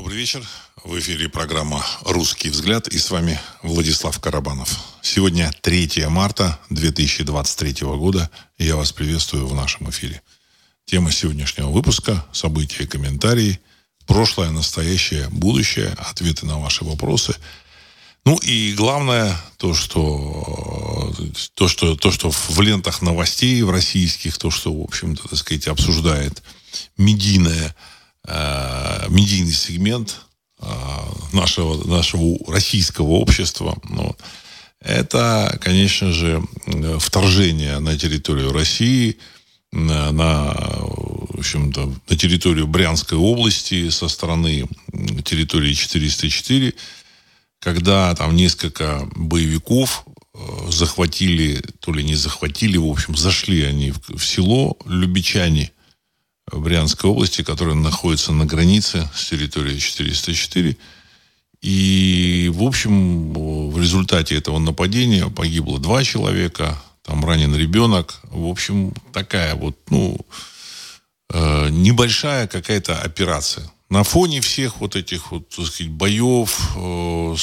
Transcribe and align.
Добрый 0.00 0.16
вечер. 0.16 0.42
В 0.82 0.98
эфире 0.98 1.28
программа 1.28 1.84
«Русский 2.06 2.48
взгляд» 2.48 2.88
и 2.88 2.96
с 2.96 3.10
вами 3.10 3.38
Владислав 3.62 4.18
Карабанов. 4.18 4.74
Сегодня 5.02 5.52
3 5.60 6.06
марта 6.08 6.58
2023 6.70 7.82
года. 7.82 8.30
И 8.56 8.64
я 8.64 8.76
вас 8.76 8.92
приветствую 8.92 9.46
в 9.46 9.54
нашем 9.54 9.90
эфире. 9.90 10.22
Тема 10.86 11.12
сегодняшнего 11.12 11.68
выпуска– 11.68 12.24
события 12.32 12.84
и 12.84 12.86
комментарии, 12.86 13.60
прошлое, 14.06 14.48
настоящее, 14.48 15.28
будущее, 15.28 15.94
ответы 15.98 16.46
на 16.46 16.58
ваши 16.58 16.82
вопросы. 16.82 17.36
Ну 18.24 18.38
и 18.38 18.72
главное, 18.72 19.36
то, 19.58 19.74
что, 19.74 21.14
то, 21.52 21.68
что, 21.68 21.94
то, 21.94 22.10
что 22.10 22.30
в 22.30 22.58
лентах 22.62 23.02
новостей 23.02 23.60
в 23.60 23.70
российских, 23.70 24.38
то, 24.38 24.50
что, 24.50 24.72
в 24.72 24.82
общем-то, 24.82 25.28
так 25.28 25.38
сказать, 25.38 25.68
обсуждает 25.68 26.42
медийная 26.96 27.76
медийный 29.10 29.52
сегмент 29.52 30.20
э, 30.60 30.66
нашего, 31.32 31.86
нашего 31.86 32.38
российского 32.50 33.12
общества. 33.12 33.76
Ну, 33.88 34.16
это, 34.80 35.58
конечно 35.60 36.12
же, 36.12 36.42
вторжение 36.98 37.78
на 37.80 37.98
территорию 37.98 38.52
России, 38.52 39.18
на, 39.72 40.10
на, 40.10 40.52
в 40.52 41.38
общем-то, 41.38 41.94
на 42.08 42.16
территорию 42.16 42.66
Брянской 42.66 43.18
области 43.18 43.88
со 43.90 44.08
стороны 44.08 44.66
территории 45.24 45.74
404, 45.74 46.74
когда 47.60 48.14
там 48.14 48.34
несколько 48.34 49.08
боевиков 49.14 50.04
э, 50.34 50.38
захватили, 50.70 51.62
то 51.80 51.92
ли 51.92 52.02
не 52.02 52.14
захватили, 52.14 52.78
в 52.78 52.86
общем, 52.86 53.16
зашли 53.16 53.62
они 53.64 53.92
в, 53.92 54.16
в 54.16 54.24
село 54.24 54.76
Любичане– 54.86 55.72
Брянской 56.52 57.10
области, 57.10 57.42
которая 57.42 57.74
находится 57.74 58.32
на 58.32 58.46
границе 58.46 59.08
с 59.14 59.30
территорией 59.30 59.78
404. 59.78 60.76
И, 61.62 62.50
в 62.54 62.62
общем, 62.62 63.32
в 63.70 63.78
результате 63.78 64.36
этого 64.36 64.58
нападения 64.58 65.28
погибло 65.28 65.78
два 65.78 66.02
человека, 66.04 66.82
там 67.04 67.24
ранен 67.24 67.54
ребенок. 67.54 68.20
В 68.24 68.46
общем, 68.46 68.94
такая 69.12 69.54
вот, 69.54 69.76
ну, 69.90 70.18
э, 71.32 71.68
небольшая 71.70 72.46
какая-то 72.46 72.98
операция. 73.00 73.70
На 73.90 74.04
фоне 74.04 74.40
всех 74.40 74.80
вот 74.80 74.94
этих 74.94 75.32
вот, 75.32 75.48
так 75.48 75.66
сказать, 75.66 75.90
боев, 75.90 76.70
э, 76.76 77.34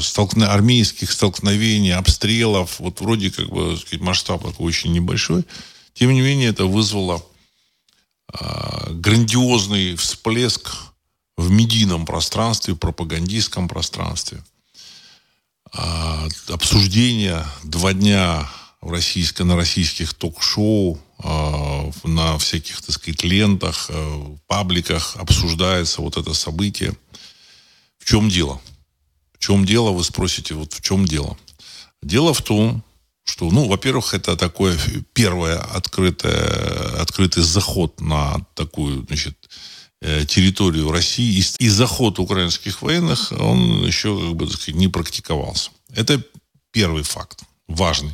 столкно, 0.00 0.52
армейских 0.52 1.10
столкновений, 1.10 1.92
обстрелов, 1.92 2.80
вот 2.80 3.00
вроде 3.00 3.30
как 3.30 3.48
бы, 3.48 3.76
так 3.76 3.86
сказать, 3.86 4.00
масштаб 4.00 4.42
такой 4.42 4.66
очень 4.66 4.92
небольшой, 4.92 5.44
тем 5.94 6.12
не 6.12 6.20
менее 6.20 6.50
это 6.50 6.66
вызвало 6.66 7.24
грандиозный 8.90 9.96
всплеск 9.96 10.70
в 11.36 11.50
медийном 11.50 12.06
пространстве, 12.06 12.74
в 12.74 12.78
пропагандистском 12.78 13.68
пространстве. 13.68 14.42
А, 15.72 16.28
обсуждения 16.48 17.44
два 17.64 17.92
дня 17.92 18.48
в 18.80 18.90
российско, 18.90 19.44
на 19.44 19.56
российских 19.56 20.14
ток-шоу, 20.14 21.00
а, 21.18 21.90
на 22.04 22.38
всяких, 22.38 22.80
так 22.82 22.94
сказать, 22.94 23.24
лентах, 23.24 23.90
пабликах 24.46 25.16
обсуждается 25.16 26.00
вот 26.00 26.16
это 26.16 26.34
событие. 26.34 26.94
В 27.98 28.04
чем 28.04 28.28
дело? 28.28 28.60
В 29.32 29.38
чем 29.38 29.64
дело, 29.64 29.90
вы 29.90 30.04
спросите, 30.04 30.54
вот 30.54 30.72
в 30.72 30.80
чем 30.80 31.06
дело? 31.06 31.36
Дело 32.02 32.34
в 32.34 32.42
том, 32.42 32.84
что, 33.24 33.50
ну, 33.50 33.66
во-первых, 33.68 34.14
это 34.14 34.36
такое 34.36 34.78
первое 35.12 35.58
открытое, 35.58 37.00
открытый 37.00 37.42
заход 37.42 38.00
на 38.00 38.46
такую, 38.54 39.04
значит, 39.06 39.36
э, 40.02 40.24
территорию 40.26 40.92
России. 40.92 41.40
И, 41.40 41.64
и 41.64 41.68
заход 41.68 42.18
украинских 42.18 42.82
военных, 42.82 43.32
он 43.32 43.84
еще, 43.84 44.18
как 44.18 44.36
бы, 44.36 44.46
так 44.46 44.56
сказать, 44.56 44.78
не 44.78 44.88
практиковался. 44.88 45.70
Это 45.94 46.22
первый 46.70 47.02
факт, 47.02 47.40
важный. 47.66 48.12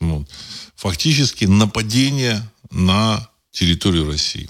Вот. 0.00 0.28
Фактически 0.76 1.46
нападение 1.46 2.48
на 2.70 3.28
территорию 3.50 4.06
России. 4.06 4.48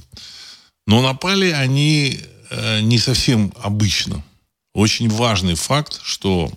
Но 0.87 1.01
напали 1.01 1.51
они 1.51 2.21
э, 2.51 2.81
не 2.81 2.99
совсем 2.99 3.53
обычно. 3.63 4.23
Очень 4.75 5.09
важный 5.09 5.55
факт, 5.55 6.01
что 6.03 6.51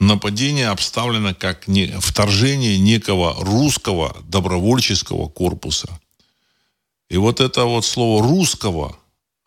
нападение 0.00 0.68
обставлено 0.68 1.34
как 1.34 1.68
не, 1.68 1.86
вторжение 2.00 2.78
некого 2.78 3.36
русского 3.38 4.16
добровольческого 4.24 5.28
корпуса. 5.28 6.00
И 7.10 7.16
вот 7.16 7.40
это 7.40 7.64
вот 7.64 7.84
слово 7.84 8.22
«русского», 8.22 8.96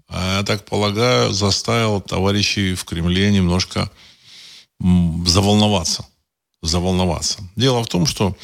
а, 0.08 0.38
я 0.38 0.44
так 0.44 0.66
полагаю, 0.66 1.32
заставило 1.34 2.00
товарищей 2.00 2.76
в 2.76 2.86
Кремле 2.86 3.32
немножко 3.32 3.92
заволноваться. 4.80 6.06
Заволноваться. 6.62 7.40
Дело 7.56 7.84
в 7.84 7.88
том, 7.88 8.06
что 8.06 8.38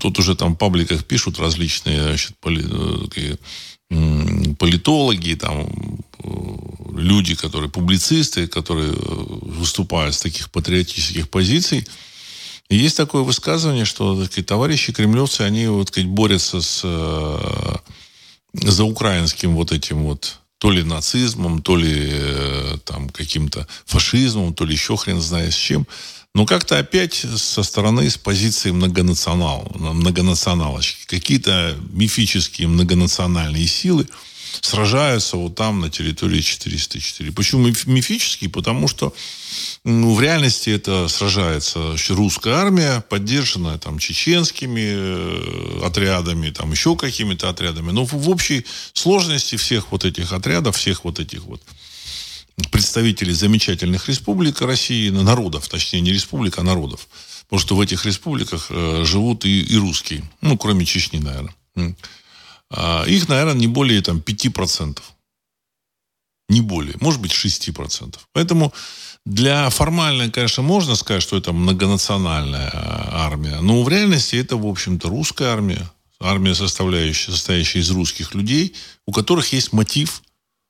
тут 0.00 0.18
уже 0.18 0.34
там 0.34 0.54
в 0.54 0.56
пабликах 0.56 1.04
пишут 1.04 1.38
различные 1.38 2.02
значит, 2.02 2.36
э, 2.44 3.36
политологи, 4.58 5.34
там, 5.34 5.68
люди, 6.96 7.34
которые 7.34 7.70
публицисты, 7.70 8.46
которые 8.46 8.92
э, 8.92 8.96
выступают 8.96 10.14
с 10.14 10.20
таких 10.20 10.50
патриотических 10.50 11.28
позиций. 11.28 11.86
И 12.68 12.76
есть 12.76 12.96
такое 12.96 13.22
высказывание, 13.22 13.84
что 13.84 14.22
такие 14.24 14.44
товарищи 14.44 14.92
кремлевцы, 14.92 15.42
они 15.42 15.66
вот, 15.66 15.88
сказать, 15.88 16.08
борются 16.08 16.60
с, 16.60 16.80
э, 16.84 17.76
за 18.52 18.84
украинским 18.84 19.54
вот 19.54 19.72
этим 19.72 20.04
вот 20.04 20.38
то 20.58 20.70
ли 20.70 20.82
нацизмом, 20.82 21.62
то 21.62 21.76
ли 21.76 22.10
э, 22.12 22.78
там 22.84 23.10
каким-то 23.10 23.66
фашизмом, 23.84 24.54
то 24.54 24.64
ли 24.64 24.72
еще 24.72 24.96
хрен 24.96 25.20
знает 25.20 25.52
с 25.52 25.56
чем. 25.56 25.86
Но 26.34 26.46
как-то 26.46 26.78
опять 26.78 27.26
со 27.36 27.62
стороны, 27.62 28.10
с 28.10 28.16
позиции 28.16 28.72
многонационал, 28.72 29.70
многонационалочки. 29.74 31.06
Какие-то 31.06 31.76
мифические 31.92 32.68
многонациональные 32.68 33.66
силы– 33.66 34.08
сражаются 34.62 35.36
вот 35.36 35.54
там, 35.54 35.80
на 35.80 35.90
территории 35.90 36.40
404. 36.40 37.32
Почему 37.32 37.66
мифический? 37.86 38.48
Потому 38.48 38.88
что 38.88 39.14
ну, 39.84 40.14
в 40.14 40.20
реальности 40.20 40.70
это 40.70 41.08
сражается 41.08 41.96
русская 42.08 42.54
армия, 42.54 43.04
поддержанная 43.08 43.78
там 43.78 43.98
чеченскими 43.98 44.94
э, 44.94 45.80
отрядами, 45.84 46.50
там 46.50 46.72
еще 46.72 46.96
какими-то 46.96 47.48
отрядами. 47.48 47.90
Но 47.90 48.04
в, 48.04 48.28
общей 48.28 48.64
сложности 48.92 49.56
всех 49.56 49.92
вот 49.92 50.04
этих 50.04 50.32
отрядов, 50.32 50.76
всех 50.76 51.04
вот 51.04 51.20
этих 51.20 51.44
вот 51.44 51.62
представителей 52.70 53.32
замечательных 53.32 54.08
республик 54.08 54.60
России, 54.62 55.10
народов, 55.10 55.68
точнее 55.68 56.00
не 56.00 56.12
республик, 56.12 56.58
а 56.58 56.62
народов. 56.62 57.08
Потому 57.44 57.60
что 57.60 57.76
в 57.76 57.80
этих 57.80 58.06
республиках 58.06 58.68
э, 58.70 59.04
живут 59.04 59.44
и, 59.44 59.60
и 59.60 59.76
русские. 59.76 60.24
Ну, 60.40 60.56
кроме 60.56 60.84
Чечни, 60.86 61.18
наверное. 61.18 61.54
А, 62.76 63.04
их, 63.04 63.28
наверное, 63.28 63.54
не 63.54 63.66
более 63.66 64.02
там, 64.02 64.18
5%. 64.18 64.98
Не 66.48 66.60
более. 66.60 66.96
Может 67.00 67.20
быть, 67.20 67.32
6%. 67.32 68.18
Поэтому 68.32 68.72
для 69.24 69.70
формально, 69.70 70.30
конечно, 70.30 70.62
можно 70.62 70.96
сказать, 70.96 71.22
что 71.22 71.36
это 71.36 71.52
многонациональная 71.52 72.70
а, 72.72 73.26
армия. 73.26 73.60
Но 73.60 73.82
в 73.82 73.88
реальности 73.88 74.36
это, 74.36 74.56
в 74.56 74.66
общем-то, 74.66 75.08
русская 75.08 75.48
армия. 75.48 75.90
Армия, 76.20 76.54
составляющая, 76.54 77.32
состоящая 77.32 77.80
из 77.80 77.90
русских 77.90 78.34
людей, 78.34 78.74
у 79.06 79.12
которых 79.12 79.52
есть 79.52 79.72
мотив 79.72 80.22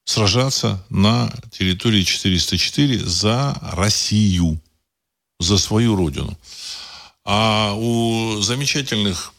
сражаться 0.04 0.84
на 0.90 1.32
территории 1.50 2.02
404 2.02 2.98
за 2.98 3.56
Россию, 3.72 4.60
за 5.40 5.58
свою 5.58 5.96
родину. 5.96 6.36
А 7.26 7.72
у 7.74 8.42
замечательных 8.42 9.32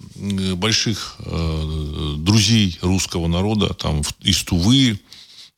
больших 0.56 1.18
э, 1.20 2.16
друзей 2.18 2.80
русского 2.82 3.28
народа, 3.28 3.76
там 3.76 4.02
из 4.22 4.44
Тувы, 4.44 5.00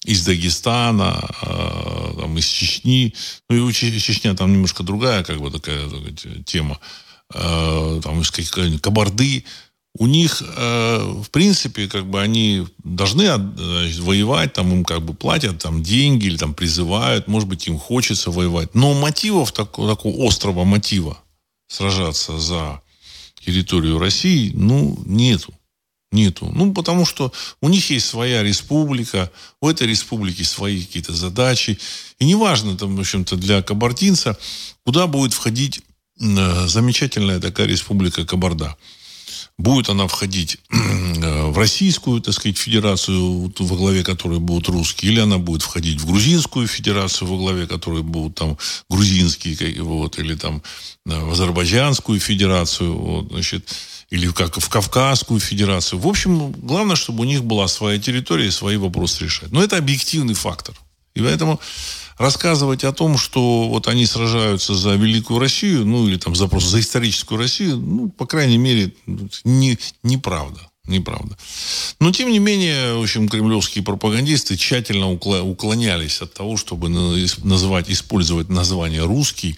из 0.04 0.26
Дагестана, 0.26 1.26
э, 1.42 2.14
там, 2.20 2.38
из 2.38 2.46
Чечни, 2.46 3.14
ну 3.50 3.56
и 3.56 3.60
у 3.60 3.72
Чечня 3.72 4.36
там 4.36 4.52
немножко 4.52 4.84
другая, 4.84 5.24
как 5.24 5.40
бы 5.40 5.52
такая, 5.52 5.88
такая 5.90 6.44
тема, 6.44 6.80
э, 7.34 8.02
там 8.04 8.20
из 8.20 8.30
каких-нибудь 8.30 8.82
Кабарды, 8.82 9.46
у 9.98 10.06
них, 10.06 10.44
э, 10.46 11.22
в 11.24 11.30
принципе, 11.32 11.88
как 11.88 12.08
бы 12.08 12.22
они 12.22 12.68
должны 12.84 13.26
значит, 13.28 14.00
воевать, 14.00 14.52
там 14.52 14.72
им 14.74 14.84
как 14.84 15.02
бы 15.02 15.14
платят 15.14 15.60
там 15.60 15.82
деньги 15.82 16.26
или 16.26 16.36
там 16.36 16.54
призывают, 16.54 17.30
может 17.30 17.48
быть, 17.48 17.68
им 17.68 17.80
хочется 17.80 18.32
воевать. 18.32 18.76
Но 18.76 18.94
мотивов 18.94 19.54
такого, 19.54 19.96
такого 19.96 20.28
острого 20.28 20.66
мотива 20.66 21.18
сражаться 21.68 22.40
за 22.40 22.82
территорию 23.44 24.00
России, 24.00 24.52
ну, 24.54 24.98
нету. 25.06 25.54
Нету. 26.12 26.50
Ну, 26.56 26.74
потому 26.74 27.06
что 27.06 27.34
у 27.60 27.68
них 27.68 27.90
есть 27.90 28.08
своя 28.08 28.42
республика, 28.42 29.30
у 29.62 29.68
этой 29.70 29.88
республики 29.88 30.44
свои 30.44 30.82
какие-то 30.82 31.14
задачи. 31.14 31.80
И 32.20 32.26
неважно, 32.26 32.78
там, 32.78 32.96
в 32.96 33.00
общем-то, 33.00 33.36
для 33.36 33.62
кабардинца, 33.62 34.38
куда 34.86 35.08
будет 35.08 35.34
входить 35.34 35.82
э, 36.20 36.68
замечательная 36.68 37.42
такая 37.42 37.68
республика 37.68 38.26
Кабарда. 38.26 38.78
Будет 39.58 39.90
она 39.90 40.08
входить 40.08 40.60
э, 40.72 41.46
в 41.48 41.58
Российскую, 41.58 42.22
так 42.22 42.36
сказать, 42.36 42.58
федерацию, 42.58 43.52
во 43.58 43.76
главе 43.76 44.04
которой 44.04 44.40
будут 44.40 44.70
русские, 44.70 45.12
или 45.12 45.20
она 45.20 45.40
будет 45.40 45.64
входить 45.64 46.00
в 46.00 46.06
Грузинскую 46.06 46.68
федерацию, 46.68 47.28
во 47.28 47.38
главе 47.38 47.66
которой 47.66 48.04
будут 48.04 48.36
там 48.36 48.58
грузинские, 48.88 49.82
вот, 49.82 50.20
или 50.20 50.36
там 50.36 50.62
э, 51.08 51.20
в 51.20 51.32
Азербайджанскую 51.32 52.20
федерацию, 52.20 52.94
вот, 52.96 53.30
значит, 53.30 53.76
или 54.12 54.32
как 54.32 54.58
в 54.58 54.70
Кавказскую 54.70 55.40
федерацию. 55.40 56.00
В 56.00 56.08
общем, 56.08 56.52
главное, 56.52 56.96
чтобы 56.96 57.22
у 57.22 57.26
них 57.26 57.44
была 57.44 57.68
своя 57.68 57.98
территория 58.00 58.48
и 58.48 58.52
свои 58.52 58.78
вопросы 58.78 59.26
решать. 59.26 59.52
Но 59.52 59.64
это 59.64 59.78
объективный 59.78 60.36
фактор. 60.36 60.76
И 61.16 61.20
поэтому 61.20 61.60
рассказывать 62.18 62.84
о 62.84 62.94
том, 62.94 63.18
что 63.18 63.68
вот 63.68 63.88
они 63.88 64.06
сражаются 64.06 64.76
за 64.76 64.96
великую 64.96 65.40
Россию, 65.40 65.86
ну 65.86 66.08
или 66.08 66.18
там 66.18 66.36
за 66.36 66.48
просто 66.48 66.70
за 66.70 66.80
историческую 66.80 67.38
Россию, 67.38 67.78
ну, 67.78 68.10
по 68.10 68.26
крайней 68.26 68.58
мере, 68.58 68.94
не, 69.44 69.78
неправда. 70.04 70.62
Неправда. 70.88 71.38
Но, 72.00 72.14
тем 72.14 72.32
не 72.32 72.40
менее, 72.40 72.94
в 72.94 73.02
общем, 73.02 73.28
кремлевские 73.28 73.84
пропагандисты 73.84 74.56
тщательно 74.56 75.12
уклонялись 75.12 76.22
от 76.22 76.34
того, 76.34 76.56
чтобы 76.56 76.88
называть, 76.88 77.90
использовать 77.90 78.48
название 78.48 79.04
«русский» 79.04 79.58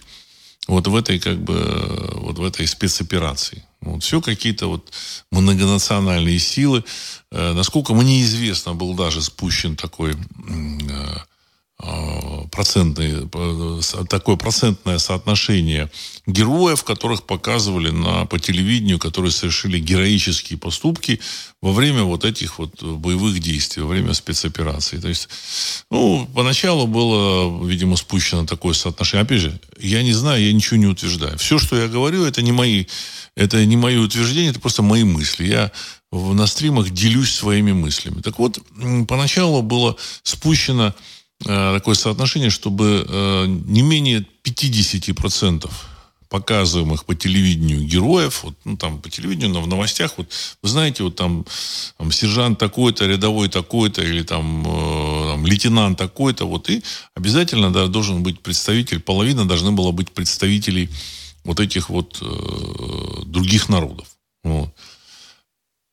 вот 0.66 0.88
в 0.88 0.96
этой, 0.96 1.20
как 1.20 1.40
бы, 1.40 2.10
вот 2.16 2.38
в 2.38 2.44
этой 2.44 2.66
спецоперации. 2.66 3.64
Вот, 3.80 4.02
все 4.02 4.20
какие-то 4.20 4.66
вот 4.66 4.92
многонациональные 5.30 6.38
силы. 6.38 6.84
Э, 7.30 7.52
насколько 7.54 7.94
мне 7.94 8.22
известно, 8.22 8.74
был 8.74 8.94
даже 8.94 9.22
спущен 9.22 9.74
такой 9.74 10.12
э, 10.12 11.16
процентные, 12.50 13.28
э, 13.32 13.80
такое 14.08 14.36
процентное 14.36 14.98
соотношение 14.98 15.90
героев, 16.26 16.84
которых 16.84 17.22
показывали 17.22 17.90
на, 17.90 18.26
по 18.26 18.38
телевидению, 18.38 18.98
которые 18.98 19.30
совершили 19.32 19.78
героические 19.78 20.58
поступки 20.58 21.20
во 21.62 21.72
время 21.72 22.02
вот 22.02 22.24
этих 22.24 22.58
вот 22.58 22.82
боевых 22.82 23.40
действий, 23.40 23.82
во 23.82 23.88
время 23.88 24.14
спецопераций. 24.14 25.00
То 25.00 25.08
есть, 25.08 25.28
ну, 25.90 26.28
поначалу 26.34 26.86
было, 26.86 27.66
видимо, 27.66 27.96
спущено 27.96 28.46
такое 28.46 28.74
соотношение. 28.74 29.22
Опять 29.22 29.40
же, 29.40 29.60
я 29.78 30.02
не 30.02 30.12
знаю, 30.12 30.44
я 30.44 30.52
ничего 30.52 30.76
не 30.76 30.86
утверждаю. 30.86 31.38
Все, 31.38 31.58
что 31.58 31.76
я 31.76 31.88
говорю, 31.88 32.24
это 32.24 32.42
не 32.42 32.52
мои, 32.52 32.86
это 33.36 33.64
не 33.64 33.76
мои 33.76 33.96
утверждения, 33.96 34.50
это 34.50 34.60
просто 34.60 34.82
мои 34.82 35.04
мысли. 35.04 35.46
Я 35.46 35.72
на 36.12 36.46
стримах 36.46 36.90
делюсь 36.90 37.32
своими 37.32 37.72
мыслями. 37.72 38.20
Так 38.20 38.38
вот, 38.38 38.58
поначалу 39.06 39.62
было 39.62 39.96
спущено 40.22 40.94
такое 41.44 41.94
соотношение, 41.94 42.50
чтобы 42.50 43.06
э, 43.08 43.46
не 43.46 43.82
менее 43.82 44.26
50% 44.44 45.70
показываемых 46.30 47.04
по 47.04 47.14
телевидению 47.14 47.82
героев, 47.82 48.44
вот, 48.44 48.54
ну, 48.64 48.76
там, 48.76 49.00
по 49.00 49.10
телевидению, 49.10 49.50
но 49.50 49.60
в 49.60 49.66
новостях, 49.66 50.14
вот, 50.16 50.32
вы 50.62 50.68
знаете, 50.68 51.02
вот 51.02 51.16
там, 51.16 51.44
там 51.98 52.12
сержант 52.12 52.58
такой-то, 52.58 53.04
рядовой 53.04 53.48
такой-то, 53.48 54.02
или 54.02 54.22
там, 54.22 54.64
э, 54.64 55.32
там 55.32 55.44
лейтенант 55.44 55.98
такой-то, 55.98 56.46
вот, 56.46 56.70
и 56.70 56.82
обязательно 57.16 57.72
да, 57.72 57.88
должен 57.88 58.22
быть 58.22 58.40
представитель, 58.40 59.00
половина 59.00 59.46
должны 59.46 59.72
была 59.72 59.90
быть 59.90 60.12
представителей 60.12 60.88
вот 61.44 61.58
этих 61.58 61.90
вот 61.90 62.18
э, 62.22 63.22
других 63.26 63.68
народов. 63.68 64.06
Вот. 64.44 64.72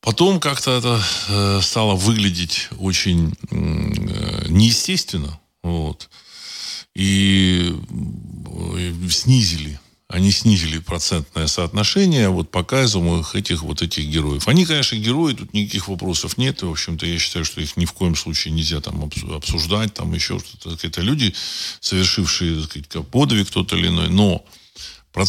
Потом 0.00 0.40
как-то 0.40 0.70
это 0.70 1.02
э, 1.28 1.60
стало 1.62 1.94
выглядеть 1.94 2.68
очень 2.78 3.34
э, 3.50 4.48
неестественно. 4.48 5.40
Вот. 5.62 6.08
И 6.94 7.74
э, 8.76 9.08
снизили 9.10 9.78
они 10.08 10.30
снизили 10.30 10.78
процентное 10.78 11.46
соотношение 11.48 12.30
вот 12.30 12.50
показываемых 12.50 13.36
этих 13.36 13.62
вот 13.62 13.82
этих 13.82 14.06
героев. 14.06 14.48
Они, 14.48 14.64
конечно, 14.64 14.96
герои, 14.96 15.34
тут 15.34 15.52
никаких 15.52 15.88
вопросов 15.88 16.38
нет. 16.38 16.62
И, 16.62 16.64
в 16.64 16.70
общем-то, 16.70 17.04
я 17.04 17.18
считаю, 17.18 17.44
что 17.44 17.60
их 17.60 17.76
ни 17.76 17.84
в 17.84 17.92
коем 17.92 18.16
случае 18.16 18.54
нельзя 18.54 18.80
там 18.80 19.10
обсуждать, 19.30 19.92
там 19.92 20.14
еще 20.14 20.38
что-то. 20.38 20.78
Это 20.86 21.02
люди, 21.02 21.34
совершившие, 21.80 22.62
так 22.62 22.70
сказать, 22.70 23.06
подвиг 23.08 23.50
тот 23.50 23.70
или 23.74 23.88
иной. 23.88 24.08
Но 24.08 24.46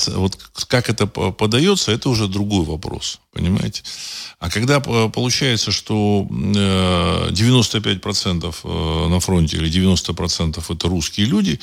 вот 0.08 0.38
как 0.68 0.90
это 0.90 1.08
подается, 1.08 1.92
это 1.92 2.10
уже 2.10 2.28
другой 2.28 2.66
вопрос, 2.66 3.20
понимаете? 3.32 3.84
А 4.40 4.50
когда 4.50 4.80
получается, 4.80 5.72
что 5.72 6.28
95% 6.30 7.34
э, 7.34 8.52
э, 8.64 9.08
на 9.10 9.20
фронте 9.20 9.58
или 9.58 9.70
90% 9.70 10.64
это 10.70 10.88
русские 10.88 11.28
люди, 11.28 11.60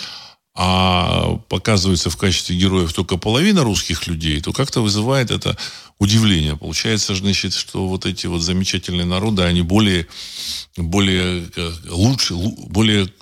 а 0.59 1.39
показывается 1.49 2.09
в 2.09 2.17
качестве 2.17 2.57
героев 2.57 2.95
только 2.95 3.19
половина 3.19 3.63
русских 3.63 4.07
людей, 4.07 4.41
то 4.41 4.53
как-то 4.53 4.81
вызывает 4.81 5.31
это 5.31 5.57
удивление. 5.99 6.57
Получается, 6.57 7.15
значит, 7.15 7.53
что 7.53 7.87
вот 7.87 8.07
эти 8.07 8.27
вот 8.27 8.41
замечательные 8.41 9.05
народы, 9.05 9.43
они 9.43 9.61
более, 9.61 10.07
более 10.79 11.47
э, 11.55 11.73
лучше, 11.91 12.35
более 12.35 13.13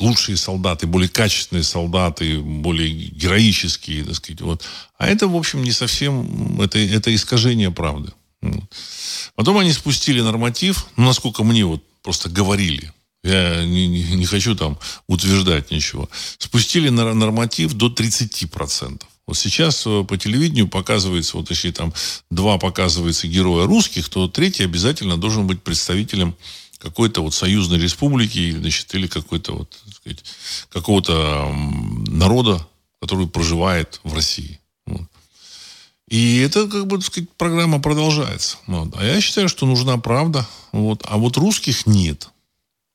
лучшие 0.00 0.36
солдаты, 0.36 0.86
более 0.86 1.08
качественные 1.08 1.62
солдаты, 1.62 2.38
более 2.40 2.90
героические, 2.90 4.04
так 4.04 4.16
сказать. 4.16 4.40
Вот. 4.40 4.64
А 4.98 5.06
это, 5.06 5.28
в 5.28 5.36
общем, 5.36 5.62
не 5.62 5.72
совсем, 5.72 6.60
это, 6.60 6.78
это 6.78 7.14
искажение 7.14 7.70
правды. 7.70 8.12
Потом 9.34 9.58
они 9.58 9.72
спустили 9.72 10.20
норматив, 10.20 10.86
ну, 10.96 11.06
насколько 11.06 11.44
мне 11.44 11.64
вот 11.64 11.82
просто 12.02 12.28
говорили, 12.28 12.92
я 13.24 13.64
не, 13.64 13.88
не, 13.88 14.02
не 14.02 14.26
хочу 14.26 14.54
там 14.54 14.78
утверждать 15.08 15.70
ничего. 15.70 16.08
Спустили 16.38 16.88
норматив 16.90 17.72
до 17.74 17.88
30%. 17.88 19.02
Вот 19.26 19.36
сейчас 19.36 19.84
э, 19.86 20.04
по 20.04 20.16
телевидению 20.16 20.68
показывается, 20.68 21.36
вот 21.36 21.50
если 21.50 21.72
там 21.72 21.92
два 22.30 22.58
показывается 22.58 23.26
героя 23.26 23.66
русских, 23.66 24.08
то 24.08 24.28
третий 24.28 24.62
обязательно 24.62 25.16
должен 25.16 25.48
быть 25.48 25.62
представителем 25.62 26.36
какой-то 26.78 27.22
вот 27.22 27.34
союзной 27.34 27.78
республики, 27.78 28.52
значит, 28.52 28.94
или 28.94 29.06
какой-то 29.06 29.52
вот, 29.52 29.78
сказать, 29.94 30.24
какого-то 30.70 31.52
народа, 32.06 32.66
который 33.00 33.26
проживает 33.26 34.00
в 34.04 34.14
России. 34.14 34.60
И 36.08 36.38
это, 36.38 36.68
как 36.68 36.86
бы, 36.86 36.98
так 36.98 37.06
сказать, 37.06 37.28
программа 37.36 37.80
продолжается. 37.80 38.58
Вот. 38.66 38.94
А 38.96 39.04
я 39.04 39.20
считаю, 39.20 39.48
что 39.48 39.66
нужна 39.66 39.98
правда. 39.98 40.46
Вот. 40.72 41.02
А 41.04 41.16
вот 41.16 41.36
русских 41.36 41.86
нет. 41.86 42.30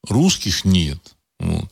Русских 0.08 0.64
нет. 0.64 1.00
Вот. 1.40 1.70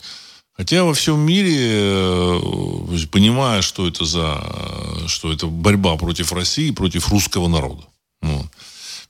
Хотя 0.52 0.84
во 0.84 0.92
всем 0.92 1.18
мире, 1.20 1.56
э, 1.56 3.06
понимая, 3.10 3.62
что 3.62 3.88
это 3.88 4.04
за, 4.04 4.38
что 5.06 5.32
это 5.32 5.46
борьба 5.46 5.96
против 5.96 6.32
России, 6.32 6.70
против 6.70 7.08
русского 7.08 7.48
народа. 7.48 7.84
Вот. 8.20 8.46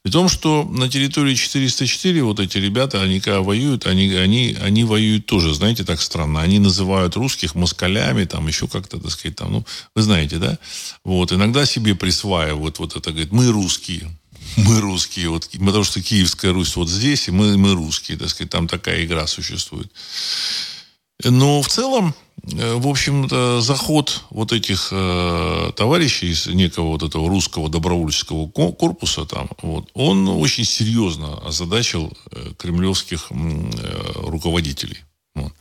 При 0.02 0.10
том, 0.10 0.30
что 0.30 0.64
на 0.64 0.88
территории 0.88 1.34
404 1.34 2.22
вот 2.22 2.40
эти 2.40 2.56
ребята, 2.56 3.02
они 3.02 3.20
когда 3.20 3.42
воюют, 3.42 3.86
они, 3.86 4.10
они, 4.14 4.56
они 4.58 4.84
воюют 4.84 5.26
тоже, 5.26 5.54
знаете, 5.54 5.84
так 5.84 6.00
странно. 6.00 6.40
Они 6.40 6.58
называют 6.58 7.16
русских 7.16 7.54
москалями, 7.54 8.24
там 8.24 8.46
еще 8.46 8.66
как-то, 8.66 8.98
так 8.98 9.10
сказать, 9.10 9.36
там, 9.36 9.52
ну, 9.52 9.66
вы 9.94 10.02
знаете, 10.02 10.38
да? 10.38 10.58
Вот, 11.04 11.32
иногда 11.32 11.66
себе 11.66 11.94
присваивают 11.94 12.78
вот 12.78 12.96
это, 12.96 13.10
говорит, 13.10 13.32
мы 13.32 13.48
русские. 13.48 14.10
Мы 14.56 14.80
русские, 14.80 15.28
вот, 15.28 15.48
потому 15.52 15.84
что 15.84 16.02
Киевская 16.02 16.52
Русь 16.52 16.74
вот 16.76 16.88
здесь, 16.88 17.28
и 17.28 17.30
мы, 17.30 17.56
мы 17.58 17.74
русские, 17.74 18.16
так 18.16 18.30
сказать, 18.30 18.50
там 18.50 18.66
такая 18.68 19.04
игра 19.04 19.26
существует. 19.26 19.92
Но 21.24 21.62
в 21.62 21.68
целом, 21.68 22.14
э, 22.42 22.74
в 22.74 22.86
общем-то, 22.86 23.60
заход 23.60 24.24
вот 24.30 24.52
этих 24.52 24.88
э, 24.92 25.72
товарищей 25.76 26.30
из 26.30 26.46
некого 26.46 26.88
вот 26.88 27.02
этого 27.02 27.28
русского 27.28 27.68
добровольческого 27.68 28.48
корпуса 28.48 29.24
там, 29.26 29.48
вот, 29.62 29.90
он 29.94 30.28
очень 30.28 30.64
серьезно 30.64 31.38
озадачил 31.46 32.12
э, 32.30 32.52
кремлевских 32.56 33.26
э, 33.30 34.12
руководителей. 34.16 34.98
Вот. 35.34 35.52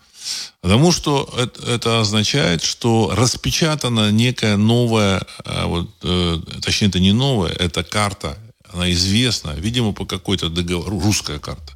Потому 0.62 0.92
что 0.92 1.30
это, 1.38 1.66
это 1.66 2.02
означает, 2.02 2.64
что 2.64 3.12
распечатана 3.16 4.12
некая 4.12 4.58
новая, 4.58 5.22
э, 5.46 5.66
вот, 5.66 5.90
э, 6.04 6.40
точнее, 6.62 6.90
это 6.90 7.00
не 7.00 7.14
новая, 7.14 7.52
это 7.52 7.84
карта, 7.84 8.38
она 8.72 8.92
известна, 8.92 9.52
видимо, 9.52 9.94
по 9.94 10.06
какой-то 10.06 10.50
договору, 10.50 11.00
русская 11.00 11.40
карта 11.40 11.74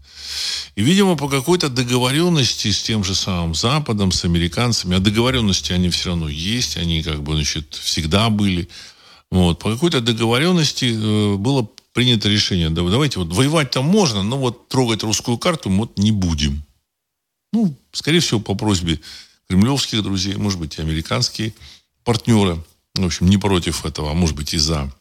и, 0.75 0.81
видимо, 0.81 1.15
по 1.15 1.29
какой-то 1.29 1.69
договоренности 1.69 2.71
с 2.71 2.81
тем 2.81 3.03
же 3.03 3.15
самым 3.15 3.55
Западом, 3.55 4.11
с 4.11 4.25
американцами, 4.25 4.97
а 4.97 4.99
договоренности 4.99 5.71
они 5.71 5.89
все 5.89 6.09
равно 6.09 6.29
есть, 6.29 6.77
они 6.77 7.03
как 7.03 7.21
бы, 7.21 7.33
значит, 7.33 7.75
всегда 7.75 8.29
были. 8.29 8.67
Вот. 9.31 9.59
По 9.59 9.71
какой-то 9.71 10.01
договоренности 10.01 10.85
э, 10.85 11.35
было 11.37 11.67
принято 11.93 12.27
решение, 12.27 12.69
да, 12.69 12.81
давайте 12.81 13.19
вот 13.19 13.33
воевать 13.33 13.71
там 13.71 13.85
можно, 13.85 14.23
но 14.23 14.37
вот 14.37 14.67
трогать 14.67 15.03
русскую 15.03 15.37
карту 15.37 15.69
мы 15.69 15.79
вот 15.79 15.97
не 15.97 16.11
будем. 16.11 16.63
Ну, 17.51 17.75
скорее 17.91 18.19
всего, 18.19 18.39
по 18.39 18.55
просьбе 18.55 18.99
кремлевских 19.47 20.01
друзей, 20.01 20.35
может 20.35 20.59
быть, 20.59 20.77
и 20.77 20.81
американские 20.81 21.53
партнеры, 22.03 22.63
в 22.95 23.05
общем, 23.05 23.27
не 23.27 23.37
против 23.37 23.85
этого, 23.85 24.11
а 24.11 24.13
может 24.15 24.35
быть 24.35 24.53
и 24.53 24.57
за. 24.57 24.91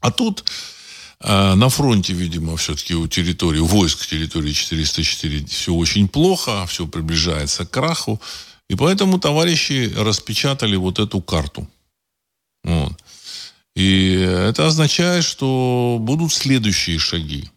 А 0.00 0.10
тут 0.10 0.44
на 1.20 1.68
фронте, 1.68 2.12
видимо, 2.12 2.56
все-таки 2.56 2.94
у 2.94 3.06
территории, 3.08 3.58
у 3.58 3.66
войск 3.66 4.06
территории 4.06 4.52
404 4.52 5.46
все 5.46 5.72
очень 5.72 6.08
плохо, 6.08 6.66
все 6.66 6.86
приближается 6.86 7.64
к 7.64 7.70
краху. 7.70 8.20
И 8.68 8.74
поэтому 8.74 9.18
товарищи 9.18 9.92
распечатали 9.96 10.76
вот 10.76 10.98
эту 10.98 11.20
карту. 11.20 11.68
Вот. 12.64 12.92
И 13.76 14.12
это 14.12 14.66
означает, 14.66 15.24
что 15.24 15.98
будут 16.00 16.32
следующие 16.32 16.98
шаги. 16.98 17.50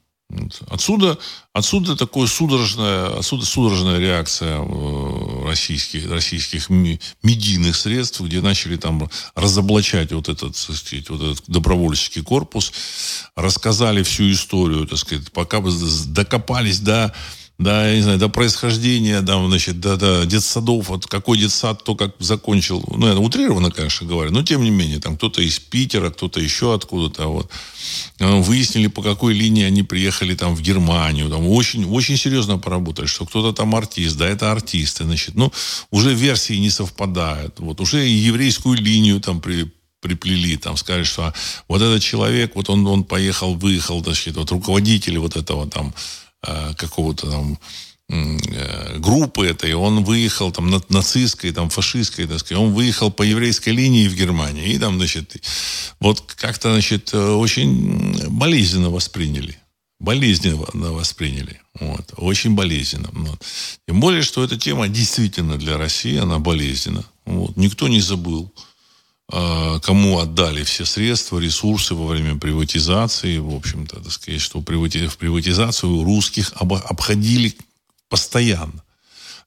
Отсюда, 0.69 1.17
отсюда 1.53 1.95
такая 1.95 2.27
судорожная, 2.27 3.17
отсюда 3.17 3.45
судорожная 3.45 3.97
реакция 3.97 4.59
э, 4.59 5.45
российских, 5.47 6.09
российских 6.11 6.69
медийных 6.69 7.75
средств, 7.75 8.21
где 8.21 8.39
начали 8.39 8.75
там 8.77 9.09
разоблачать 9.33 10.11
вот 10.11 10.29
этот, 10.29 10.55
так 10.55 10.75
сказать, 10.75 11.09
вот 11.09 11.21
этот 11.23 11.43
добровольческий 11.47 12.21
корпус, 12.21 12.71
рассказали 13.35 14.03
всю 14.03 14.31
историю, 14.31 14.85
так 14.85 14.99
сказать, 14.99 15.31
пока 15.31 15.61
докопались 15.61 16.79
до 16.79 17.11
да, 17.59 17.89
я 17.89 17.97
не 17.97 18.01
знаю, 18.01 18.17
до 18.17 18.29
происхождения, 18.29 19.19
да, 19.19 19.45
значит, 19.45 19.81
до, 19.81 19.97
до 19.97 20.25
детсадов, 20.25 20.87
вот 20.87 21.07
какой 21.07 21.37
детсад, 21.37 21.83
то 21.83 21.93
как 21.93 22.15
закончил, 22.19 22.81
ну, 22.95 23.05
это 23.05 23.19
утрированно, 23.19 23.69
конечно, 23.69 24.07
говорю, 24.07 24.31
но 24.31 24.43
тем 24.43 24.63
не 24.63 24.69
менее, 24.69 24.99
там 24.99 25.17
кто-то 25.17 25.41
из 25.41 25.59
Питера, 25.59 26.09
кто-то 26.09 26.39
еще 26.39 26.73
откуда-то, 26.73 27.27
вот. 27.27 27.51
Э, 28.19 28.39
выяснили, 28.39 28.87
по 28.87 29.01
какой 29.01 29.33
линии 29.33 29.65
они 29.65 29.83
приехали 29.83 30.35
там 30.35 30.55
в 30.55 30.61
Германию, 30.61 31.29
там 31.29 31.45
очень, 31.49 31.83
очень 31.85 32.15
серьезно 32.15 32.57
поработали, 32.57 33.07
что 33.07 33.25
кто-то 33.25 33.51
там 33.51 33.75
артист, 33.75 34.17
да, 34.17 34.25
это 34.25 34.53
артисты, 34.53 35.03
значит, 35.03 35.35
ну, 35.35 35.51
уже 35.91 36.13
версии 36.13 36.53
не 36.53 36.69
совпадают, 36.69 37.59
вот, 37.59 37.81
уже 37.81 38.07
еврейскую 38.07 38.77
линию 38.77 39.19
там 39.19 39.41
при, 39.41 39.69
приплели, 39.99 40.55
там 40.55 40.77
сказали, 40.77 41.03
что 41.03 41.33
вот 41.67 41.81
этот 41.81 42.01
человек, 42.01 42.55
вот 42.55 42.69
он, 42.69 42.87
он 42.87 43.03
поехал, 43.03 43.53
выехал, 43.55 44.01
значит, 44.01 44.37
вот 44.37 44.49
руководитель 44.49 45.17
вот 45.17 45.35
этого 45.35 45.69
там 45.69 45.93
Э, 46.41 46.73
какого-то 46.77 47.29
там 47.29 47.59
э, 48.07 48.97
группы 48.97 49.45
этой, 49.45 49.73
он 49.73 50.05
выехал 50.05 50.53
там 50.53 50.69
нацистской, 50.87 51.51
там 51.51 51.69
фашистской, 51.69 52.27
так 52.27 52.39
сказать, 52.39 52.63
он 52.63 52.73
выехал 52.73 53.11
по 53.11 53.23
еврейской 53.23 53.69
линии 53.69 54.07
в 54.07 54.15
Германию, 54.15 54.65
и 54.65 54.77
там, 54.77 54.97
значит, 54.97 55.35
вот 55.99 56.21
как-то, 56.21 56.71
значит, 56.71 57.13
э, 57.13 57.31
очень 57.31 58.29
болезненно 58.29 58.89
восприняли. 58.89 59.57
Болезненно 59.99 60.55
восприняли. 60.93 61.59
Вот. 61.77 62.13
Очень 62.15 62.55
болезненно. 62.55 63.09
Вот. 63.11 63.43
Тем 63.85 63.99
более, 63.99 64.21
что 64.21 64.41
эта 64.41 64.57
тема 64.57 64.87
действительно 64.87 65.57
для 65.57 65.77
России, 65.77 66.17
она 66.17 66.39
болезненна. 66.39 67.03
Вот. 67.25 67.57
Никто 67.57 67.89
не 67.89 67.99
забыл. 67.99 68.49
А, 69.31 69.79
кому 69.79 70.19
отдали 70.19 70.63
все 70.63 70.85
средства, 70.85 71.37
ресурсы 71.39 71.93
во 71.93 72.07
время 72.07 72.35
приватизации. 72.35 73.37
В 73.37 73.53
общем-то, 73.53 74.01
так 74.01 74.11
сказать, 74.11 74.41
что 74.41 74.59
в 74.59 74.63
приватизацию 74.63 76.03
русских 76.03 76.51
обходили 76.55 77.55
постоянно. 78.09 78.83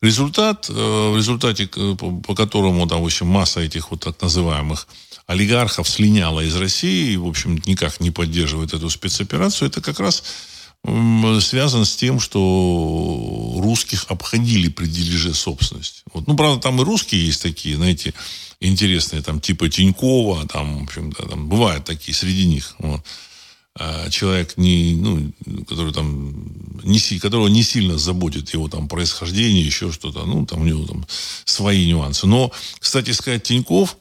Результат, 0.00 0.68
э, 0.68 0.72
в 0.72 1.16
результате, 1.16 1.66
по 1.66 2.34
которому, 2.34 2.86
там, 2.88 3.02
в 3.02 3.04
общем, 3.04 3.26
масса 3.26 3.60
этих 3.60 3.90
вот 3.90 4.00
так 4.04 4.20
называемых 4.20 4.86
олигархов 5.26 5.88
слиняла 5.88 6.40
из 6.40 6.56
России 6.56 7.12
и, 7.12 7.16
в 7.16 7.26
общем, 7.26 7.60
никак 7.66 8.00
не 8.00 8.10
поддерживает 8.10 8.74
эту 8.74 8.90
спецоперацию, 8.90 9.68
это 9.68 9.80
как 9.80 10.00
раз 10.00 10.24
связано 10.84 11.84
с 11.84 11.94
тем, 11.94 12.18
что 12.18 13.54
русских 13.58 14.06
обходили 14.08 14.68
при 14.68 14.86
дележе 14.86 15.32
собственности. 15.32 16.02
Вот. 16.12 16.26
Ну, 16.26 16.36
правда, 16.36 16.60
там 16.60 16.80
и 16.80 16.84
русские 16.84 17.24
есть 17.24 17.40
такие, 17.40 17.76
знаете, 17.76 18.14
интересные, 18.60 19.22
там, 19.22 19.40
типа 19.40 19.68
Тинькова, 19.68 20.48
там, 20.48 20.80
в 20.80 20.82
общем, 20.84 21.12
да, 21.12 21.24
там 21.24 21.48
бывают 21.48 21.84
такие 21.84 22.14
среди 22.14 22.46
них. 22.46 22.74
Вот. 22.78 23.00
А 23.78 24.10
человек, 24.10 24.56
не, 24.56 24.94
ну, 24.96 25.32
который 25.66 25.92
там, 25.92 26.52
не, 26.82 26.98
которого 27.18 27.48
не 27.48 27.62
сильно 27.62 27.96
заботит 27.96 28.52
его 28.52 28.68
там 28.68 28.88
происхождение, 28.88 29.64
еще 29.64 29.92
что-то, 29.92 30.26
ну, 30.26 30.44
там 30.44 30.62
у 30.62 30.64
него 30.64 30.84
там 30.84 31.06
свои 31.44 31.86
нюансы. 31.86 32.26
Но, 32.26 32.52
кстати 32.80 33.12
сказать, 33.12 33.44
Тиньков, 33.44 33.96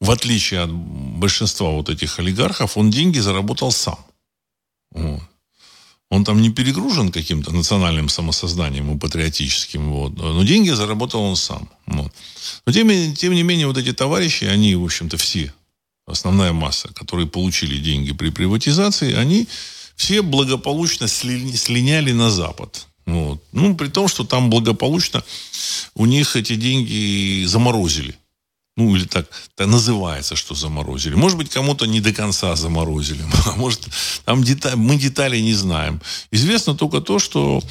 в 0.00 0.10
отличие 0.10 0.62
от 0.62 0.72
большинства 0.72 1.70
вот 1.70 1.88
этих 1.88 2.18
олигархов, 2.18 2.76
он 2.76 2.90
деньги 2.90 3.20
заработал 3.20 3.70
сам. 3.70 3.98
Вот. 4.90 5.22
Он 6.12 6.24
там 6.24 6.42
не 6.42 6.50
перегружен 6.50 7.10
каким-то 7.10 7.52
национальным 7.52 8.10
самосознанием 8.10 8.94
и 8.94 8.98
патриотическим. 8.98 9.90
Вот. 9.90 10.14
Но 10.14 10.44
деньги 10.44 10.68
заработал 10.68 11.22
он 11.22 11.36
сам. 11.36 11.70
Вот. 11.86 12.12
Но 12.66 12.72
тем, 12.72 13.14
тем 13.14 13.32
не 13.32 13.42
менее, 13.42 13.66
вот 13.66 13.78
эти 13.78 13.94
товарищи, 13.94 14.44
они, 14.44 14.74
в 14.74 14.84
общем-то, 14.84 15.16
все, 15.16 15.54
основная 16.06 16.52
масса, 16.52 16.88
которые 16.88 17.26
получили 17.26 17.78
деньги 17.78 18.12
при 18.12 18.28
приватизации, 18.28 19.14
они 19.14 19.48
все 19.96 20.20
благополучно 20.20 21.08
сли, 21.08 21.56
слиняли 21.56 22.12
на 22.12 22.30
Запад. 22.30 22.88
Вот. 23.06 23.42
Ну, 23.52 23.74
при 23.74 23.88
том, 23.88 24.06
что 24.06 24.24
там 24.24 24.50
благополучно 24.50 25.24
у 25.94 26.04
них 26.04 26.36
эти 26.36 26.56
деньги 26.56 27.46
заморозили. 27.46 28.14
Ну, 28.82 28.96
или 28.96 29.04
так, 29.04 29.26
так 29.54 29.68
называется, 29.68 30.34
что 30.34 30.54
заморозили. 30.54 31.14
Может 31.14 31.38
быть, 31.38 31.50
кому-то 31.50 31.86
не 31.86 32.00
до 32.00 32.12
конца 32.12 32.56
заморозили. 32.56 33.22
А 33.46 33.56
может, 33.56 33.80
там 34.24 34.42
деталь, 34.42 34.76
мы 34.76 34.96
деталей 34.96 35.42
не 35.42 35.54
знаем. 35.54 36.00
Известно 36.32 36.74
только 36.74 37.00
то, 37.00 37.18
что, 37.18 37.62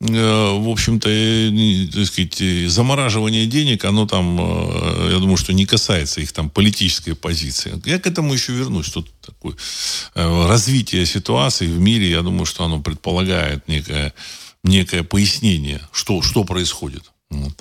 э, 0.00 0.58
в 0.58 0.68
общем-то, 0.68 1.08
э, 1.10 1.88
так 1.92 2.06
сказать, 2.06 2.70
замораживание 2.70 3.46
денег, 3.46 3.84
оно 3.84 4.06
там, 4.06 4.38
э, 4.40 5.10
я 5.12 5.18
думаю, 5.18 5.36
что 5.36 5.52
не 5.52 5.66
касается 5.66 6.20
их 6.20 6.32
там 6.32 6.48
политической 6.50 7.14
позиции. 7.14 7.80
Я 7.84 7.98
к 7.98 8.06
этому 8.06 8.34
еще 8.34 8.52
вернусь. 8.52 8.90
Тут 8.90 9.08
такое 9.20 9.54
э, 10.14 10.46
развитие 10.48 11.06
ситуации 11.06 11.66
в 11.66 11.78
мире, 11.78 12.10
я 12.10 12.22
думаю, 12.22 12.46
что 12.46 12.64
оно 12.64 12.80
предполагает 12.80 13.68
некое, 13.68 14.12
некое 14.62 15.02
пояснение, 15.02 15.80
что, 15.92 16.22
что 16.22 16.44
происходит. 16.44 17.02
Вот. 17.30 17.52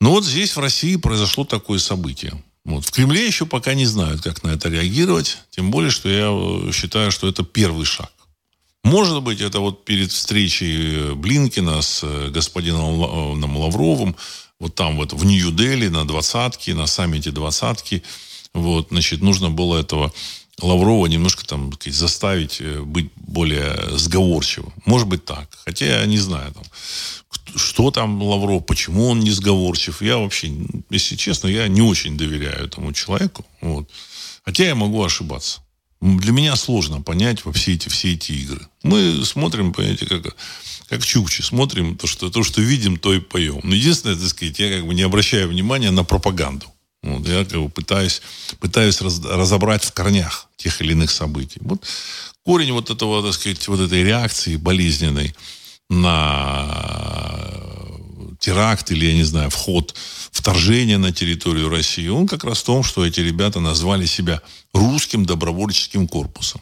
Но 0.00 0.12
вот 0.12 0.24
здесь, 0.24 0.54
в 0.54 0.60
России, 0.60 0.96
произошло 0.96 1.44
такое 1.44 1.78
событие. 1.78 2.42
Вот. 2.64 2.84
В 2.84 2.90
Кремле 2.90 3.26
еще 3.26 3.46
пока 3.46 3.74
не 3.74 3.86
знают, 3.86 4.20
как 4.22 4.42
на 4.42 4.50
это 4.50 4.68
реагировать. 4.68 5.38
Тем 5.50 5.70
более, 5.70 5.90
что 5.90 6.08
я 6.08 6.28
э, 6.30 6.72
считаю, 6.72 7.10
что 7.10 7.28
это 7.28 7.42
первый 7.42 7.84
шаг. 7.84 8.12
Может 8.84 9.22
быть, 9.22 9.40
это 9.40 9.60
вот 9.60 9.84
перед 9.84 10.12
встречей 10.12 11.14
Блинкина 11.14 11.82
с 11.82 12.00
э, 12.02 12.30
господином 12.30 13.56
Лавровым, 13.56 14.16
вот 14.60 14.74
там 14.74 14.96
вот 14.96 15.12
в 15.12 15.24
Нью-Дели 15.24 15.88
на 15.88 16.06
двадцатке, 16.06 16.74
на 16.74 16.86
саммите 16.86 17.30
двадцатки, 17.30 18.02
вот, 18.54 18.88
значит, 18.90 19.20
нужно 19.20 19.50
было 19.50 19.78
этого 19.78 20.12
Лаврова 20.60 21.06
немножко 21.06 21.46
там 21.46 21.72
заставить 21.86 22.60
э, 22.60 22.80
быть 22.82 23.10
более 23.16 23.96
сговорчивым. 23.96 24.72
Может 24.84 25.06
быть 25.08 25.24
так. 25.24 25.48
Хотя 25.64 26.00
я 26.00 26.06
не 26.06 26.18
знаю, 26.18 26.52
там, 26.52 26.64
что 27.54 27.90
там 27.90 28.22
Лавров, 28.22 28.66
почему 28.66 29.08
он 29.08 29.20
не 29.20 29.30
сговорчив. 29.30 30.02
Я 30.02 30.18
вообще, 30.18 30.52
если 30.90 31.16
честно, 31.16 31.48
я 31.48 31.68
не 31.68 31.82
очень 31.82 32.16
доверяю 32.16 32.66
этому 32.66 32.92
человеку. 32.92 33.44
Вот. 33.60 33.88
Хотя 34.44 34.64
я 34.64 34.74
могу 34.74 35.02
ошибаться. 35.04 35.60
Для 36.00 36.32
меня 36.32 36.54
сложно 36.56 37.02
понять 37.02 37.44
во 37.44 37.52
все 37.52 37.74
эти, 37.74 37.88
все 37.88 38.14
эти 38.14 38.32
игры. 38.32 38.66
Мы 38.82 39.24
смотрим, 39.24 39.72
понимаете, 39.72 40.06
как, 40.06 40.36
как 40.88 41.04
чукчи. 41.04 41.42
Смотрим 41.42 41.96
то 41.96 42.06
что, 42.06 42.30
то, 42.30 42.44
что 42.44 42.60
видим, 42.60 42.98
то 42.98 43.12
и 43.12 43.20
поем. 43.20 43.60
Но 43.64 43.74
единственное, 43.74 44.16
так 44.16 44.28
сказать, 44.28 44.58
я 44.58 44.76
как 44.76 44.86
бы 44.86 44.94
не 44.94 45.02
обращаю 45.02 45.48
внимания 45.48 45.90
на 45.90 46.04
пропаганду. 46.04 46.66
Вот, 47.02 47.26
я 47.28 47.44
как 47.44 47.60
бы 47.60 47.68
пытаюсь, 47.68 48.22
пытаюсь 48.58 49.00
раз, 49.00 49.20
разобрать 49.24 49.84
в 49.84 49.92
корнях 49.92 50.48
тех 50.56 50.80
или 50.80 50.92
иных 50.92 51.10
событий. 51.10 51.60
Вот 51.62 51.84
корень 52.44 52.72
вот 52.72 52.90
этого, 52.90 53.22
так 53.22 53.34
сказать, 53.34 53.66
вот 53.68 53.80
этой 53.80 54.02
реакции 54.02 54.56
болезненной 54.56 55.34
на 55.88 57.18
теракт 58.40 58.90
или, 58.90 59.06
я 59.06 59.14
не 59.14 59.24
знаю, 59.24 59.50
вход, 59.50 59.94
вторжение 60.30 60.98
на 60.98 61.12
территорию 61.12 61.68
России, 61.68 62.08
он 62.08 62.26
как 62.26 62.44
раз 62.44 62.58
в 62.58 62.64
том, 62.64 62.82
что 62.82 63.04
эти 63.04 63.20
ребята 63.20 63.60
назвали 63.60 64.06
себя 64.06 64.40
русским 64.72 65.26
добровольческим 65.26 66.08
корпусом. 66.08 66.60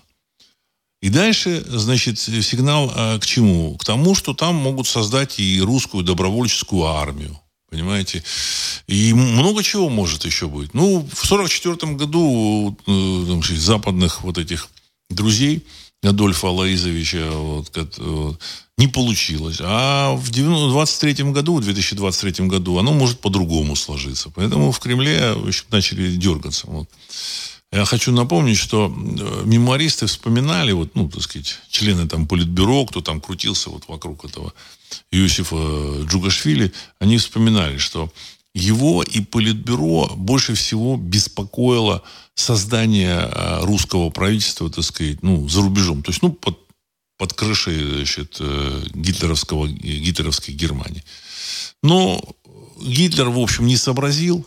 И 1.02 1.10
дальше, 1.10 1.62
значит, 1.68 2.18
сигнал 2.18 2.90
а, 2.94 3.18
к 3.18 3.26
чему? 3.26 3.76
К 3.76 3.84
тому, 3.84 4.14
что 4.14 4.34
там 4.34 4.54
могут 4.54 4.88
создать 4.88 5.38
и 5.38 5.60
русскую 5.60 6.02
добровольческую 6.02 6.84
армию. 6.84 7.38
Понимаете? 7.70 8.22
И 8.86 9.12
много 9.12 9.62
чего 9.62 9.88
может 9.88 10.24
еще 10.24 10.46
быть. 10.48 10.72
Ну, 10.74 11.00
в 11.00 11.24
1944 11.24 11.94
году 11.94 12.76
э, 12.86 12.90
западных 13.58 14.22
вот 14.22 14.38
этих 14.38 14.68
друзей 15.10 15.64
Адольфа 16.02 16.48
Алаизовича 16.48 17.30
вот, 17.30 17.70
вот, 17.98 18.38
не 18.78 18.86
получилось. 18.86 19.58
А 19.60 20.14
в 20.14 20.30
2023 20.30 21.24
году, 21.32 21.56
в 21.56 21.64
2023 21.64 22.46
году 22.46 22.78
оно 22.78 22.92
может 22.92 23.20
по-другому 23.20 23.74
сложиться. 23.74 24.30
Поэтому 24.34 24.70
в 24.70 24.78
Кремле 24.78 25.34
в 25.34 25.70
начали 25.70 26.14
дергаться. 26.14 26.66
Вот. 26.66 26.88
Я 27.72 27.84
хочу 27.84 28.12
напомнить, 28.12 28.56
что 28.58 28.86
э, 28.86 29.42
мемористы 29.44 30.06
вспоминали, 30.06 30.72
вот, 30.72 30.94
ну, 30.94 31.08
так 31.08 31.22
сказать, 31.22 31.58
члены 31.68 32.08
там 32.08 32.26
политбюро, 32.26 32.86
кто 32.86 33.00
там 33.00 33.20
крутился 33.20 33.70
вот 33.70 33.88
вокруг 33.88 34.24
этого 34.24 34.54
Юсифа 35.10 35.56
Джугашвили, 36.04 36.72
они 37.00 37.18
вспоминали, 37.18 37.78
что 37.78 38.12
его 38.54 39.02
и 39.02 39.20
политбюро 39.20 40.12
больше 40.16 40.54
всего 40.54 40.96
беспокоило 40.96 42.02
создание 42.34 43.28
э, 43.30 43.64
русского 43.64 44.10
правительства, 44.10 44.70
так 44.70 44.84
сказать, 44.84 45.22
ну, 45.22 45.48
за 45.48 45.60
рубежом. 45.60 46.02
То 46.02 46.10
есть, 46.10 46.22
ну, 46.22 46.30
под, 46.32 46.58
под 47.18 47.32
крышей, 47.34 47.96
значит, 47.96 48.36
э, 48.40 48.84
гитлеровского, 48.94 49.66
гитлеровской 49.68 50.54
Германии. 50.54 51.04
Но 51.82 52.22
Гитлер, 52.80 53.28
в 53.28 53.38
общем, 53.38 53.66
не 53.66 53.76
сообразил, 53.76 54.46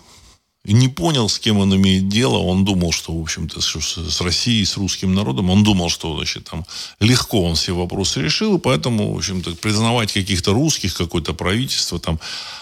не 0.73 0.87
понял, 0.87 1.29
с 1.29 1.39
кем 1.39 1.57
он 1.57 1.75
имеет 1.75 2.07
дело. 2.07 2.37
Он 2.37 2.65
думал, 2.65 2.91
что, 2.91 3.17
в 3.17 3.21
общем-то, 3.21 3.61
с 3.61 4.21
Россией, 4.21 4.65
с 4.65 4.77
русским 4.77 5.13
народом, 5.13 5.49
он 5.49 5.63
думал, 5.63 5.89
что, 5.89 6.15
значит, 6.15 6.45
там 6.49 6.65
легко 6.99 7.43
он 7.43 7.55
все 7.55 7.73
вопросы 7.73 8.21
решил, 8.21 8.57
и 8.57 8.59
поэтому, 8.59 9.13
в 9.13 9.17
общем-то, 9.17 9.55
признавать 9.55 10.11
каких-то 10.13 10.53
русских, 10.53 10.95
какое-то 10.95 11.33
правительство, 11.33 11.99
там, 11.99 12.19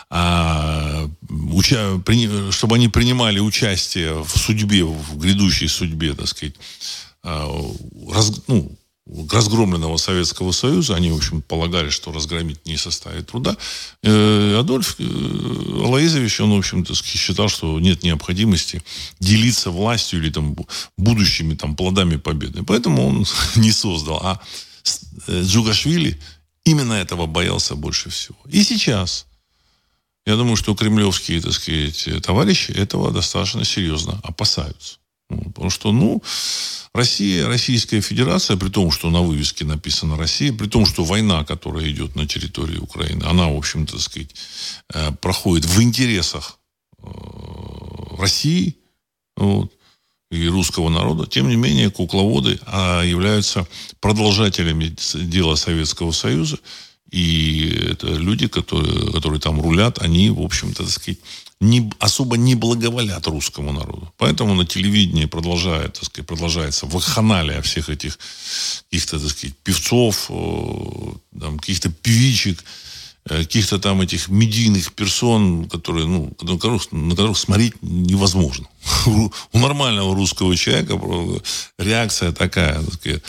а, 0.10 1.10
уча, 1.52 2.00
при, 2.06 2.52
чтобы 2.52 2.76
они 2.76 2.88
принимали 2.88 3.40
участие 3.40 4.24
в 4.24 4.38
судьбе, 4.38 4.84
в 4.86 5.18
грядущей 5.18 5.68
судьбе, 5.68 6.14
так 6.14 6.28
сказать, 6.28 6.56
а, 7.24 7.50
раз, 8.10 8.32
ну, 8.48 8.72
разгромленного 9.32 9.98
Советского 9.98 10.52
Союза, 10.52 10.96
они, 10.96 11.12
в 11.12 11.18
общем, 11.18 11.42
полагали, 11.42 11.90
что 11.90 12.12
разгромить 12.12 12.66
не 12.66 12.78
составит 12.78 13.28
труда, 13.28 13.56
э, 14.04 14.58
Адольф 14.60 14.96
э, 15.00 15.04
Алаизович, 15.04 16.42
он, 16.42 16.52
в 16.52 16.58
общем-то, 16.58 16.94
считал, 16.96 17.48
что 17.48 17.80
нет 17.80 18.04
необходимости 18.04 18.84
делиться 19.20 19.72
властью 19.72 20.20
или 20.20 20.30
там 20.30 20.56
будущими 20.98 21.56
там 21.56 21.76
плодами 21.76 22.18
победы. 22.18 22.64
Поэтому 22.64 23.08
он 23.08 23.26
не 23.56 23.72
создал. 23.72 24.20
А 24.24 24.42
э, 25.28 25.42
Джугашвили 25.44 26.20
именно 26.66 26.94
этого 26.94 27.26
боялся 27.28 27.76
больше 27.76 28.10
всего. 28.10 28.38
И 28.50 28.64
сейчас 28.64 29.26
я 30.26 30.36
думаю, 30.36 30.58
что 30.58 30.76
кремлевские, 30.76 31.42
так 31.42 31.54
сказать, 31.54 32.22
товарищи 32.24 32.72
этого 32.72 33.12
достаточно 33.12 33.64
серьезно 33.64 34.20
опасаются. 34.24 34.98
Потому 35.30 35.70
что, 35.70 35.92
ну, 35.92 36.24
Россия, 36.94 37.48
Российская 37.48 38.02
Федерация, 38.02 38.56
при 38.58 38.70
том, 38.70 38.92
что 38.92 39.10
на 39.10 39.22
вывеске 39.22 39.66
написано 39.66 40.18
Россия, 40.18 40.54
при 40.54 40.68
том, 40.68 40.86
что 40.86 41.04
война, 41.04 41.44
которая 41.44 41.90
идет 41.90 42.16
на 42.16 42.26
территории 42.28 42.78
Украины, 42.78 43.24
она, 43.24 43.50
в 43.50 43.58
общем-то, 43.58 44.00
сказать, 44.00 44.34
э, 44.94 45.12
проходит 45.22 45.66
в 45.66 45.82
интересах 45.82 46.60
э, 47.04 47.08
России 48.18 48.78
вот, 49.36 49.72
и 50.32 50.48
русского 50.48 50.90
народа, 50.90 51.28
тем 51.28 51.50
не 51.50 51.56
менее, 51.56 51.90
кукловоды 51.90 52.60
а, 52.66 53.04
являются 53.04 53.68
продолжателями 54.00 54.96
дела 55.14 55.56
Советского 55.56 56.12
Союза, 56.12 56.58
и 57.12 57.88
это 57.92 58.08
люди, 58.08 58.48
которые, 58.48 59.12
которые 59.14 59.40
там 59.40 59.62
рулят, 59.62 60.00
они, 60.02 60.30
в 60.30 60.42
общем-то, 60.42 60.86
сказать, 60.88 61.20
не, 61.60 61.92
особо 62.00 62.38
не 62.38 62.56
благоволят 62.56 63.28
русскому 63.28 63.72
народу. 63.74 64.12
Поэтому 64.18 64.54
на 64.54 64.66
телевидении 64.66 65.26
продолжает, 65.26 65.94
так 65.94 66.06
сказать, 66.06 66.28
продолжается 66.28 66.86
вакханалия 66.86 67.62
всех 67.62 67.90
этих 67.90 68.20
каких-то, 68.90 69.20
так 69.20 69.30
сказать, 69.30 69.56
певцов, 69.64 70.28
там, 71.40 71.58
каких-то 71.60 71.90
певичек, 71.90 72.64
э, 73.30 73.40
каких-то 73.40 73.80
там 73.80 74.02
этих 74.02 74.28
медийных 74.28 74.94
персон, 74.94 75.68
которые, 75.68 76.06
ну, 76.06 76.36
на 76.42 76.54
которых, 76.54 76.92
на 76.92 77.16
которых 77.16 77.38
смотреть 77.38 77.74
невозможно. 77.82 78.68
У 79.06 79.60
нормального 79.60 80.16
русского 80.16 80.56
человека 80.56 81.00
реакция 81.80 82.32
такая, 82.34 82.84
так 82.84 82.94
сказать, 82.94 83.24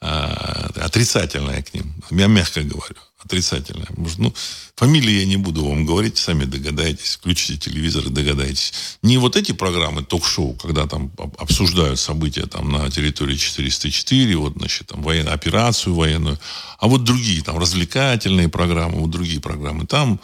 а, 0.00 0.70
отрицательная 0.76 1.62
к 1.62 1.74
ним. 1.74 1.92
Я 2.10 2.26
мягко 2.26 2.62
говорю 2.62 2.96
отрицательное. 3.22 3.88
Может, 3.96 4.18
ну, 4.18 4.34
фамилии 4.76 5.20
я 5.20 5.26
не 5.26 5.36
буду 5.36 5.64
вам 5.64 5.84
говорить, 5.84 6.16
сами 6.16 6.44
догадаетесь. 6.44 7.16
Включите 7.16 7.58
телевизор 7.58 8.06
и 8.06 8.10
догадаетесь. 8.10 8.72
Не 9.02 9.18
вот 9.18 9.36
эти 9.36 9.52
программы 9.52 10.02
ток-шоу, 10.02 10.54
когда 10.54 10.86
там 10.86 11.12
обсуждают 11.38 12.00
события 12.00 12.46
там 12.46 12.72
на 12.72 12.90
территории 12.90 13.36
404, 13.36 14.36
вот, 14.36 14.54
значит, 14.56 14.88
там, 14.88 15.02
военную 15.02 15.34
операцию 15.34 15.94
военную, 15.94 16.38
а 16.78 16.88
вот 16.88 17.04
другие, 17.04 17.42
там, 17.42 17.58
развлекательные 17.58 18.48
программы, 18.48 19.00
вот 19.00 19.10
другие 19.10 19.40
программы. 19.40 19.86
Там, 19.86 20.18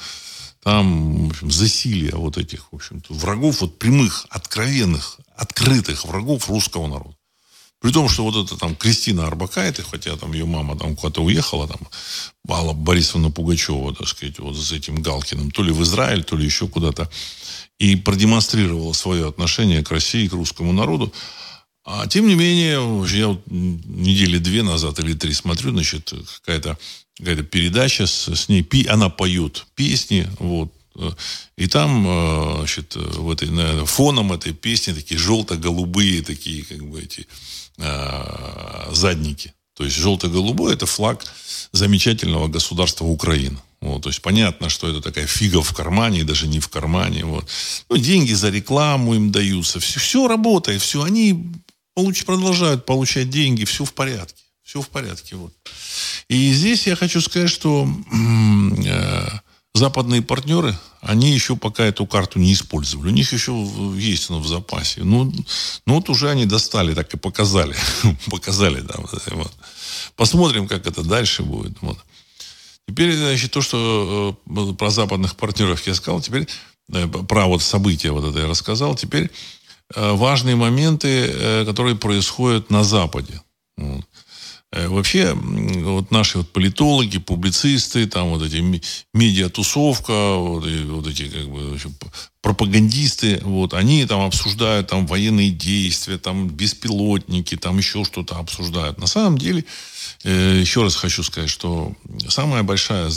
там, 0.63 1.29
в 1.29 1.31
общем, 1.31 1.51
засилие 1.51 2.13
вот 2.15 2.39
этих, 2.39 2.73
в 2.73 2.77
общем-то, 2.77 3.13
врагов, 3.13 3.61
вот 3.61 3.79
прямых, 3.79 4.27
откровенных, 4.31 5.19
открытых 5.37 6.07
врагов 6.07 6.49
русского 6.49 6.87
народа. 6.89 7.15
При 7.81 7.93
том, 7.93 8.09
что 8.09 8.25
вот 8.25 8.47
эта 8.47 8.57
там 8.59 8.75
Кристина 8.75 9.27
Арбакайте, 9.27 9.83
хотя 9.83 10.17
там 10.17 10.33
ее 10.33 10.47
мама 10.47 10.79
там 10.79 10.97
куда-то 10.97 11.23
уехала, 11.23 11.69
там, 11.69 11.81
Алла 12.49 12.73
Борисовна 12.73 13.31
Пугачева, 13.31 13.95
так 13.95 14.09
сказать, 14.09 14.39
вот 14.39 14.57
с 14.57 14.73
этим 14.73 15.03
Галкиным, 15.03 15.51
то 15.51 15.63
ли 15.63 15.73
в 15.73 15.83
Израиль, 15.83 16.25
то 16.25 16.37
ли 16.37 16.45
еще 16.45 16.69
куда-то, 16.69 17.11
и 17.79 17.95
продемонстрировала 17.97 18.95
свое 18.95 19.29
отношение 19.29 19.85
к 19.85 19.91
России, 19.91 20.29
к 20.29 20.33
русскому 20.33 20.73
народу. 20.73 21.13
А 21.85 22.07
тем 22.07 22.27
не 22.27 22.35
менее, 22.35 23.07
я 23.11 23.29
вот 23.29 23.43
недели 23.47 24.39
две 24.39 24.63
назад 24.63 24.99
или 24.99 25.13
три 25.13 25.35
смотрю, 25.35 25.71
значит, 25.71 26.13
какая-то 26.41 26.79
какая 27.19 27.43
передача 27.43 28.07
с, 28.07 28.29
с 28.29 28.49
ней, 28.49 28.67
она 28.89 29.09
поет 29.09 29.67
песни, 29.75 30.29
вот, 30.39 30.73
и 31.57 31.67
там, 31.67 32.07
э, 32.07 32.55
значит, 32.59 32.97
в 32.97 33.31
этой, 33.31 33.49
фоном 33.87 34.33
этой 34.33 34.53
песни 34.53 34.93
такие 34.93 35.19
желто-голубые 35.19 36.23
такие, 36.23 36.65
как 36.65 36.83
бы 36.87 37.01
эти 37.03 37.21
э, 37.21 37.25
задники. 37.77 39.53
То 39.77 39.85
есть 39.85 39.97
желто-голубой 39.97 40.73
это 40.73 40.87
флаг 40.87 41.25
замечательного 41.73 42.49
государства 42.49 43.05
Украина. 43.05 43.61
Вот, 43.81 44.03
то 44.03 44.09
есть 44.09 44.23
понятно, 44.23 44.71
что 44.71 44.89
это 44.89 45.03
такая 45.03 45.27
фига 45.27 45.63
в 45.63 45.73
кармане, 45.75 46.25
даже 46.25 46.49
не 46.49 46.61
в 46.61 46.69
кармане. 46.69 47.25
Вот. 47.25 47.47
Ну, 47.91 47.99
деньги 47.99 48.33
за 48.33 48.49
рекламу 48.49 49.15
им 49.15 49.31
даются. 49.31 49.81
Все, 49.81 50.01
все 50.01 50.27
работает, 50.27 50.81
все. 50.81 51.03
Они 51.03 51.53
получ, 51.95 52.25
продолжают 52.25 52.87
получать 52.87 53.29
деньги, 53.29 53.65
все 53.65 53.85
в 53.85 53.93
порядке. 53.93 54.43
Все 54.63 54.81
в 54.81 54.89
порядке. 54.89 55.37
Вот. 55.37 55.53
И 56.29 56.53
здесь 56.53 56.87
я 56.87 56.97
хочу 56.97 57.21
сказать, 57.21 57.51
что 57.51 57.87
э, 57.87 59.29
западные 59.77 60.23
партнеры, 60.23 60.77
они 61.01 61.31
еще 61.31 61.57
пока 61.57 61.85
эту 61.85 62.07
карту 62.07 62.39
не 62.39 62.53
использовали. 62.53 63.09
У 63.09 63.13
них 63.13 63.33
еще 63.33 63.53
есть 63.97 64.31
она 64.31 64.39
в 64.39 64.47
запасе. 64.47 65.05
Ну, 65.05 65.33
ну 65.87 65.95
вот 65.95 66.09
уже 66.09 66.31
они 66.31 66.47
достали, 66.47 66.95
так 66.95 67.13
и 67.15 67.17
показали. 67.17 67.77
показали, 68.31 68.81
да. 68.81 68.95
Вот. 68.99 69.53
Посмотрим, 70.17 70.67
как 70.67 70.87
это 70.87 71.03
дальше 71.03 71.43
будет. 71.43 71.77
Вот. 71.81 71.99
Теперь, 72.89 73.17
значит, 73.17 73.51
то, 73.51 73.61
что 73.61 74.37
э, 74.47 74.73
про 74.75 74.91
западных 74.91 75.37
партнеров 75.37 75.87
я 75.87 75.95
сказал, 75.95 76.21
теперь 76.21 76.49
э, 76.93 77.07
про 77.07 77.47
вот 77.47 77.63
события 77.63 78.11
вот 78.13 78.25
это 78.25 78.41
я 78.41 78.47
рассказал, 78.47 78.95
теперь 78.95 79.31
э, 79.95 80.13
важные 80.13 80.57
моменты, 80.57 81.09
э, 81.09 81.65
которые 81.67 81.97
происходят 81.97 82.71
на 82.71 82.85
Западе. 82.85 83.43
Вот. 83.77 84.05
Э, 84.77 84.89
вообще, 84.89 85.33
вот 85.33 86.11
наши 86.11 86.37
вот 86.39 86.53
политологи, 86.53 87.17
публицисты, 87.17 88.07
там 88.07 88.29
вот 88.29 88.43
эти 88.43 88.63
медиатусовка, 89.15 90.35
вот, 90.37 90.67
вот 90.67 91.07
эти 91.07 91.29
как 91.29 91.49
бы 91.49 91.79
пропагандисты, 92.43 93.41
вот, 93.43 93.73
они 93.73 94.05
там 94.05 94.21
обсуждают 94.21 94.89
там 94.89 95.07
военные 95.07 95.51
действия, 95.51 96.19
там 96.19 96.49
беспилотники, 96.49 97.57
там 97.57 97.79
еще 97.79 98.05
что-то 98.05 98.37
обсуждают. 98.37 98.99
На 98.99 99.07
самом 99.07 99.39
деле, 99.39 99.65
э, 100.25 100.59
еще 100.61 100.83
раз 100.83 100.95
хочу 100.95 101.23
сказать, 101.23 101.49
что 101.49 101.95
самая 102.29 102.63
большая 102.63 103.11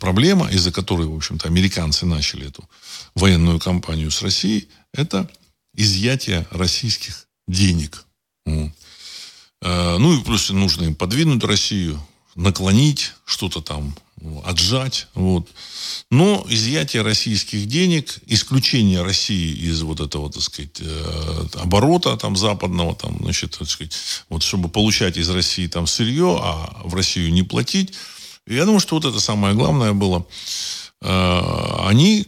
проблема, 0.00 0.48
из-за 0.50 0.72
которой, 0.72 1.06
в 1.06 1.14
общем-то, 1.14 1.46
американцы 1.46 2.04
начали 2.04 2.48
эту 2.48 2.68
военную 3.14 3.60
кампанию 3.60 4.10
с 4.10 4.22
Россией, 4.22 4.66
это 4.92 5.30
изъятие 5.72 6.48
российских 6.50 7.28
денег. 7.46 8.04
Вот. 8.44 8.72
Э, 9.62 9.96
ну 9.98 10.18
и 10.18 10.22
плюс 10.22 10.50
нужно 10.50 10.84
им 10.84 10.94
подвинуть 10.94 11.44
Россию, 11.44 12.00
наклонить, 12.34 13.12
что-то 13.24 13.60
там 13.60 13.94
отжать. 14.44 15.08
Вот. 15.14 15.48
Но 16.10 16.44
изъятие 16.48 17.02
российских 17.02 17.66
денег, 17.66 18.18
исключение 18.26 19.02
России 19.02 19.54
из 19.54 19.82
вот 19.82 20.00
этого, 20.00 20.30
так 20.32 20.42
сказать, 20.42 20.80
э, 20.80 21.46
оборота 21.54 22.16
там 22.16 22.36
западного, 22.36 22.94
там, 22.94 23.18
значит, 23.20 23.56
так 23.58 23.68
сказать, 23.68 23.94
вот, 24.28 24.42
чтобы 24.42 24.68
получать 24.68 25.16
из 25.16 25.28
России 25.30 25.66
там 25.66 25.86
сырье, 25.86 26.38
а 26.42 26.82
в 26.84 26.94
Россию 26.94 27.32
не 27.32 27.42
платить. 27.42 27.92
Я 28.46 28.64
думаю, 28.64 28.80
что 28.80 28.96
вот 28.96 29.04
это 29.04 29.20
самое 29.20 29.54
главное 29.54 29.92
было. 29.92 30.26
Э, 31.02 31.86
они 31.86 32.26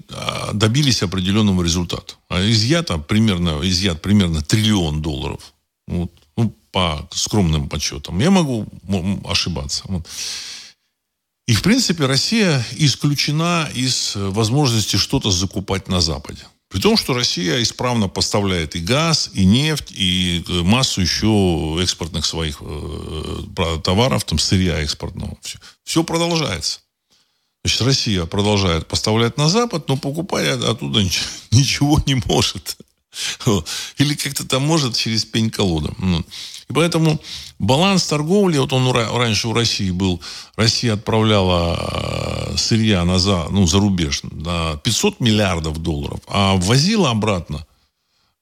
добились 0.52 1.02
определенного 1.02 1.62
результата. 1.62 2.14
А 2.28 2.40
изъято 2.48 2.98
примерно, 2.98 3.60
изъят 3.62 4.02
примерно 4.02 4.42
триллион 4.42 5.00
долларов. 5.02 5.52
Вот 5.86 6.12
по 6.70 7.08
скромным 7.12 7.68
подсчетам. 7.68 8.18
Я 8.20 8.30
могу 8.30 8.66
ошибаться. 9.24 9.84
И, 11.46 11.54
в 11.54 11.62
принципе, 11.62 12.06
Россия 12.06 12.64
исключена 12.76 13.70
из 13.74 14.12
возможности 14.14 14.96
что-то 14.96 15.30
закупать 15.30 15.88
на 15.88 16.00
Западе. 16.00 16.44
При 16.68 16.80
том, 16.80 16.98
что 16.98 17.14
Россия 17.14 17.62
исправно 17.62 18.08
поставляет 18.08 18.76
и 18.76 18.80
газ, 18.80 19.30
и 19.32 19.46
нефть, 19.46 19.90
и 19.90 20.44
э, 20.46 20.52
массу 20.62 21.00
еще 21.00 21.78
экспортных 21.80 22.26
своих 22.26 22.58
э, 22.60 23.78
товаров, 23.82 24.24
там 24.24 24.38
сырья 24.38 24.78
экспортного. 24.80 25.38
Все, 25.40 25.58
все 25.84 26.04
продолжается. 26.04 26.80
Значит, 27.64 27.80
Россия 27.80 28.24
продолжает 28.26 28.86
поставлять 28.86 29.38
на 29.38 29.48
Запад, 29.48 29.88
но 29.88 29.96
покупая 29.96 30.54
оттуда 30.56 31.02
ничего 31.50 32.02
не 32.04 32.16
может. 32.26 32.76
Или 33.96 34.14
как-то 34.14 34.46
там 34.46 34.62
может 34.62 34.94
через 34.94 35.24
пень-колоду. 35.24 35.96
И 36.68 36.72
поэтому 36.72 37.20
баланс 37.58 38.06
торговли, 38.06 38.58
вот 38.58 38.72
он 38.72 38.90
раньше 38.92 39.48
у 39.48 39.52
России 39.52 39.90
был, 39.90 40.20
Россия 40.56 40.94
отправляла 40.94 42.50
э, 42.52 42.56
сырья 42.56 43.04
на 43.04 43.18
за, 43.18 43.46
ну, 43.50 43.66
за 43.66 43.78
рубеж 43.78 44.22
на 44.22 44.76
500 44.76 45.20
миллиардов 45.20 45.78
долларов, 45.78 46.20
а 46.28 46.54
ввозила 46.56 47.10
обратно 47.10 47.64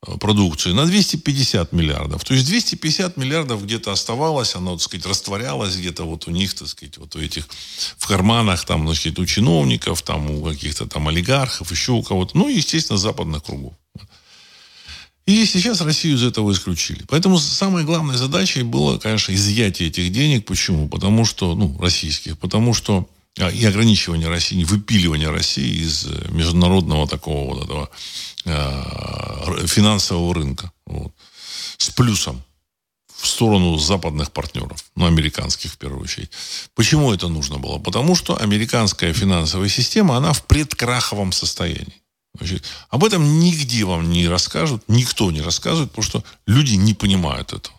Э, 0.07 0.17
продукции 0.19 0.73
на 0.73 0.87
250 0.87 1.73
миллиардов. 1.73 2.25
То 2.25 2.35
есть 2.35 2.47
250 2.47 3.17
миллиардов 3.17 3.65
где-то 3.65 3.93
оставалось, 3.93 4.55
оно, 4.55 4.73
так 4.73 4.83
сказать, 4.83 5.07
растворялось 5.07 5.77
где-то 5.77 6.05
вот 6.05 6.29
у 6.29 6.31
них, 6.31 6.55
так 6.55 6.69
сказать, 6.69 6.99
вот 6.99 7.17
у 7.17 7.21
этих, 7.21 7.49
в 7.97 8.07
карманах, 8.07 8.65
там, 8.65 8.87
значит, 8.87 9.19
у 9.19 9.27
чиновников, 9.27 10.03
там, 10.03 10.31
у 10.31 10.45
каких-то 10.45 10.87
там 10.87 11.09
олигархов, 11.09 11.71
еще 11.71 11.93
у 11.93 12.03
кого-то. 12.03 12.37
Ну, 12.37 12.49
естественно, 12.49 12.99
западных 12.99 13.43
кругов. 13.43 13.75
И 15.27 15.45
сейчас 15.45 15.81
Россию 15.81 16.15
из 16.15 16.23
этого 16.23 16.53
исключили. 16.53 17.05
Поэтому 17.09 17.39
самой 17.39 17.85
главной 17.85 18.17
задачей 18.17 18.63
было, 18.63 18.99
конечно, 18.99 19.33
изъятие 19.33 19.89
этих 19.89 20.13
денег. 20.13 20.47
Почему? 20.47 20.89
Потому 20.89 21.25
что, 21.25 21.55
ну, 21.57 21.77
российских. 21.81 22.39
Потому 22.39 22.75
что 22.75 23.09
а, 23.39 23.51
и 23.51 23.65
ограничивание 23.65 24.29
России, 24.29 24.65
выпиливание 24.65 25.31
России 25.31 25.83
из 25.83 26.07
э, 26.07 26.29
международного 26.31 27.07
такого 27.07 27.55
вот 27.55 27.65
этого 27.65 27.91
э, 28.47 29.67
финансового 29.67 30.35
рынка. 30.35 30.73
Вот, 30.87 31.13
с 31.77 31.91
плюсом 31.91 32.43
в 33.15 33.27
сторону 33.27 33.77
западных 33.79 34.31
партнеров, 34.33 34.85
ну, 34.95 35.07
американских 35.07 35.73
в 35.73 35.77
первую 35.77 36.03
очередь. 36.03 36.31
Почему 36.75 37.13
это 37.13 37.29
нужно 37.29 37.59
было? 37.59 37.79
Потому 37.79 38.15
что 38.15 38.41
американская 38.41 39.13
финансовая 39.13 39.69
система, 39.69 40.17
она 40.17 40.33
в 40.33 40.47
предкраховом 40.47 41.33
состоянии. 41.33 42.03
Значит, 42.39 42.65
об 42.91 43.05
этом 43.05 43.41
нигде 43.41 43.85
вам 43.85 44.11
не 44.11 44.29
расскажут, 44.29 44.83
никто 44.89 45.31
не 45.31 45.41
рассказывает, 45.41 45.91
потому 45.91 46.05
что 46.05 46.25
люди 46.47 46.75
не 46.75 46.95
понимают 46.95 47.53
этого 47.53 47.77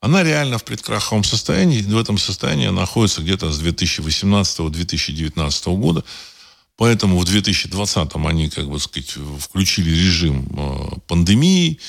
она 0.00 0.22
реально 0.22 0.58
в 0.58 0.64
предкраховом 0.64 1.24
состоянии. 1.24 1.82
В 1.82 1.98
этом 1.98 2.18
состоянии 2.18 2.68
находится 2.68 3.20
где-то 3.22 3.50
с 3.50 3.60
2018-2019 3.60 5.76
года. 5.76 6.04
Поэтому 6.76 7.18
в 7.18 7.24
2020 7.24 8.10
они, 8.14 8.48
как 8.48 8.68
бы 8.68 8.78
сказать, 8.78 9.16
включили 9.40 9.90
режим 9.90 10.46
э, 10.56 10.90
пандемии. 11.08 11.80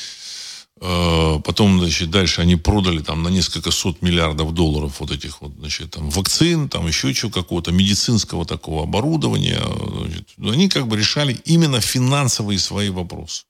Э, 0.81 1.41
потом, 1.43 1.79
значит, 1.79 2.09
дальше 2.09 2.41
они 2.41 2.55
продали 2.55 2.99
там 2.99 3.21
на 3.23 3.27
несколько 3.27 3.71
сот 3.71 4.01
миллиардов 4.01 4.53
долларов 4.53 4.99
вот 4.99 5.11
этих 5.11 5.41
вот, 5.41 5.51
значит, 5.59 5.91
там 5.91 6.09
вакцин, 6.09 6.69
там 6.69 6.87
еще 6.87 7.13
чего 7.13 7.31
какого-то 7.31 7.71
медицинского 7.71 8.45
такого 8.45 8.83
оборудования. 8.83 9.61
Значит, 9.97 10.29
они 10.37 10.69
как 10.69 10.87
бы 10.87 10.97
решали 10.97 11.33
именно 11.45 11.81
финансовые 11.81 12.59
свои 12.59 12.89
вопросы. 12.89 13.43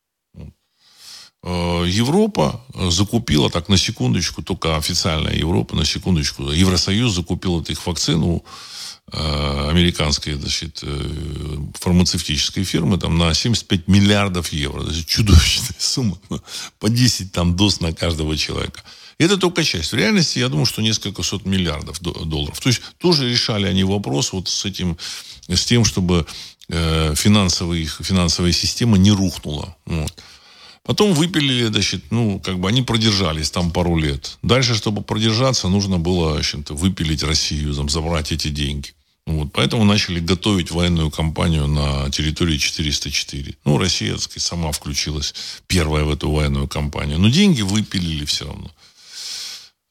Э, 1.44 1.86
Европа 1.88 2.66
закупила, 2.90 3.52
так 3.52 3.70
на 3.70 3.78
секундочку, 3.78 4.42
только 4.42 4.76
официальная 4.76 5.36
Европа, 5.36 5.76
на 5.76 5.86
секундочку, 5.86 6.50
Евросоюз 6.50 7.14
закупил 7.14 7.62
этих 7.62 7.86
вакцин 7.86 8.24
у 8.24 8.44
американской 9.12 10.34
значит, 10.34 10.80
э, 10.84 11.58
фармацевтической 11.76 12.64
фирмы 12.64 12.98
там, 12.98 13.18
на 13.18 13.34
75 13.34 13.88
миллиардов 13.88 14.52
евро. 14.54 14.84
То 14.84 14.92
есть 14.92 15.08
чудовищная 15.08 15.76
сумма. 15.80 16.18
По 16.80 16.90
10 16.90 17.32
там, 17.32 17.56
доз 17.56 17.80
на 17.80 17.94
каждого 17.94 18.38
человека. 18.38 18.84
Это 19.18 19.38
только 19.38 19.64
часть. 19.64 19.92
В 19.92 19.96
реальности, 19.96 20.40
я 20.40 20.48
думаю, 20.48 20.66
что 20.66 20.82
несколько 20.82 21.24
сот 21.24 21.46
миллиардов 21.46 22.00
долларов. 22.02 22.60
То 22.60 22.70
есть 22.70 22.82
тоже 23.00 23.30
решали 23.30 23.68
они 23.68 23.84
вопрос 23.84 24.32
вот 24.32 24.48
с 24.48 24.66
этим, 24.66 24.98
с 25.48 25.66
тем, 25.66 25.84
чтобы 25.84 26.26
э, 26.70 27.14
финансовая, 27.16 27.86
финансовая 27.86 28.54
система 28.54 28.98
не 28.98 29.12
рухнула. 29.12 29.76
Вот. 29.86 30.14
Потом 30.84 31.14
выпилили, 31.14 31.68
значит, 31.68 32.06
ну, 32.12 32.40
как 32.40 32.60
бы 32.60 32.70
они 32.70 32.82
продержались 32.82 33.52
там 33.52 33.72
пару 33.72 33.98
лет. 33.98 34.38
Дальше, 34.42 34.74
чтобы 34.74 35.02
продержаться, 35.02 35.68
нужно 35.68 36.00
было, 36.00 36.38
общем-то, 36.38 36.74
выпилить 36.74 37.22
Россию, 37.24 37.76
там, 37.76 37.90
забрать 37.90 38.32
эти 38.32 38.48
деньги. 38.48 38.94
Вот, 39.30 39.50
поэтому 39.54 39.84
начали 39.84 40.20
готовить 40.20 40.72
военную 40.72 41.12
кампанию 41.12 41.68
на 41.68 42.10
территории 42.10 42.58
404. 42.58 43.58
Ну, 43.64 43.78
Россия, 43.78 44.14
так 44.14 44.24
сказать, 44.24 44.42
сама 44.42 44.72
включилась 44.72 45.36
первая 45.68 46.04
в 46.04 46.10
эту 46.12 46.32
военную 46.32 46.68
кампанию. 46.68 47.20
Но 47.20 47.30
деньги 47.30 47.62
выпилили 47.62 48.26
все 48.26 48.48
равно. 48.48 48.72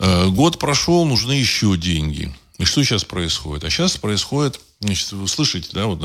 Э, 0.01 0.27
год 0.27 0.59
прошел, 0.59 1.05
нужны 1.05 1.31
еще 1.33 1.77
деньги. 1.77 2.35
И 2.59 2.65
что 2.65 2.83
сейчас 2.83 3.05
происходит? 3.05 3.63
А 3.63 3.71
сейчас 3.71 3.97
происходит, 3.97 4.59
значит, 4.81 5.13
вы 5.13 5.29
слышите, 5.29 5.69
да, 5.73 5.87
вот 5.87 6.01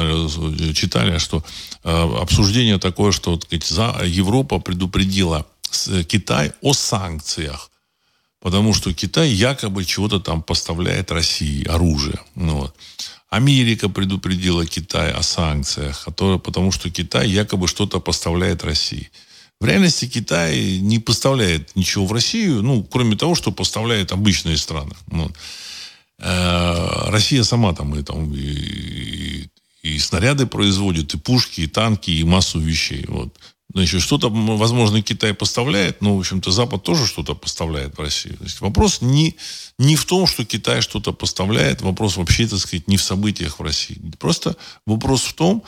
читали, 0.76 1.18
что 1.18 1.44
э, 1.84 1.90
обсуждение 2.22 2.78
такое, 2.78 3.12
что 3.12 3.32
вот, 3.32 3.46
сказать, 3.46 3.66
за, 3.66 4.06
Европа 4.06 4.60
предупредила 4.60 5.48
Китай 6.08 6.52
о 6.62 6.74
санкциях. 6.74 7.72
Потому 8.44 8.74
что 8.74 8.94
Китай 8.94 9.30
якобы 9.30 9.86
чего-то 9.86 10.20
там 10.20 10.44
поставляет 10.44 11.12
России, 11.12 11.66
оружие. 11.66 12.20
Ну, 12.36 12.58
вот. 12.58 12.76
Америка 13.34 13.90
предупредила 13.90 14.64
Китай 14.64 15.12
о 15.12 15.24
санкциях, 15.24 16.04
которые, 16.06 16.38
потому 16.38 16.72
что 16.72 16.92
Китай 16.92 17.28
якобы 17.28 17.68
что-то 17.68 18.00
поставляет 18.00 18.64
России. 18.64 19.10
В 19.60 19.66
реальности 19.66 20.06
Китай 20.06 20.78
не 20.78 21.00
поставляет 21.00 21.76
ничего 21.76 22.06
в 22.06 22.14
Россию, 22.14 22.62
ну, 22.62 22.84
кроме 22.84 23.16
того, 23.16 23.34
что 23.34 23.52
поставляет 23.52 24.12
обычные 24.12 24.56
страны. 24.58 24.96
Вот. 25.08 25.32
Э, 26.20 27.10
Россия 27.10 27.44
сама 27.44 27.74
там 27.74 27.96
и, 27.96 28.04
там, 28.04 28.32
и, 28.36 29.48
и 29.82 29.98
снаряды 29.98 30.46
производит, 30.46 31.16
и 31.16 31.18
пушки, 31.18 31.62
и 31.62 31.68
танки, 31.68 32.12
и 32.12 32.24
массу 32.24 32.60
вещей. 32.60 33.04
Вот. 33.08 33.36
Значит, 33.74 34.02
что-то, 34.02 34.30
возможно, 34.30 35.02
Китай 35.02 35.34
поставляет, 35.34 36.02
но, 36.02 36.16
в 36.16 36.20
общем-то, 36.20 36.52
Запад 36.52 36.84
тоже 36.84 37.08
что-то 37.08 37.34
поставляет 37.34 37.98
в 37.98 38.02
Россию. 38.02 38.38
То 38.38 38.44
есть 38.44 38.62
вопрос 38.62 39.02
не, 39.02 39.36
не 39.80 39.96
в 39.96 40.06
том, 40.06 40.28
что 40.28 40.46
Китай 40.46 40.82
что-то 40.82 41.12
поставляет, 41.12 41.82
вопрос 41.82 42.18
вообще, 42.18 42.48
так 42.48 42.60
сказать, 42.60 42.88
не 42.88 42.98
в 42.98 43.04
событиях 43.04 43.60
в 43.60 43.64
России. 43.64 44.00
Просто 44.20 44.56
вопрос 44.86 45.24
в 45.24 45.34
том, 45.34 45.64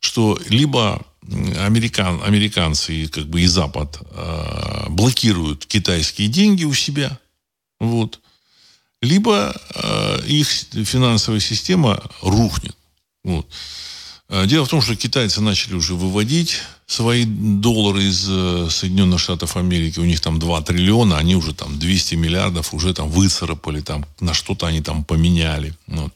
что 0.00 0.38
либо 0.48 1.04
американ, 1.22 2.22
американцы 2.24 2.94
и, 2.94 3.06
как 3.06 3.26
бы, 3.26 3.42
и 3.42 3.46
Запад 3.46 3.98
э, 4.10 4.86
блокируют 4.88 5.66
китайские 5.66 6.28
деньги 6.28 6.64
у 6.64 6.72
себя, 6.72 7.18
вот, 7.78 8.20
либо 9.02 9.54
э, 9.74 10.26
их 10.26 10.48
финансовая 10.48 11.40
система 11.40 12.02
рухнет. 12.22 12.76
Вот. 13.22 13.46
Э, 14.30 14.46
дело 14.46 14.64
в 14.64 14.68
том, 14.68 14.80
что 14.80 14.94
китайцы 14.94 15.40
начали 15.40 15.74
уже 15.74 15.94
выводить 15.94 16.58
свои 16.86 17.24
доллары 17.24 18.04
из 18.04 18.26
э, 18.28 18.68
Соединенных 18.70 19.18
Штатов 19.18 19.56
Америки. 19.56 19.98
У 19.98 20.04
них 20.04 20.20
там 20.20 20.38
2 20.38 20.62
триллиона, 20.62 21.18
они 21.18 21.34
уже 21.34 21.52
там 21.52 21.78
200 21.78 22.14
миллиардов 22.14 22.72
уже 22.72 22.94
там 22.94 23.10
выцарапали, 23.10 23.80
там 23.80 24.06
на 24.20 24.32
что-то 24.32 24.66
они 24.66 24.80
там 24.82 25.04
поменяли. 25.04 25.74
Вот. 25.88 26.14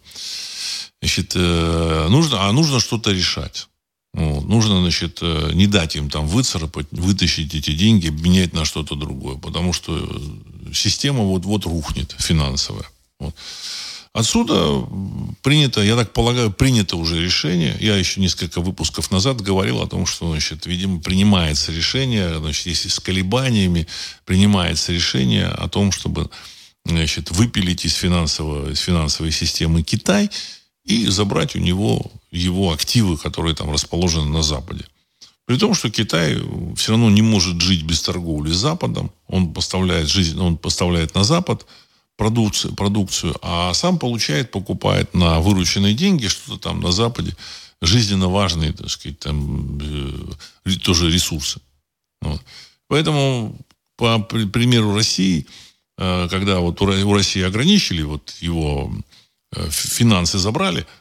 Значит, 1.03 1.33
э, 1.35 2.07
нужно, 2.09 2.49
а 2.49 2.53
нужно 2.53 2.79
что-то 2.79 3.11
решать. 3.11 3.67
Вот. 4.13 4.45
Нужно, 4.47 4.81
значит, 4.81 5.21
не 5.23 5.67
дать 5.67 5.97
им 5.97 6.09
там 6.09 6.29
выцарапать, 6.29 6.87
вытащить 6.93 7.53
эти 7.53 7.73
деньги, 7.73 8.11
менять 8.11 8.53
на 8.53 8.65
что-то 8.65 8.95
другое. 8.95 9.37
Потому 9.39 9.73
что 9.73 10.09
система 10.73 11.25
вот-вот 11.25 11.65
рухнет 11.65 12.15
финансовая. 12.17 12.89
Вот. 13.19 13.35
Отсюда 14.15 14.87
принято, 15.43 15.83
я 15.83 15.97
так 15.97 16.13
полагаю, 16.13 16.53
принято 16.53 16.97
уже 16.97 17.21
решение. 17.21 17.77
Я 17.81 17.97
еще 17.97 18.21
несколько 18.21 18.61
выпусков 18.61 19.11
назад 19.11 19.41
говорил 19.41 19.83
о 19.83 19.89
том, 19.89 20.07
что, 20.07 20.31
значит, 20.31 20.67
видимо, 20.67 21.01
принимается 21.01 21.73
решение, 21.73 22.39
значит, 22.39 22.67
если 22.67 22.89
с 22.89 23.01
колебаниями 23.01 23.89
принимается 24.25 24.93
решение 24.93 25.49
о 25.49 25.69
том, 25.69 25.91
чтобы, 25.91 26.31
значит, 26.85 27.33
выпилить 27.33 27.85
из, 27.85 27.95
финансового, 27.95 28.71
из 28.71 28.79
финансовой 28.79 29.33
системы 29.33 29.83
Китай 29.83 30.31
и 30.85 31.07
забрать 31.09 31.57
у 31.57 31.59
него 31.59 32.13
его 32.31 32.73
активы, 32.73 33.19
которые 33.19 33.57
там 33.57 33.73
расположены 33.73 34.29
на 34.29 34.45
Западе. 34.45 34.85
При 35.45 35.59
том, 35.59 35.75
что 35.75 35.91
Китай 35.91 36.41
все 36.77 36.93
равно 36.93 37.11
не 37.11 37.23
может 37.23 37.61
жить 37.61 37.83
без 37.83 38.01
торговли 38.01 38.53
с 38.53 38.59
Западом. 38.59 39.11
Он 39.27 39.53
поставляет, 39.53 40.09
жизнь, 40.09 40.39
он 40.39 40.57
поставляет 40.57 41.17
на 41.17 41.25
Запад 41.25 41.67
продукцию, 42.17 42.75
продукцию, 42.75 43.37
а 43.43 43.75
сам 43.75 43.99
получает, 43.99 44.51
покупает 44.51 45.15
на 45.15 45.41
вырученные 45.41 45.95
деньги 45.95 46.29
что-то 46.29 46.59
там 46.59 46.81
на 46.81 46.93
Западе 46.93 47.37
жизненно 47.83 48.29
важные, 48.29 48.73
так 48.73 48.89
сказать, 48.91 49.19
там, 49.19 49.79
э, 50.67 50.71
тоже 50.83 51.11
ресурсы. 51.11 51.61
Вот. 52.21 52.41
Поэтому, 52.89 53.57
по 53.97 54.19
примеру 54.21 54.95
России, 54.95 55.47
э, 55.99 56.29
когда 56.31 56.61
вот 56.61 56.81
у 56.81 57.15
России 57.15 57.43
ограничили, 57.43 58.03
вот 58.03 58.35
его 58.41 58.93
э, 59.55 59.69
финансы 59.71 60.39
забрали– 60.39 60.87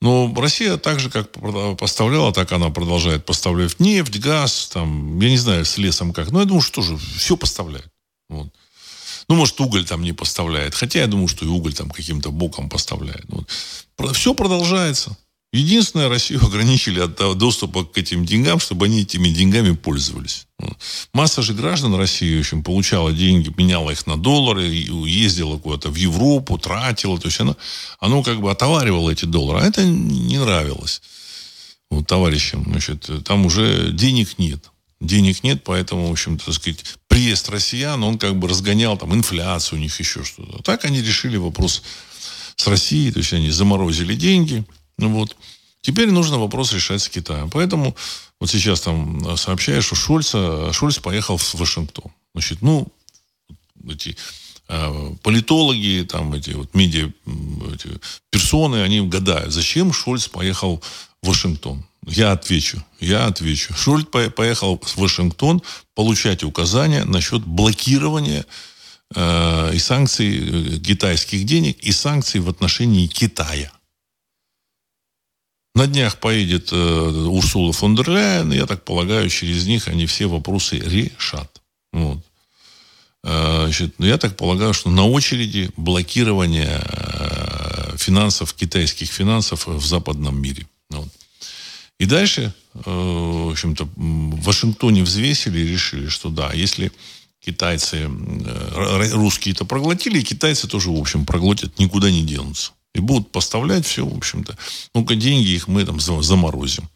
но 0.00 0.32
Россия 0.36 0.76
так 0.76 1.00
же, 1.00 1.10
как 1.10 1.32
поставляла, 1.78 2.32
так 2.32 2.52
она 2.52 2.70
продолжает 2.70 3.24
поставлять 3.24 3.80
нефть, 3.80 4.18
газ, 4.18 4.68
там, 4.72 5.18
я 5.20 5.30
не 5.30 5.38
знаю, 5.38 5.64
с 5.64 5.78
лесом 5.78 6.12
как. 6.12 6.30
Но 6.30 6.40
я 6.40 6.46
думаю, 6.46 6.62
что 6.62 6.82
тоже 6.82 6.96
все 6.96 7.36
поставляет. 7.36 7.88
Вот. 8.28 8.48
Ну, 9.28 9.34
может, 9.34 9.60
уголь 9.60 9.84
там 9.84 10.02
не 10.02 10.12
поставляет. 10.12 10.74
Хотя 10.74 11.00
я 11.00 11.06
думаю, 11.06 11.28
что 11.28 11.44
и 11.44 11.48
уголь 11.48 11.74
там 11.74 11.90
каким-то 11.90 12.30
боком 12.30 12.68
поставляет. 12.68 13.24
Вот. 13.28 13.50
Все 14.14 14.34
продолжается. 14.34 15.16
Единственное, 15.52 16.08
Россию 16.08 16.40
ограничили 16.44 17.00
от 17.00 17.38
доступа 17.38 17.84
к 17.84 17.96
этим 17.98 18.24
деньгам, 18.24 18.60
чтобы 18.60 18.86
они 18.86 19.02
этими 19.02 19.28
деньгами 19.28 19.74
пользовались. 19.74 20.46
Масса 21.12 21.42
же 21.42 21.54
граждан 21.54 21.94
России, 21.94 22.36
в 22.36 22.40
общем, 22.40 22.62
получала 22.62 23.12
деньги, 23.12 23.52
меняла 23.56 23.90
их 23.90 24.06
на 24.06 24.16
доллары, 24.16 24.64
ездила 24.64 25.58
куда-то 25.58 25.90
в 25.90 25.96
Европу, 25.96 26.58
тратила. 26.58 27.18
То 27.18 27.26
есть 27.26 27.40
оно, 27.40 27.56
оно 28.00 28.22
как 28.22 28.40
бы 28.40 28.50
отоваривало 28.50 29.10
эти 29.10 29.24
доллары. 29.24 29.60
А 29.60 29.66
это 29.66 29.84
не 29.84 30.38
нравилось 30.38 31.02
вот, 31.90 32.06
товарищам. 32.06 32.64
Значит, 32.66 33.10
там 33.24 33.46
уже 33.46 33.90
денег 33.92 34.38
нет. 34.38 34.70
денег 35.00 35.42
нет, 35.42 35.62
поэтому, 35.64 36.08
в 36.08 36.12
общем-то, 36.12 36.46
так 36.46 36.54
сказать, 36.54 36.84
приезд 37.16 37.48
россиян, 37.48 38.04
он 38.04 38.18
как 38.18 38.36
бы 38.36 38.46
разгонял 38.46 38.98
там 38.98 39.14
инфляцию 39.14 39.78
у 39.78 39.82
них, 39.82 39.98
еще 39.98 40.22
что-то. 40.22 40.62
Так 40.62 40.84
они 40.84 41.00
решили 41.00 41.38
вопрос 41.38 41.82
с 42.56 42.66
Россией, 42.66 43.10
то 43.10 43.20
есть 43.20 43.32
они 43.32 43.50
заморозили 43.50 44.14
деньги, 44.14 44.66
ну 44.98 45.08
вот. 45.08 45.34
Теперь 45.80 46.10
нужно 46.10 46.38
вопрос 46.38 46.74
решать 46.74 47.00
с 47.00 47.08
Китаем. 47.08 47.48
Поэтому 47.48 47.96
вот 48.38 48.50
сейчас 48.50 48.82
там 48.82 49.34
сообщаешь, 49.38 49.86
что 49.86 49.94
Шольца, 49.94 50.72
Шольц 50.74 50.98
поехал 50.98 51.38
в 51.38 51.54
Вашингтон. 51.54 52.12
Значит, 52.34 52.60
ну, 52.60 52.86
эти 53.88 54.14
э, 54.68 55.14
политологи, 55.22 56.06
там 56.06 56.34
эти 56.34 56.50
вот 56.50 56.74
медиа 56.74 57.10
эти 57.72 57.88
персоны, 58.28 58.82
они 58.82 59.00
гадают, 59.00 59.54
зачем 59.54 59.90
Шольц 59.90 60.28
поехал 60.28 60.82
Вашингтон. 61.22 61.84
Я 62.06 62.32
отвечу, 62.32 62.84
я 63.00 63.26
отвечу. 63.26 63.74
Шольц 63.74 64.06
поехал 64.06 64.78
в 64.78 64.96
Вашингтон 64.96 65.60
получать 65.94 66.44
указания 66.44 67.04
насчет 67.04 67.42
блокирования 67.44 68.46
э, 69.14 69.74
и 69.74 69.78
санкций 69.78 70.76
э, 70.76 70.78
китайских 70.78 71.44
денег 71.44 71.78
и 71.80 71.90
санкций 71.90 72.40
в 72.40 72.48
отношении 72.48 73.08
Китая. 73.08 73.72
На 75.74 75.86
днях 75.86 76.18
поедет 76.18 76.72
э, 76.72 76.76
Урсула 76.76 77.72
фон 77.72 77.96
дер 77.96 78.08
Ляйен, 78.08 78.52
я 78.52 78.66
так 78.66 78.84
полагаю, 78.84 79.28
через 79.28 79.66
них 79.66 79.88
они 79.88 80.06
все 80.06 80.26
вопросы 80.26 80.78
решат. 80.78 81.60
Вот. 81.92 82.24
Э, 83.24 83.64
значит, 83.64 83.94
я 83.98 84.16
так 84.16 84.36
полагаю, 84.36 84.72
что 84.72 84.90
на 84.90 85.06
очереди 85.06 85.70
блокирование 85.76 86.80
э, 86.82 87.96
финансов, 87.98 88.54
китайских 88.54 89.10
финансов 89.10 89.66
в 89.66 89.84
западном 89.84 90.40
мире. 90.40 90.66
И 91.98 92.04
дальше, 92.06 92.54
э, 92.74 92.80
в 92.84 93.50
общем-то, 93.50 93.88
в 93.96 94.42
Вашингтоне 94.42 95.02
взвесили 95.02 95.60
и 95.60 95.68
решили, 95.68 96.08
что 96.08 96.28
да, 96.28 96.52
если 96.52 96.92
китайцы, 97.44 98.10
русские-то 99.12 99.64
проглотили, 99.64 100.20
китайцы 100.20 100.66
тоже, 100.66 100.90
в 100.90 100.98
общем, 100.98 101.24
проглотят, 101.24 101.78
никуда 101.78 102.10
не 102.10 102.22
денутся. 102.22 102.72
И 102.94 102.98
будут 102.98 103.30
поставлять 103.30 103.86
все, 103.86 104.04
в 104.04 104.16
общем-то. 104.16 104.56
Ну-ка, 104.94 105.14
деньги 105.14 105.50
их 105.50 105.68
мы 105.68 105.84
там 105.84 106.00
заморозим. 106.00 106.88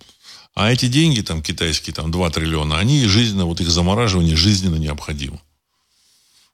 А 0.55 0.73
эти 0.73 0.87
деньги, 0.87 1.21
там, 1.21 1.43
китайские, 1.43 1.95
там, 1.95 2.11
2 2.11 2.31
триллиона, 2.31 2.79
они 2.79 3.05
жизненно, 3.07 3.45
вот 3.45 3.61
их 3.61 3.71
замораживание 3.71 4.37
жизненно 4.37 4.77
необходимо. 4.77 5.41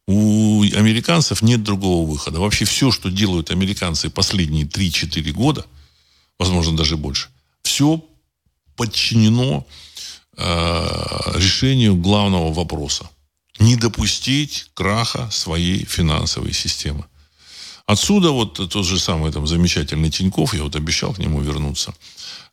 У 0.06 0.62
американцев 0.62 1.42
нет 1.42 1.62
другого 1.62 2.08
выхода. 2.08 2.38
Вообще 2.38 2.64
все, 2.64 2.92
что 2.92 3.10
делают 3.10 3.50
американцы 3.50 4.10
последние 4.10 4.64
3-4 4.66 5.32
года, 5.32 5.64
возможно, 6.38 6.76
даже 6.76 6.96
больше, 6.96 7.28
все 7.62 8.04
подчинено 8.76 9.66
э, 10.36 11.32
решению 11.34 11.96
главного 11.96 12.52
вопроса. 12.52 13.08
Не 13.58 13.76
допустить 13.76 14.70
краха 14.74 15.30
своей 15.30 15.84
финансовой 15.84 16.52
системы. 16.52 17.04
Отсюда 17.86 18.30
вот 18.30 18.54
тот 18.54 18.84
же 18.84 18.98
самый 18.98 19.32
там 19.32 19.46
замечательный 19.46 20.10
Тиньков, 20.10 20.54
я 20.54 20.62
вот 20.62 20.76
обещал 20.76 21.14
к 21.14 21.18
нему 21.18 21.40
вернуться. 21.40 21.94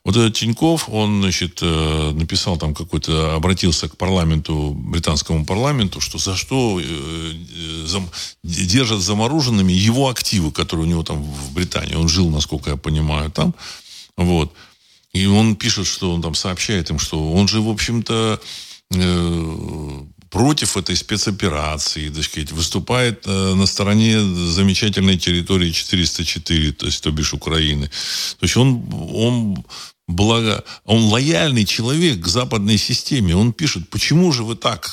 Вот 0.05 0.17
этот 0.17 0.35
Тиньков, 0.35 0.89
он, 0.89 1.21
значит, 1.21 1.59
э, 1.61 2.11
написал 2.13 2.57
там 2.57 2.75
какой-то, 2.75 3.35
обратился 3.35 3.87
к 3.87 3.95
парламенту, 3.95 4.73
британскому 4.75 5.45
парламенту, 5.45 6.01
что 6.01 6.17
за 6.17 6.35
что 6.35 6.79
э, 6.79 6.83
э, 6.83 8.01
держат 8.43 8.99
замороженными 8.99 9.71
его 9.71 10.09
активы, 10.09 10.51
которые 10.51 10.85
у 10.85 10.89
него 10.89 11.03
там 11.03 11.23
в 11.23 11.53
Британии. 11.53 11.95
Он 11.95 12.09
жил, 12.09 12.29
насколько 12.29 12.71
я 12.71 12.75
понимаю, 12.75 13.31
там. 13.31 13.55
Вот. 14.17 14.51
И 15.13 15.25
он 15.27 15.55
пишет, 15.55 15.85
что 15.87 16.13
он 16.13 16.21
там 16.21 16.35
сообщает 16.35 16.89
им, 16.89 16.99
что 16.99 17.31
он 17.31 17.47
же, 17.47 17.61
в 17.61 17.69
общем-то, 17.69 18.41
против 20.33 20.77
этой 20.77 20.95
спецоперации, 20.95 22.09
так 22.09 22.23
сказать, 22.23 22.51
выступает 22.51 23.27
э, 23.27 23.53
на 23.53 23.67
стороне 23.67 24.19
замечательной 24.19 25.15
территории 25.15 25.69
404, 25.69 26.71
то 26.71 26.87
есть, 26.87 27.03
то 27.03 27.11
бишь, 27.11 27.33
Украины. 27.33 27.87
То 28.39 28.43
есть 28.43 28.57
он, 28.57 28.83
он 29.13 29.63
благо, 30.07 30.63
он 30.85 31.05
лояльный 31.05 31.65
человек 31.65 32.21
к 32.21 32.27
западной 32.27 32.77
системе. 32.77 33.35
Он 33.35 33.53
пишет, 33.53 33.89
почему 33.89 34.31
же 34.31 34.43
вы 34.43 34.55
так? 34.55 34.89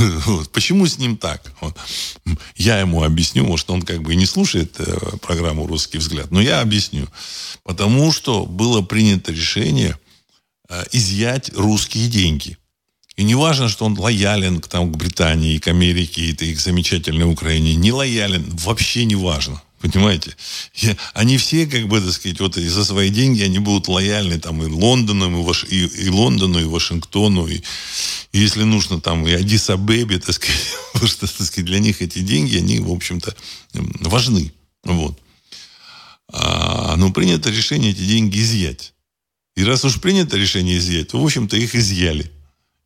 почему 0.52 0.86
с 0.86 0.98
ним 0.98 1.16
так? 1.16 1.52
Я 2.56 2.80
ему 2.80 3.02
объясню, 3.02 3.44
может, 3.44 3.70
он 3.70 3.82
как 3.82 4.02
бы 4.02 4.12
и 4.12 4.16
не 4.16 4.26
слушает 4.26 4.74
э, 4.78 5.16
программу 5.20 5.66
«Русский 5.66 5.98
взгляд», 5.98 6.30
но 6.30 6.40
я 6.40 6.60
объясню. 6.60 7.08
Потому 7.62 8.12
что 8.12 8.46
было 8.46 8.82
принято 8.82 9.32
решение 9.32 9.98
э, 10.68 10.84
изъять 10.92 11.50
русские 11.54 12.08
деньги– 12.08 12.58
и 13.16 13.22
не 13.22 13.34
важно, 13.34 13.68
что 13.68 13.84
он 13.84 13.98
лоялен 13.98 14.60
к, 14.60 14.66
там, 14.66 14.92
к 14.92 14.96
Британии, 14.96 15.58
к 15.58 15.68
Америке, 15.68 16.22
и 16.22 16.54
к 16.54 16.58
замечательной 16.58 17.30
Украине. 17.30 17.76
Не 17.76 17.92
лоялен, 17.92 18.44
вообще 18.64 19.04
не 19.04 19.14
важно. 19.14 19.62
Понимаете? 19.84 20.34
Я, 20.76 20.96
они 21.12 21.36
все, 21.36 21.66
как 21.66 21.88
бы, 21.88 22.00
так 22.00 22.12
сказать, 22.12 22.40
вот 22.40 22.54
за 22.54 22.84
свои 22.86 23.10
деньги 23.10 23.42
они 23.42 23.58
будут 23.58 23.86
лояльны 23.86 24.40
там 24.40 24.62
и 24.62 24.66
Лондону, 24.66 25.30
и, 25.38 25.44
Ваш, 25.44 25.64
и, 25.64 25.84
и 25.84 26.08
Лондону, 26.08 26.58
и 26.58 26.64
Вашингтону, 26.64 27.46
и, 27.46 27.56
и 28.32 28.38
если 28.38 28.62
нужно, 28.62 28.98
там, 28.98 29.26
и 29.26 29.32
Адиса 29.32 29.76
Бэби, 29.76 30.16
так 30.16 30.36
сказать, 30.36 30.56
потому 30.94 31.10
что, 31.10 31.26
так 31.26 31.46
сказать, 31.46 31.66
для 31.66 31.80
них 31.80 32.00
эти 32.00 32.20
деньги, 32.20 32.56
они, 32.56 32.78
в 32.78 32.90
общем-то, 32.90 33.36
важны. 34.00 34.54
Вот. 34.84 35.18
А, 36.32 36.96
но 36.96 37.12
принято 37.12 37.50
решение 37.50 37.90
эти 37.90 38.06
деньги 38.06 38.40
изъять. 38.40 38.94
И 39.54 39.64
раз 39.64 39.84
уж 39.84 40.00
принято 40.00 40.38
решение 40.38 40.78
изъять, 40.78 41.08
то, 41.08 41.20
в 41.20 41.24
общем-то, 41.26 41.58
их 41.58 41.74
изъяли. 41.74 42.32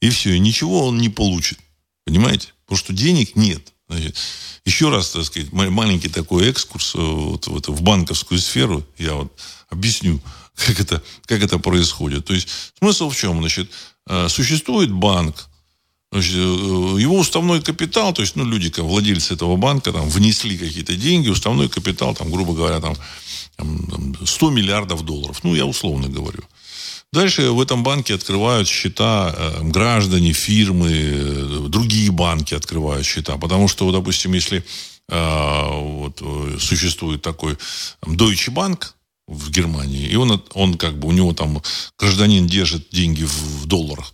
И 0.00 0.10
все, 0.10 0.34
и 0.34 0.40
ничего 0.40 0.88
он 0.88 0.98
не 0.98 1.10
получит. 1.10 1.60
Понимаете? 2.04 2.48
Потому 2.64 2.78
что 2.78 2.92
денег 2.92 3.36
нет. 3.36 3.72
Значит, 3.88 4.16
еще 4.64 4.90
раз, 4.90 5.10
так 5.10 5.24
сказать, 5.24 5.52
маленький 5.52 6.08
такой 6.08 6.48
экскурс 6.48 6.94
э, 6.94 6.98
вот, 6.98 7.46
вот, 7.46 7.68
в 7.68 7.82
банковскую 7.82 8.38
сферу. 8.38 8.84
Я 8.98 9.14
вот 9.14 9.32
объясню, 9.70 10.20
как 10.54 10.80
это, 10.80 11.02
как 11.26 11.42
это 11.42 11.58
происходит. 11.58 12.26
То 12.26 12.34
есть 12.34 12.48
смысл 12.78 13.08
в 13.08 13.16
чем? 13.16 13.40
Значит, 13.40 13.70
э, 14.06 14.28
существует 14.28 14.90
банк, 14.90 15.48
Значит, 16.10 16.36
э, 16.36 16.38
его 16.38 17.18
уставной 17.18 17.60
капитал, 17.60 18.14
то 18.14 18.22
есть, 18.22 18.34
ну, 18.34 18.44
люди, 18.44 18.70
как 18.70 18.84
владельцы 18.84 19.34
этого 19.34 19.56
банка, 19.56 19.92
там, 19.92 20.08
внесли 20.08 20.56
какие-то 20.56 20.96
деньги, 20.96 21.28
уставной 21.28 21.68
капитал, 21.68 22.14
там, 22.14 22.30
грубо 22.30 22.54
говоря, 22.54 22.80
там, 22.80 22.96
100 24.24 24.50
миллиардов 24.50 25.04
долларов. 25.04 25.40
Ну, 25.42 25.54
я 25.54 25.66
условно 25.66 26.08
говорю. 26.08 26.42
Дальше 27.12 27.50
в 27.50 27.60
этом 27.60 27.82
банке 27.82 28.14
открывают 28.14 28.68
счета 28.68 29.34
э, 29.34 29.62
граждане, 29.62 30.32
фирмы, 30.32 30.90
э, 30.92 31.68
другие 31.68 32.10
банки 32.10 32.54
открывают 32.54 33.06
счета. 33.06 33.38
Потому 33.38 33.66
что, 33.66 33.90
допустим, 33.90 34.34
если 34.34 34.62
э, 35.08 35.68
вот, 35.70 36.22
существует 36.60 37.22
такой 37.22 37.56
Deutsche 38.02 38.52
Bank, 38.52 38.92
в 39.28 39.50
Германии, 39.50 40.06
и 40.06 40.16
он, 40.16 40.42
он 40.54 40.78
как 40.78 40.98
бы, 40.98 41.08
у 41.08 41.12
него 41.12 41.34
там 41.34 41.62
гражданин 41.98 42.46
держит 42.46 42.88
деньги 42.90 43.24
в, 43.24 43.62
в 43.62 43.66
долларах, 43.66 44.10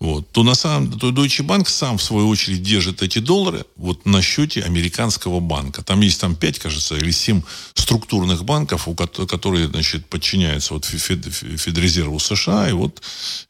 вот, 0.00 0.30
то 0.32 0.42
на 0.42 0.54
самом 0.54 0.98
то 0.98 1.10
Deutsche 1.10 1.44
Bank 1.44 1.68
сам, 1.68 1.98
в 1.98 2.02
свою 2.02 2.28
очередь, 2.28 2.62
держит 2.62 3.02
эти 3.02 3.18
доллары 3.18 3.66
вот 3.76 4.06
на 4.06 4.22
счете 4.22 4.62
американского 4.62 5.40
банка. 5.40 5.82
Там 5.82 6.00
есть 6.00 6.20
там 6.20 6.34
пять, 6.34 6.58
кажется, 6.58 6.96
или 6.96 7.10
семь 7.10 7.42
структурных 7.74 8.44
банков, 8.44 8.88
у, 8.88 8.94
которые, 8.94 9.68
значит, 9.68 10.06
подчиняются 10.06 10.74
вот 10.74 10.86
Фед, 10.86 11.26
Федрезерву 11.26 12.18
США, 12.18 12.70
и 12.70 12.72
вот, 12.72 13.02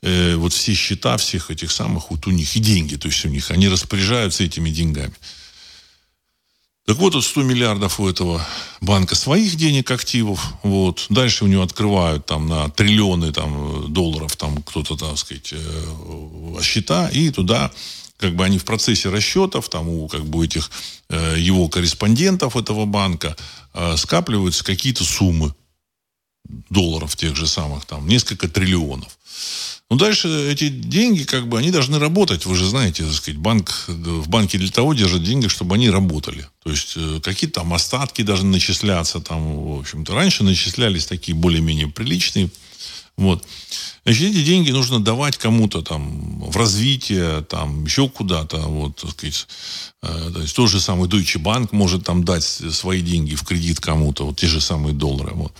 э, 0.02 0.34
вот 0.34 0.52
все 0.52 0.74
счета 0.74 1.16
всех 1.16 1.50
этих 1.50 1.70
самых, 1.70 2.10
вот 2.10 2.26
у 2.26 2.32
них 2.32 2.56
и 2.56 2.58
деньги, 2.58 2.96
то 2.96 3.06
есть 3.06 3.24
у 3.24 3.28
них, 3.28 3.52
они 3.52 3.68
распоряжаются 3.68 4.42
этими 4.42 4.70
деньгами. 4.70 5.14
Так 6.86 6.98
вот, 6.98 7.14
вот 7.14 7.24
100 7.24 7.42
миллиардов 7.44 7.98
у 7.98 8.08
этого 8.08 8.46
банка 8.82 9.14
своих 9.14 9.56
денег, 9.56 9.90
активов. 9.90 10.52
Вот. 10.62 11.06
Дальше 11.08 11.44
у 11.44 11.46
него 11.46 11.62
открывают 11.62 12.26
там 12.26 12.46
на 12.46 12.68
триллионы 12.68 13.32
там, 13.32 13.90
долларов 13.90 14.36
там 14.36 14.62
кто-то, 14.62 14.96
так 14.96 15.16
сказать, 15.16 15.54
э, 15.54 16.62
счета. 16.62 17.08
И 17.08 17.30
туда 17.30 17.72
как 18.18 18.36
бы 18.36 18.44
они 18.44 18.58
в 18.58 18.64
процессе 18.66 19.08
расчетов, 19.08 19.70
там 19.70 19.88
у 19.88 20.08
как 20.08 20.26
бы 20.26 20.44
этих 20.44 20.70
э, 21.08 21.36
его 21.38 21.68
корреспондентов 21.68 22.54
этого 22.54 22.84
банка 22.84 23.34
э, 23.72 23.96
скапливаются 23.96 24.62
какие-то 24.62 25.04
суммы 25.04 25.54
долларов 26.68 27.16
тех 27.16 27.34
же 27.34 27.46
самых, 27.46 27.86
там 27.86 28.06
несколько 28.06 28.46
триллионов. 28.46 29.16
Ну, 29.90 29.96
дальше 29.96 30.28
эти 30.50 30.68
деньги, 30.68 31.24
как 31.24 31.46
бы, 31.46 31.58
они 31.58 31.70
должны 31.70 31.98
работать. 31.98 32.46
Вы 32.46 32.56
же 32.56 32.66
знаете, 32.66 33.04
так 33.04 33.12
сказать, 33.12 33.38
банк, 33.38 33.84
в 33.86 34.28
банке 34.28 34.58
для 34.58 34.70
того 34.70 34.94
держат 34.94 35.22
деньги, 35.22 35.46
чтобы 35.48 35.74
они 35.74 35.90
работали. 35.90 36.48
То 36.62 36.70
есть, 36.70 36.94
э, 36.96 37.20
какие-то 37.22 37.60
там 37.60 37.74
остатки 37.74 38.22
должны 38.22 38.50
начисляться. 38.50 39.20
Там, 39.20 39.76
в 39.76 39.80
общем-то, 39.80 40.14
раньше 40.14 40.42
начислялись 40.42 41.06
такие 41.06 41.36
более-менее 41.36 41.88
приличные 41.88 42.50
Вот. 43.16 43.44
Значит, 44.04 44.32
эти 44.32 44.44
деньги 44.44 44.70
нужно 44.70 45.00
давать 45.00 45.38
кому-то 45.38 45.80
там 45.80 46.40
в 46.40 46.56
развитие, 46.56 47.40
там 47.42 47.84
еще 47.84 48.06
куда-то. 48.08 48.58
Вот, 48.58 48.96
так 48.96 49.12
сказать, 49.12 49.46
э, 50.02 50.30
то 50.32 50.40
есть 50.42 50.54
тот 50.54 50.68
же 50.68 50.78
самый 50.78 51.08
Deutsche 51.08 51.42
Bank 51.42 51.68
может 51.72 52.04
там 52.04 52.22
дать 52.22 52.44
свои 52.44 53.00
деньги 53.00 53.34
в 53.34 53.44
кредит 53.44 53.80
кому-то, 53.80 54.26
вот 54.26 54.36
те 54.36 54.46
же 54.46 54.60
самые 54.60 54.92
доллары. 54.92 55.32
Вот. 55.34 55.54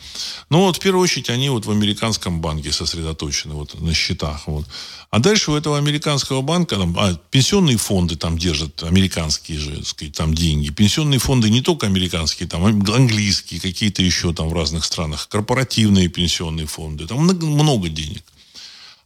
Но 0.51 0.61
вот 0.61 0.77
в 0.77 0.81
первую 0.81 1.03
очередь 1.03 1.31
они 1.31 1.49
вот 1.49 1.65
в 1.65 1.71
американском 1.71 2.43
банке 2.43 2.71
сосредоточены 2.71 3.55
вот 3.55 3.81
на 3.81 3.95
счетах. 3.95 4.47
Вот. 4.47 4.67
А 5.11 5.21
дальше 5.21 5.51
у 5.51 5.55
этого 5.55 5.79
американского 5.79 6.43
банка 6.43 6.77
там, 6.77 6.95
а, 6.99 7.15
пенсионные 7.31 7.79
фонды 7.79 8.17
там 8.17 8.37
держат, 8.37 8.83
американские 8.83 9.59
же, 9.59 9.77
так 9.77 9.87
сказать, 9.87 10.15
там 10.15 10.35
деньги. 10.35 10.69
Пенсионные 10.69 11.19
фонды 11.19 11.49
не 11.49 11.63
только 11.63 11.87
американские, 11.87 12.47
там 12.47 12.65
английские, 12.65 13.59
какие-то 13.59 14.03
еще 14.03 14.35
там 14.35 14.51
в 14.51 14.53
разных 14.53 14.85
странах, 14.85 15.29
корпоративные 15.31 16.09
пенсионные 16.09 16.67
фонды, 16.67 17.07
там 17.07 17.21
много 17.21 17.89
денег. 17.89 18.23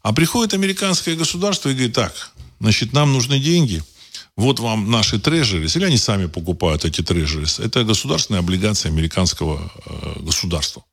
А 0.03 0.13
приходит 0.13 0.55
американское 0.55 1.17
государство 1.17 1.69
и 1.69 1.75
говорит, 1.75 1.95
так, 1.95 2.33
значит, 2.61 2.93
нам 2.93 3.13
нужны 3.13 3.39
деньги, 3.39 3.83
вот 4.37 4.61
вам 4.61 4.91
наши 4.91 5.19
трежерис, 5.19 5.77
или 5.77 5.85
они 5.85 5.99
сами 5.99 6.27
покупают 6.27 6.85
эти 6.85 7.03
трежерис. 7.03 7.59
Это 7.59 7.83
государственная 7.83 8.41
облигация 8.41 8.91
американского 8.91 9.73
э, 9.85 10.21
государства. 10.21 10.85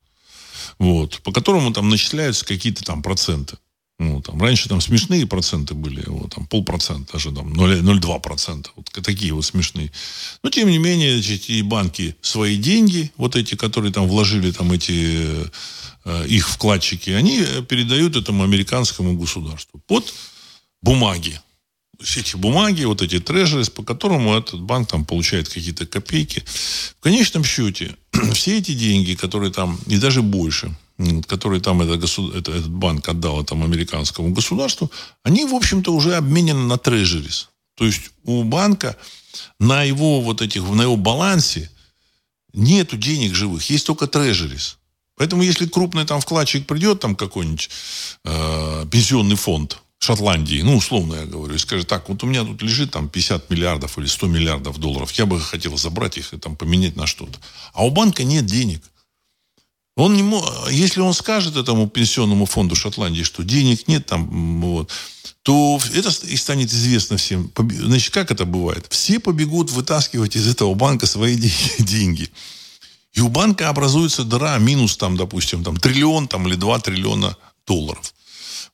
Вот, 0.80 1.22
по 1.22 1.32
которому 1.32 1.72
там 1.72 1.88
начисляются 1.90 2.44
какие-то 2.44 2.84
там 2.84 3.04
проценты. 3.04 3.58
Ну, 3.98 4.22
там, 4.22 4.42
раньше 4.42 4.68
там 4.68 4.82
смешные 4.82 5.26
проценты 5.26 5.74
были, 5.74 6.04
вот, 6.06 6.36
там, 6.36 6.46
полпроцента, 6.48 7.14
даже 7.14 7.32
там 7.32 7.54
0,2%. 7.54 8.68
Вот 8.76 8.92
такие 9.04 9.34
вот 9.34 9.46
смешные. 9.46 9.90
Но, 10.44 10.50
тем 10.50 10.70
не 10.70 10.80
менее, 10.80 11.18
эти 11.18 11.62
банки 11.62 12.16
свои 12.22 12.58
деньги, 12.58 13.12
вот 13.16 13.38
эти, 13.38 13.56
которые 13.56 13.94
там 13.94 14.08
вложили 14.08 14.52
там 14.52 14.74
эти 14.74 15.50
э, 16.04 16.28
их 16.28 16.50
вкладчики, 16.50 17.12
они 17.12 17.42
передают 17.70 18.18
этому 18.18 18.44
американскому 18.44 19.18
государству 19.18 19.80
под 19.88 20.14
бумаги. 20.82 21.40
Все 22.02 22.20
эти 22.20 22.36
бумаги, 22.36 22.84
вот 22.84 23.02
эти 23.02 23.22
трежерис, 23.22 23.70
по 23.70 23.82
которому 23.82 24.36
этот 24.36 24.62
банк 24.62 24.90
там 24.90 25.06
получает 25.06 25.48
какие-то 25.48 25.86
копейки. 25.86 26.44
В 26.46 27.00
конечном 27.00 27.46
счете, 27.46 27.96
все 28.34 28.58
эти 28.58 28.74
деньги, 28.74 29.14
которые 29.14 29.54
там, 29.54 29.80
и 29.88 29.98
даже 29.98 30.22
больше, 30.22 30.76
который 31.28 31.60
там 31.60 31.82
это, 31.82 31.94
это, 31.94 32.52
этот 32.52 32.70
банк 32.70 33.08
отдал 33.10 33.42
этому 33.42 33.66
американскому 33.66 34.30
государству, 34.30 34.92
они, 35.24 35.46
в 35.46 35.54
общем-то, 35.54 35.94
уже 35.94 36.16
обменены 36.16 36.66
на 36.66 36.78
трежерис. 36.78 37.50
То 37.76 37.86
есть 37.86 38.12
у 38.24 38.44
банка 38.44 38.96
на 39.60 39.84
его 39.84 40.22
вот 40.22 40.42
этих, 40.42 40.64
на 40.64 40.84
его 40.84 40.96
балансе 40.96 41.70
нету 42.54 42.98
денег 42.98 43.36
живых, 43.36 43.70
есть 43.70 43.86
только 43.86 44.08
трежерис. 44.08 44.78
Поэтому 45.18 45.44
если 45.44 45.66
крупный 45.66 46.06
там 46.06 46.20
вкладчик 46.20 46.66
придет, 46.68 47.00
там 47.00 47.16
какой-нибудь 47.16 47.70
э, 48.26 48.86
пенсионный 48.92 49.36
фонд 49.36 49.82
Шотландии, 49.98 50.62
ну, 50.62 50.76
условно 50.76 51.16
я 51.16 51.26
говорю, 51.26 51.56
и 51.56 51.58
скажет, 51.58 51.88
так, 51.88 52.10
вот 52.10 52.22
у 52.24 52.28
меня 52.28 52.44
тут 52.44 52.62
лежит 52.62 52.92
там 52.92 53.08
50 53.08 53.50
миллиардов 53.50 53.98
или 53.98 54.06
100 54.06 54.28
миллиардов 54.28 54.78
долларов, 54.78 55.12
я 55.14 55.26
бы 55.26 55.40
хотел 55.40 55.78
забрать 55.78 56.18
их 56.18 56.34
и 56.34 56.38
там 56.38 56.56
поменять 56.56 56.96
на 56.96 57.08
что-то. 57.08 57.40
А 57.74 57.86
у 57.86 57.92
банка 57.92 58.24
нет 58.24 58.46
денег. 58.46 58.84
Он 59.96 60.14
не 60.14 60.24
мог, 60.24 60.44
если 60.70 61.00
он 61.00 61.14
скажет 61.14 61.56
этому 61.56 61.88
пенсионному 61.88 62.46
фонду 62.46 62.76
Шотландии, 62.76 63.24
что 63.24 63.44
денег 63.44 63.88
нет 63.88 64.06
там, 64.06 64.62
вот, 64.62 64.92
то 65.42 65.80
это 65.94 66.10
и 66.28 66.36
станет 66.36 66.74
известно 66.74 67.16
всем. 67.18 67.52
Значит, 67.56 68.14
как 68.14 68.30
это 68.30 68.46
бывает? 68.46 68.88
Все 68.90 69.20
побегут 69.20 69.72
вытаскивать 69.72 70.36
из 70.36 70.48
этого 70.48 70.74
банка 70.74 71.06
свои 71.06 71.38
деньги. 71.80 72.30
И 73.14 73.22
у 73.22 73.30
банка 73.30 73.70
образуется 73.70 74.26
дыра, 74.26 74.58
минус 74.58 74.98
там, 74.98 75.16
допустим, 75.16 75.64
там, 75.64 75.78
триллион 75.78 76.28
там, 76.28 76.48
или 76.48 76.56
два 76.56 76.80
триллиона 76.80 77.38
долларов. 77.66 78.14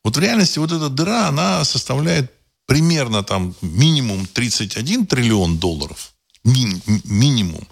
Вот 0.03 0.17
в 0.17 0.19
реальности 0.19 0.57
вот 0.57 0.71
эта 0.71 0.89
дыра, 0.89 1.27
она 1.27 1.63
составляет 1.63 2.31
примерно 2.65 3.21
там 3.23 3.53
минимум 3.61 4.25
31 4.25 5.05
триллион 5.05 5.57
долларов. 5.57 6.10
Ми- 6.43 6.81
минимум. 7.05 7.67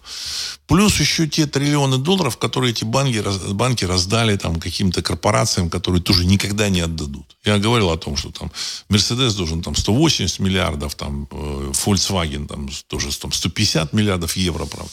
Плюс 0.68 1.00
еще 1.00 1.28
те 1.28 1.48
триллионы 1.48 1.98
долларов, 1.98 2.38
которые 2.38 2.72
эти 2.72 2.84
банки, 2.84 3.24
банки 3.52 3.86
раздали 3.86 4.38
там 4.38 4.60
каким-то 4.60 5.02
корпорациям, 5.02 5.70
которые 5.70 6.02
тоже 6.02 6.26
никогда 6.26 6.70
не 6.70 6.82
отдадут. 6.82 7.26
Я 7.44 7.58
говорил 7.58 7.90
о 7.90 7.98
том, 7.98 8.16
что 8.16 8.30
там 8.32 8.52
Мерседес 8.90 9.34
должен 9.34 9.64
там 9.64 9.76
180 9.76 10.40
миллиардов, 10.40 10.94
там 10.94 11.28
э, 11.32 11.72
Volkswagen 11.72 12.48
там 12.48 12.70
тоже 12.88 13.18
там, 13.18 13.32
150 13.32 13.94
миллиардов 13.94 14.38
евро, 14.38 14.66
правда. 14.66 14.92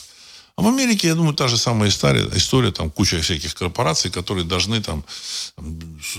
А 0.56 0.62
в 0.62 0.68
Америке, 0.68 1.08
я 1.08 1.14
думаю, 1.14 1.34
та 1.34 1.48
же 1.48 1.58
самая 1.58 1.90
история, 1.90 2.26
история 2.34 2.72
там 2.72 2.90
куча 2.90 3.20
всяких 3.20 3.54
корпораций, 3.54 4.10
которые 4.10 4.46
должны 4.46 4.82
там 4.82 5.04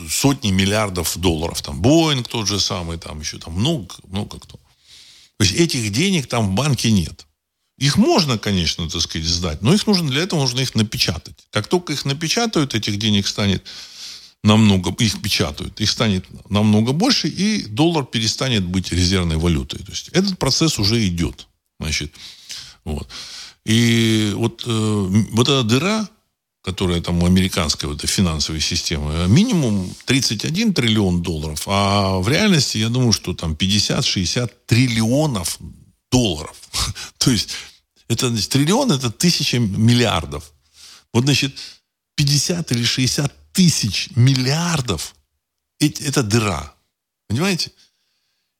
сотни 0.09 0.51
миллиардов 0.51 1.17
долларов. 1.17 1.63
Там 1.63 1.81
Боинг 1.81 2.27
тот 2.27 2.47
же 2.47 2.59
самый, 2.59 2.99
там 2.99 3.19
еще 3.19 3.39
там 3.39 3.53
много, 3.53 3.95
много 4.07 4.39
кто. 4.39 4.59
То 5.37 5.43
есть 5.43 5.55
этих 5.55 5.91
денег 5.91 6.27
там 6.27 6.51
в 6.51 6.51
банке 6.53 6.91
нет. 6.91 7.26
Их 7.77 7.97
можно, 7.97 8.39
конечно, 8.39 8.89
так 8.89 9.01
сказать, 9.01 9.27
сдать, 9.27 9.61
но 9.61 9.73
их 9.73 9.85
нужно 9.85 10.09
для 10.09 10.23
этого 10.23 10.39
нужно 10.39 10.61
их 10.61 10.73
напечатать. 10.73 11.35
Как 11.51 11.67
только 11.67 11.93
их 11.93 12.05
напечатают, 12.05 12.73
этих 12.73 12.97
денег 12.97 13.27
станет 13.27 13.63
намного, 14.43 14.91
их 15.03 15.21
печатают, 15.21 15.79
их 15.79 15.89
станет 15.89 16.25
намного 16.49 16.91
больше, 16.91 17.27
и 17.27 17.63
доллар 17.65 18.05
перестанет 18.05 18.63
быть 18.63 18.91
резервной 18.91 19.37
валютой. 19.37 19.79
То 19.79 19.91
есть 19.91 20.09
этот 20.09 20.39
процесс 20.39 20.79
уже 20.79 21.05
идет. 21.07 21.47
Значит, 21.79 22.13
вот. 22.83 23.07
И 23.65 24.31
вот, 24.33 24.63
э, 24.65 25.25
вот 25.31 25.47
эта 25.47 25.63
дыра, 25.63 26.09
которая 26.63 27.01
там 27.01 27.21
у 27.21 27.25
американской 27.25 27.89
вот, 27.89 28.01
финансовой 28.01 28.61
системы, 28.61 29.27
минимум 29.27 29.93
31 30.05 30.73
триллион 30.73 31.21
долларов, 31.21 31.63
а 31.67 32.17
в 32.19 32.27
реальности, 32.27 32.77
я 32.77 32.89
думаю, 32.89 33.11
что 33.11 33.33
там 33.33 33.53
50-60 33.53 34.51
триллионов 34.65 35.59
долларов. 36.11 36.57
То 37.17 37.31
есть 37.31 37.49
это 38.07 38.29
значит, 38.29 38.49
триллион 38.49 38.91
это 38.91 39.09
тысяча 39.09 39.59
миллиардов. 39.59 40.53
Вот, 41.13 41.23
значит, 41.23 41.57
50 42.15 42.71
или 42.71 42.83
60 42.83 43.53
тысяч 43.53 44.09
миллиардов 44.15 45.15
это 45.79 46.23
дыра. 46.23 46.73
Понимаете? 47.27 47.71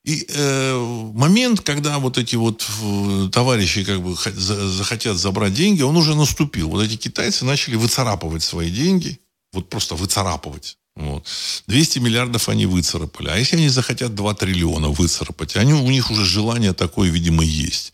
И 0.04 0.26
э, 0.30 1.12
момент, 1.14 1.62
когда 1.62 2.00
вот 2.00 2.18
эти 2.18 2.36
вот 2.36 2.66
э, 2.82 3.30
товарищи 3.32 3.84
как 3.84 4.02
бы 4.02 4.16
захотят 4.16 5.18
забрать 5.18 5.54
деньги, 5.54 5.82
он 5.82 5.98
уже 5.98 6.16
наступил. 6.16 6.70
Вот 6.70 6.82
эти 6.82 6.96
китайцы 6.96 7.44
начали 7.44 7.76
выцарапывать 7.76 8.44
свои 8.44 8.72
деньги. 8.72 9.20
Вот 9.52 9.70
просто 9.70 9.96
выцарапывать. 9.96 10.78
Вот. 10.98 11.28
200 11.68 12.00
миллиардов 12.00 12.50
они 12.50 12.66
выцарапали. 12.66 13.30
А 13.30 13.38
если 13.38 13.56
они 13.56 13.70
захотят 13.70 14.16
2 14.16 14.34
триллиона 14.34 14.90
выцарапать, 14.90 15.56
они, 15.56 15.74
у 15.74 15.90
них 15.92 16.10
уже 16.10 16.26
желание 16.26 16.74
такое, 16.74 17.12
видимо, 17.12 17.44
есть. 17.44 17.94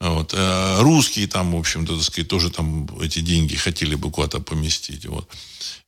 Вот. 0.00 0.34
А 0.36 0.82
русские 0.82 1.26
там, 1.28 1.52
в 1.52 1.56
общем-то, 1.56 1.94
так 1.94 2.04
сказать, 2.04 2.28
тоже 2.28 2.50
там 2.50 2.86
эти 3.00 3.20
деньги 3.20 3.54
хотели 3.54 3.94
бы 3.94 4.10
куда-то 4.10 4.40
поместить. 4.40 5.06
Вот. 5.06 5.26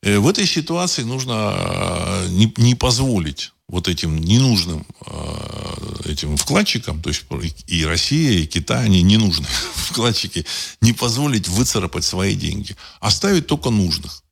Э, 0.02 0.18
в 0.18 0.26
этой 0.26 0.46
ситуации 0.46 1.02
нужно 1.02 1.34
а, 1.34 2.26
не, 2.28 2.50
не 2.56 2.74
позволить 2.74 3.52
вот 3.68 3.86
этим 3.88 4.18
ненужным 4.18 4.86
а, 5.04 6.00
этим 6.06 6.38
вкладчикам, 6.38 7.02
то 7.02 7.10
есть 7.10 7.24
и 7.66 7.84
Россия, 7.84 8.38
и 8.38 8.46
Китай, 8.46 8.86
они 8.86 9.02
ненужные 9.02 9.50
вкладчики, 9.74 10.46
не 10.80 10.94
позволить 10.94 11.48
выцарапать 11.48 12.04
свои 12.04 12.34
деньги. 12.36 12.74
Оставить 13.00 13.46
только 13.48 13.68
нужных. 13.68 14.22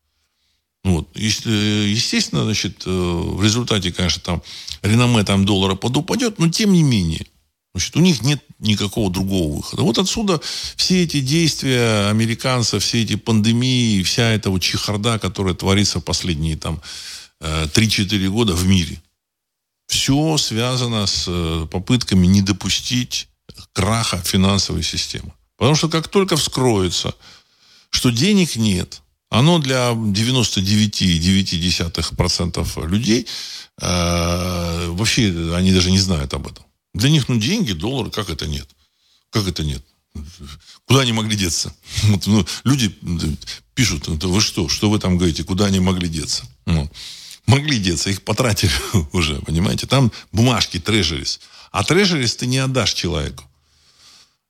Вот. 0.84 1.08
Естественно, 1.16 2.44
значит, 2.44 2.82
э, 2.84 2.90
в 2.90 3.42
результате, 3.42 3.90
конечно, 3.90 4.22
там 4.22 4.42
реноме 4.82 5.24
там 5.24 5.46
доллара 5.46 5.76
подупадет, 5.76 6.38
но 6.38 6.50
тем 6.50 6.74
не 6.74 6.82
менее, 6.82 7.26
значит, 7.72 7.96
у 7.96 8.00
них 8.00 8.20
нет 8.20 8.44
никакого 8.58 9.10
другого 9.10 9.56
выхода. 9.56 9.82
Вот 9.82 9.96
отсюда 9.96 10.42
все 10.76 11.02
эти 11.02 11.20
действия 11.20 12.10
американцев, 12.10 12.84
все 12.84 13.02
эти 13.02 13.16
пандемии, 13.16 14.02
вся 14.02 14.30
эта 14.30 14.50
вот 14.50 14.60
чехарда, 14.60 15.18
которая 15.18 15.54
творится 15.54 16.00
последние 16.00 16.58
там 16.58 16.82
3-4 17.40 18.26
э, 18.26 18.28
года 18.28 18.52
в 18.52 18.66
мире. 18.66 19.00
Все 19.86 20.36
связано 20.36 21.06
с 21.06 21.24
э, 21.28 21.66
попытками 21.70 22.26
не 22.26 22.42
допустить 22.42 23.28
краха 23.72 24.18
финансовой 24.18 24.82
системы. 24.82 25.32
Потому 25.56 25.76
что 25.76 25.88
как 25.88 26.08
только 26.08 26.36
вскроется, 26.36 27.14
что 27.88 28.10
денег 28.10 28.56
нет– 28.56 29.00
оно 29.34 29.58
для 29.58 29.90
99,9% 29.90 32.88
людей 32.88 33.26
э, 33.80 34.86
вообще 34.90 35.52
они 35.54 35.72
даже 35.72 35.90
не 35.90 35.98
знают 35.98 36.32
об 36.34 36.46
этом. 36.46 36.64
Для 36.94 37.10
них, 37.10 37.28
ну, 37.28 37.40
деньги, 37.40 37.72
доллары, 37.72 38.10
как 38.10 38.30
это 38.30 38.46
нет? 38.46 38.68
Как 39.30 39.48
это 39.48 39.64
нет? 39.64 39.84
Куда 40.86 41.00
они 41.00 41.12
могли 41.12 41.36
деться? 41.36 41.74
Вот, 42.04 42.28
ну, 42.28 42.46
люди 42.62 42.96
пишут, 43.74 44.06
вы 44.06 44.40
что, 44.40 44.68
что 44.68 44.88
вы 44.88 45.00
там 45.00 45.18
говорите, 45.18 45.42
куда 45.42 45.64
они 45.66 45.80
могли 45.80 46.08
деться? 46.08 46.44
Ну, 46.66 46.88
могли 47.46 47.80
деться, 47.80 48.10
их 48.10 48.22
потратили 48.22 48.70
уже, 49.12 49.40
понимаете? 49.40 49.88
Там 49.88 50.12
бумажки, 50.30 50.78
трежерис. 50.78 51.40
А 51.72 51.82
трежерис 51.82 52.36
ты 52.36 52.46
не 52.46 52.58
отдашь 52.58 52.94
человеку. 52.94 53.42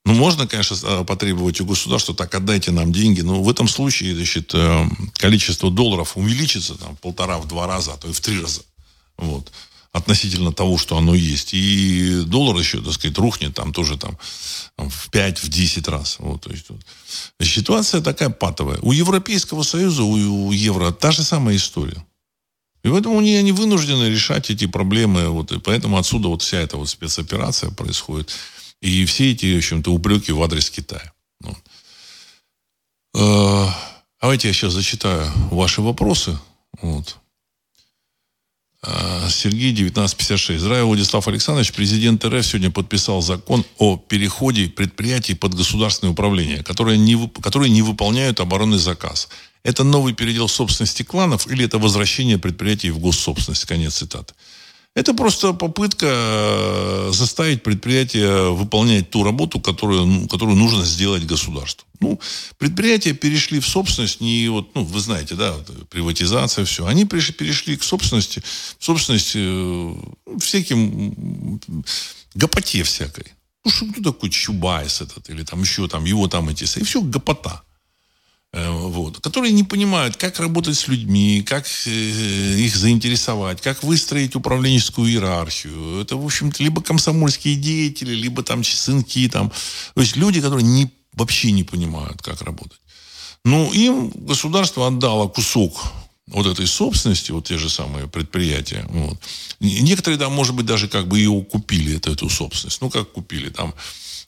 Ну, 0.07 0.15
можно, 0.15 0.47
конечно, 0.47 1.05
потребовать 1.05 1.61
у 1.61 1.67
государства, 1.67 2.15
так, 2.15 2.35
отдайте 2.35 2.71
нам 2.71 2.93
деньги, 2.93 3.23
но 3.23 3.43
в 3.43 3.49
этом 3.49 3.69
случае, 3.69 4.15
значит, 4.15 4.55
количество 5.15 5.71
долларов 5.71 6.17
увеличится 6.17 6.75
там 6.75 6.97
полтора, 6.97 7.39
в 7.39 7.49
два 7.49 7.67
раза, 7.67 7.95
а 7.95 7.97
то 7.97 8.09
и 8.09 8.13
в 8.13 8.21
три 8.21 8.41
раза. 8.41 8.63
Вот 9.17 9.51
относительно 9.95 10.53
того, 10.53 10.77
что 10.77 10.99
оно 10.99 11.15
есть. 11.15 11.55
И 11.55 12.23
доллар 12.27 12.57
еще, 12.57 12.83
так 12.83 12.93
сказать, 12.93 13.17
рухнет 13.17 13.55
там 13.55 13.73
тоже 13.73 13.97
там 13.97 14.19
в 14.77 15.09
5, 15.11 15.39
в 15.39 15.49
10 15.49 15.89
раз. 15.89 16.17
Вот, 16.19 16.43
то 16.43 16.51
есть, 16.51 16.69
вот. 16.69 16.81
Ситуация 17.41 18.01
такая 18.01 18.29
патовая. 18.29 18.79
У 18.83 18.91
Европейского 18.91 19.63
Союза, 19.63 20.03
у, 20.03 20.49
у 20.49 20.53
Евро 20.53 20.91
та 20.91 21.13
же 21.13 21.23
самая 21.23 21.55
история. 21.55 22.05
И 22.83 22.89
поэтому 22.89 23.21
они, 23.21 23.37
они 23.37 23.53
вынуждены 23.53 24.11
решать 24.11 24.51
эти 24.51 24.67
проблемы. 24.67 25.29
Вот, 25.29 25.53
и 25.53 25.61
поэтому 25.61 25.97
отсюда 25.97 26.27
вот 26.27 26.43
вся 26.43 26.59
эта 26.59 26.77
вот 26.77 26.89
спецоперация 26.89 27.71
происходит. 27.71 28.31
И 28.85 29.07
все 29.07 29.33
эти, 29.33 29.55
в 29.55 29.57
общем-то, 29.57 29.91
упреки 29.91 30.31
в 30.31 30.43
адрес 30.43 30.69
Китая. 30.69 31.11
Вот. 31.41 31.57
Э, 33.15 33.67
давайте 34.21 34.49
я 34.49 34.53
сейчас 34.55 34.75
зачитаю 34.75 35.33
ваши 35.51 35.81
вопросы. 35.81 36.39
Вот. 36.83 37.17
А, 38.83 39.27
Сергей, 39.31 39.73
1956. 39.73 40.61
Здравия, 40.61 40.85
Владислав 40.85 41.27
Александрович. 41.27 41.73
Президент 41.73 42.23
РФ 42.27 42.45
сегодня 42.45 42.71
подписал 42.71 43.23
закон 43.23 43.65
о 43.79 43.97
переходе 43.97 44.69
предприятий 44.69 45.33
под 45.35 45.55
государственное 45.55 46.13
управление, 46.13 46.63
которые 46.63 46.99
не, 46.99 47.17
которые 47.41 47.71
не 47.71 47.81
выполняют 47.81 48.39
оборонный 48.41 48.77
заказ. 48.77 49.31
Это 49.63 49.83
новый 49.83 50.13
передел 50.13 50.47
собственности 50.47 51.05
кланов 51.05 51.47
или 51.47 51.65
это 51.65 51.79
возвращение 51.79 52.37
предприятий 52.37 52.91
в 52.91 52.99
госсобственность? 52.99 53.65
Конец 53.65 53.95
цитаты. 53.95 54.35
Это 54.95 55.13
просто 55.13 55.53
попытка 55.55 56.07
э, 56.09 57.11
заставить 57.13 57.65
предприятие 57.65 58.55
выполнять 58.55 59.11
ту 59.11 59.25
работу, 59.25 59.59
которую, 59.59 60.07
ну, 60.07 60.29
которую 60.29 60.57
нужно 60.57 60.85
сделать 60.85 61.27
государству. 61.27 61.85
Ну, 61.99 62.21
предприятия 62.59 63.13
перешли 63.13 63.59
в 63.59 63.67
собственность, 63.67 64.21
не 64.21 64.49
вот, 64.49 64.73
ну, 64.77 64.85
вы 64.85 65.01
знаете, 65.01 65.35
да, 65.35 65.57
приватизация, 65.91 66.65
все. 66.65 66.87
Они 66.87 67.05
пришли, 67.05 67.35
перешли 67.35 67.77
к 67.77 67.83
собственности, 67.83 68.41
в 68.79 68.85
собственности 68.85 69.39
э, 69.41 69.95
всяким 70.39 71.61
гопоте 72.37 72.85
всякой. 72.85 73.27
Ну, 73.65 73.71
что 73.73 73.87
кто 73.87 74.13
такой 74.13 74.31
Чубайс 74.31 75.01
этот, 75.01 75.29
или 75.29 75.43
там 75.43 75.63
еще 75.63 75.89
там, 75.89 76.05
его 76.05 76.29
там 76.29 76.51
эти, 76.51 76.65
и 76.79 76.85
все 76.85 77.01
гопота. 77.01 77.65
Э, 78.57 78.71
вот, 78.71 79.19
которые 79.19 79.53
не 79.53 79.65
понимают, 79.65 80.17
как 80.17 80.39
работать 80.39 80.77
с 80.77 80.87
людьми, 80.87 81.43
как 81.43 81.67
э, 81.87 81.91
их 81.91 82.77
заинтересовать, 82.77 83.61
как 83.61 83.83
выстроить 83.83 84.37
управленческую 84.37 85.11
иерархию. 85.11 86.01
Это, 86.01 86.17
в 86.17 86.25
общем-то, 86.25 86.63
либо 86.63 86.81
комсомольские 86.81 87.57
деятели, 87.57 88.15
либо 88.15 88.45
там 88.45 88.63
сынки. 88.63 89.29
Там. 89.29 89.51
То 89.95 90.01
есть 90.01 90.15
люди, 90.15 90.41
которые 90.41 90.65
не, 90.65 90.89
вообще 91.15 91.51
не 91.51 91.65
понимают, 91.65 92.23
как 92.23 92.43
работать. 92.43 92.79
Ну, 93.45 93.73
им 93.73 94.11
государство 94.11 94.87
отдало 94.87 95.27
кусок 95.27 95.83
вот 96.29 96.47
этой 96.47 96.69
собственности, 96.69 97.33
вот 97.33 97.47
те 97.47 97.59
же 97.59 97.69
самые 97.69 98.07
предприятия. 98.07 98.87
Вот. 98.89 99.19
Некоторые 99.59 100.17
там, 100.17 100.33
может 100.33 100.55
быть, 100.55 100.67
даже 100.67 100.87
как 100.87 101.09
бы 101.09 101.19
ее 101.19 101.43
купили, 101.43 101.97
эту, 101.97 102.13
эту 102.13 102.29
собственность. 102.29 102.81
Ну, 102.81 102.89
как 102.89 103.11
купили? 103.11 103.49
Там 103.49 103.75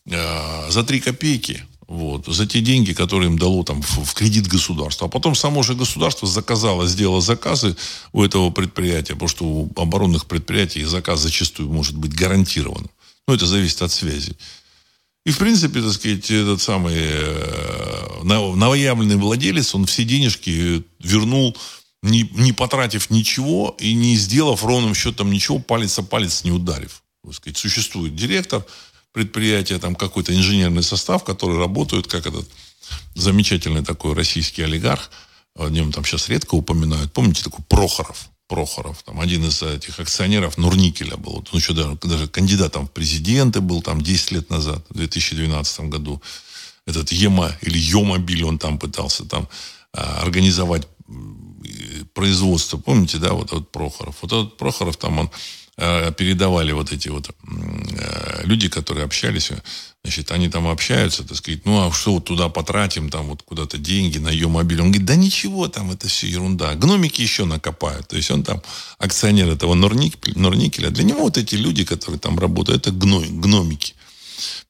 э, 0.07 0.70
за 0.70 0.83
три 0.83 0.99
копейки– 0.99 1.62
вот, 1.89 2.26
за 2.26 2.47
те 2.47 2.61
деньги, 2.61 2.93
которые 2.93 3.30
им 3.30 3.39
дало 3.39 3.62
там 3.62 3.80
в, 3.80 4.05
в 4.05 4.14
кредит 4.14 4.49
государство. 4.49 5.07
А 5.07 5.11
потом 5.11 5.34
само 5.34 5.62
же 5.62 5.74
государство 5.74 6.26
заказало, 6.26 6.87
сделало 6.87 7.20
заказы 7.20 7.76
у 8.12 8.22
этого 8.22 8.51
предприятия, 8.51 9.14
потому 9.14 9.28
что 9.28 9.45
у 9.45 9.72
оборонных 9.76 10.26
предприятий 10.26 10.84
заказ 10.84 11.20
зачастую 11.20 11.70
может 11.70 11.97
быть 11.97 12.12
гарантирован. 12.12 12.89
Ну, 13.28 13.34
это 13.34 13.47
зависит 13.47 13.82
от 13.82 13.93
связи. 13.93 14.37
И, 15.24 15.30
в 15.30 15.39
принципе, 15.39 15.80
так 15.82 15.93
сказать, 15.93 16.30
этот 16.30 16.62
самый 16.62 16.95
э, 16.97 18.22
новоявленный 18.22 19.16
владелец, 19.16 19.74
он 19.74 19.87
все 19.87 20.05
денежки 20.05 20.84
вернул, 21.01 21.57
не, 22.03 22.30
не 22.34 22.53
потратив 22.53 23.11
ничего 23.11 23.76
и 23.80 23.95
не 23.95 24.16
сделав 24.16 24.64
ровным 24.64 24.95
счетом 24.95 25.30
ничего, 25.30 25.59
палец 25.59 25.99
о 25.99 26.03
палец 26.03 26.45
не 26.45 26.53
ударив. 26.53 27.03
Так 27.24 27.34
сказать, 27.34 27.57
существует 27.57 28.14
директор, 28.14 28.64
предприятия, 29.17 29.79
там 29.79 29.95
какой-то 29.95 30.35
инженерный 30.35 30.83
состав, 30.83 31.25
который 31.25 31.57
работают, 31.57 32.07
как 32.07 32.27
этот 32.27 32.47
замечательный 33.14 33.83
такой 33.83 34.12
российский 34.12 34.61
олигарх, 34.61 35.11
о 35.55 35.71
нем 35.71 35.91
там 35.91 36.05
сейчас 36.05 36.29
редко 36.29 36.55
упоминают. 36.55 37.14
Помните 37.14 37.43
такой 37.43 37.64
Прохоров? 37.67 38.29
Прохоров, 38.47 39.03
там 39.05 39.19
один 39.19 39.47
из 39.47 39.62
этих 39.62 40.01
акционеров 40.01 40.59
Нурникеля 40.59 41.17
был. 41.17 41.37
Он 41.51 41.59
еще 41.59 41.73
даже, 41.73 41.97
даже 42.03 42.29
кандидатом 42.29 42.89
в 42.89 42.91
президенты 42.91 43.62
был 43.62 43.81
там 43.81 44.03
10 44.03 44.33
лет 44.33 44.51
назад, 44.51 44.85
в 44.91 44.95
2012 44.95 45.81
году. 45.89 46.21
Этот 46.85 47.11
ЕМА 47.11 47.57
или 47.62 47.79
Йомобиль 47.79 48.45
он 48.45 48.59
там 48.59 48.79
пытался 48.79 49.25
там 49.25 49.49
а, 49.95 50.21
организовать 50.21 50.87
производство. 52.12 52.77
Помните, 52.77 53.17
да, 53.17 53.33
вот 53.33 53.47
этот 53.47 53.73
Прохоров. 53.73 54.17
Вот 54.21 54.31
этот 54.31 54.57
Прохоров 54.59 54.99
там 54.99 55.21
он 55.21 55.31
передавали 55.77 56.72
вот 56.72 56.91
эти 56.93 57.09
вот 57.09 57.29
э, 57.29 58.43
люди, 58.45 58.68
которые 58.68 59.05
общались, 59.05 59.51
значит, 60.03 60.31
они 60.31 60.49
там 60.49 60.66
общаются, 60.68 61.22
так 61.22 61.37
сказать, 61.37 61.66
ну, 61.66 61.87
а 61.87 61.93
что 61.93 62.14
вот 62.14 62.24
туда 62.24 62.49
потратим, 62.49 63.11
там 63.11 63.27
вот 63.27 63.43
куда-то 63.43 63.77
деньги 63.77 64.18
на 64.18 64.29
ее 64.29 64.49
мобиль. 64.49 64.81
Он 64.81 64.91
говорит, 64.91 65.07
да 65.07 65.16
ничего, 65.16 65.68
там 65.68 65.91
это 65.91 66.09
все 66.09 66.29
ерунда. 66.29 66.74
Гномики 66.77 67.20
еще 67.20 67.45
накопают. 67.45 68.09
То 68.09 68.16
есть 68.16 68.31
он 68.31 68.43
там 68.43 68.62
акционер 68.99 69.49
этого 69.49 69.74
Норникеля. 69.74 70.39
Норникеля. 70.39 70.91
Для 70.91 71.05
него 71.05 71.20
вот 71.20 71.37
эти 71.37 71.57
люди, 71.57 71.85
которые 71.85 72.18
там 72.20 72.39
работают, 72.39 72.87
это 72.87 72.97
гной, 72.97 73.27
гномики. 73.29 73.95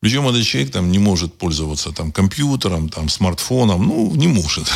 Причем 0.00 0.26
этот 0.28 0.44
человек 0.44 0.72
там 0.72 0.90
не 0.90 0.98
может 0.98 1.34
пользоваться 1.34 1.92
там 1.92 2.12
компьютером, 2.12 2.88
там 2.88 3.08
смартфоном, 3.08 3.86
ну, 3.86 4.14
не 4.16 4.28
может. 4.28 4.66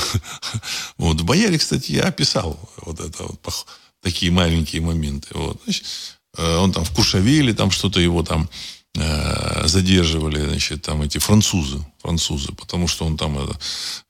Вот 0.99 1.21
в 1.21 1.25
Бояре, 1.25 1.59
кстати, 1.59 1.93
я 1.93 2.05
описал 2.05 2.59
вот 2.83 3.01
это 3.01 3.25
вот, 3.25 3.67
такие 4.03 4.31
маленькие 4.31 4.83
моменты. 4.83 5.29
Вот. 5.35 5.61
Значит, 5.65 5.85
Э, 5.85 6.20
он 6.37 6.73
там 6.73 6.85
в 6.85 6.91
Кушавеле, 6.91 7.55
там 7.55 7.71
что-то 7.71 8.01
его 8.01 8.23
там 8.23 8.49
э, 8.95 9.67
задерживали, 9.67 10.45
значит, 10.47 10.83
там 10.83 11.03
эти 11.03 11.19
французы, 11.19 11.85
французы, 12.03 12.53
потому 12.53 12.89
что 12.89 13.05
он 13.05 13.17
там 13.17 13.39
это, 13.39 13.59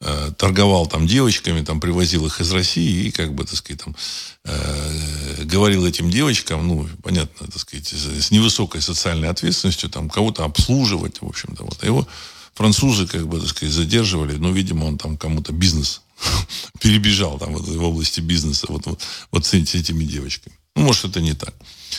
э, 0.00 0.32
торговал 0.36 0.86
там 0.86 1.06
девочками, 1.06 1.64
там 1.64 1.80
привозил 1.80 2.26
их 2.26 2.40
из 2.40 2.50
России 2.52 3.06
и 3.06 3.10
как 3.10 3.34
бы, 3.34 3.44
так 3.44 3.56
сказать, 3.56 3.82
там 3.82 3.96
э, 4.44 5.44
говорил 5.44 5.86
этим 5.86 6.10
девочкам, 6.10 6.66
ну, 6.66 6.88
понятно, 7.02 7.46
так 7.46 7.58
сказать, 7.58 7.88
с 7.88 8.30
невысокой 8.30 8.80
социальной 8.80 9.28
ответственностью, 9.28 9.90
там 9.90 10.08
кого-то 10.08 10.44
обслуживать, 10.44 11.20
в 11.20 11.26
общем-то, 11.26 11.64
вот. 11.64 11.78
А 11.82 11.86
его 11.86 12.06
французы, 12.54 13.06
как 13.06 13.26
бы, 13.26 13.40
так 13.40 13.48
сказать, 13.48 13.74
задерживали, 13.74 14.36
ну, 14.36 14.52
видимо, 14.52 14.84
он 14.84 14.98
там 14.98 15.16
кому-то 15.16 15.52
бизнес 15.52 16.02
перебежал 16.80 17.38
там 17.38 17.52
вот, 17.52 17.66
в 17.66 17.82
области 17.82 18.20
бизнеса 18.20 18.66
вот, 18.68 18.86
вот, 18.86 19.02
вот 19.30 19.46
с 19.46 19.54
этими 19.54 20.04
девочками. 20.04 20.56
Ну, 20.76 20.82
может, 20.82 21.04
это 21.04 21.20
не 21.20 21.34
так. 21.34 21.54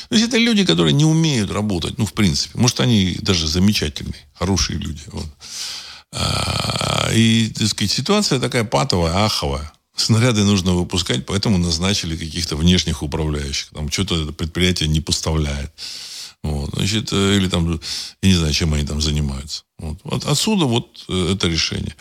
То 0.09 0.15
есть 0.15 0.27
это 0.27 0.37
люди, 0.37 0.65
которые 0.65 0.93
не 0.93 1.05
умеют 1.05 1.51
работать, 1.51 1.97
ну, 1.97 2.05
в 2.05 2.13
принципе. 2.13 2.57
Может, 2.57 2.79
они 2.79 3.17
даже 3.21 3.47
замечательные, 3.47 4.27
хорошие 4.33 4.79
люди. 4.79 5.03
Вот. 5.07 5.27
А, 6.13 7.09
и, 7.13 7.49
так 7.49 7.67
сказать, 7.67 7.91
ситуация 7.91 8.39
такая 8.39 8.63
патовая, 8.63 9.25
аховая. 9.25 9.71
Снаряды 9.95 10.43
нужно 10.43 10.73
выпускать, 10.73 11.25
поэтому 11.25 11.57
назначили 11.57 12.15
каких-то 12.15 12.55
внешних 12.55 13.03
управляющих. 13.03 13.69
Там 13.69 13.91
что-то 13.91 14.31
предприятие 14.31 14.89
не 14.89 15.01
поставляет. 15.01 15.71
Вот, 16.43 16.71
значит, 16.73 17.09
э, 17.11 17.37
или 17.37 17.47
там, 17.47 17.79
я 18.21 18.29
не 18.29 18.35
знаю, 18.35 18.53
чем 18.53 18.73
они 18.73 18.85
там 18.85 18.99
занимаются. 18.99 19.63
Вот 19.77 20.25
отсюда 20.25 20.65
вот 20.65 21.05
э, 21.07 21.33
это 21.33 21.47
решение. 21.47 21.95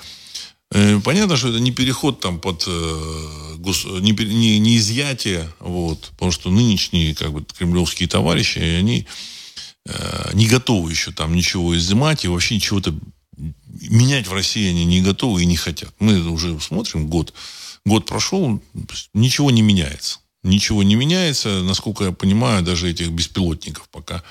Э, 0.73 1.01
понятно, 1.01 1.37
что 1.37 1.49
это 1.49 1.59
не 1.59 1.73
переход 1.73 2.21
там 2.21 2.39
под 2.39 2.64
э, 2.66 3.55
гос, 3.59 3.85
не, 3.85 4.12
не, 4.12 4.59
не 4.59 4.77
изъятие, 4.77 5.53
вот, 5.59 6.11
потому 6.12 6.31
что 6.31 6.51
нынешние 6.51 7.14
как 7.14 7.33
бы 7.33 7.45
кремлевские 7.45 8.09
товарищи, 8.09 8.59
они 8.59 9.07
э, 9.87 10.31
не 10.35 10.47
готовы 10.47 10.91
еще 10.91 11.11
там 11.11 11.35
ничего 11.35 11.77
изымать 11.77 12.25
и 12.25 12.29
вообще 12.29 12.55
ничего-то 12.55 12.95
менять 13.89 14.29
в 14.29 14.33
России 14.33 14.68
они 14.68 14.85
не 14.85 15.01
готовы 15.01 15.43
и 15.43 15.47
не 15.47 15.57
хотят. 15.57 15.93
Мы 15.99 16.29
уже 16.29 16.59
смотрим 16.61 17.09
год, 17.09 17.35
год 17.85 18.07
прошел, 18.07 18.62
ничего 19.14 19.51
не 19.51 19.62
меняется. 19.62 20.18
Ничего 20.43 20.83
не 20.83 20.95
меняется, 20.95 21.62
насколько 21.62 22.05
я 22.05 22.12
понимаю, 22.12 22.62
даже 22.62 22.89
этих 22.91 23.11
беспилотников 23.11 23.89
пока 23.91 24.23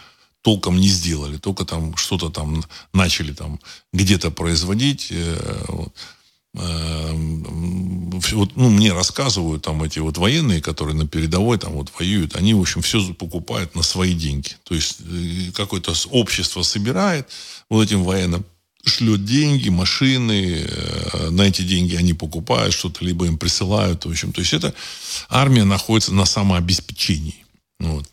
толком 0.41 0.79
не 0.79 0.87
сделали, 0.87 1.37
только 1.37 1.65
там 1.65 1.95
что-то 1.97 2.29
там 2.29 2.63
начали 2.93 3.33
там 3.33 3.59
где-то 3.93 4.31
производить. 4.31 5.07
Э, 5.11 5.65
вот. 5.67 5.93
Эм, 6.55 8.19
вот, 8.31 8.55
ну, 8.55 8.69
мне 8.69 8.91
рассказывают 8.91 9.63
там 9.63 9.83
эти 9.83 9.99
вот 9.99 10.17
военные, 10.17 10.61
которые 10.61 10.95
на 10.95 11.07
передовой 11.07 11.57
там 11.57 11.73
вот 11.73 11.91
воюют, 11.97 12.35
они, 12.35 12.53
в 12.53 12.61
общем, 12.61 12.81
все 12.81 13.01
покупают 13.13 13.75
на 13.75 13.83
свои 13.83 14.13
деньги. 14.13 14.49
То 14.63 14.75
есть 14.75 14.97
э, 15.01 15.51
какое-то 15.53 15.93
общество 16.09 16.63
собирает 16.63 17.27
вот 17.69 17.83
этим 17.83 18.03
военным, 18.03 18.45
шлет 18.83 19.25
деньги, 19.25 19.69
машины, 19.69 20.65
э, 20.67 21.29
на 21.29 21.43
эти 21.43 21.61
деньги 21.61 21.95
они 21.95 22.13
покупают 22.13 22.73
что-то, 22.73 23.05
либо 23.05 23.25
им 23.25 23.37
присылают. 23.37 24.05
В 24.05 24.09
общем, 24.09 24.33
то 24.33 24.41
есть 24.41 24.53
это 24.53 24.73
армия 25.29 25.65
находится 25.65 26.13
на 26.13 26.25
самообеспечении. 26.25 27.45
Вот. 27.79 28.09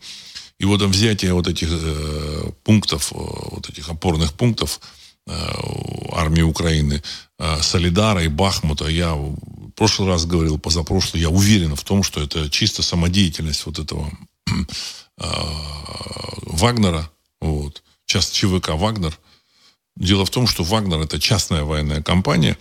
И 0.59 0.65
вот 0.65 0.81
взятие 0.81 1.33
вот 1.33 1.47
этих 1.47 1.69
э, 1.71 2.51
пунктов, 2.63 3.11
вот 3.11 3.69
этих 3.69 3.89
опорных 3.89 4.33
пунктов, 4.33 4.79
армии 5.27 6.41
Украины, 6.41 7.03
Солидара 7.61 8.23
и 8.23 8.27
Бахмута. 8.27 8.87
Я 8.87 9.13
в 9.13 9.71
прошлый 9.75 10.07
раз 10.09 10.25
говорил, 10.25 10.57
позапрошлый, 10.57 11.21
я 11.21 11.29
уверен 11.29 11.75
в 11.75 11.83
том, 11.83 12.03
что 12.03 12.21
это 12.21 12.49
чисто 12.49 12.81
самодеятельность 12.81 13.65
вот 13.65 13.79
этого 13.79 14.11
Вагнера, 16.57 17.11
вот, 17.41 17.83
сейчас 18.05 18.29
ЧВК 18.29 18.69
«Вагнер». 18.69 19.17
Дело 19.95 20.25
в 20.25 20.29
том, 20.29 20.47
что 20.47 20.63
«Вагнер»— 20.63 20.99
это 21.01 21.19
частная 21.19 21.63
военная 21.63 22.01
компания, 22.01 22.57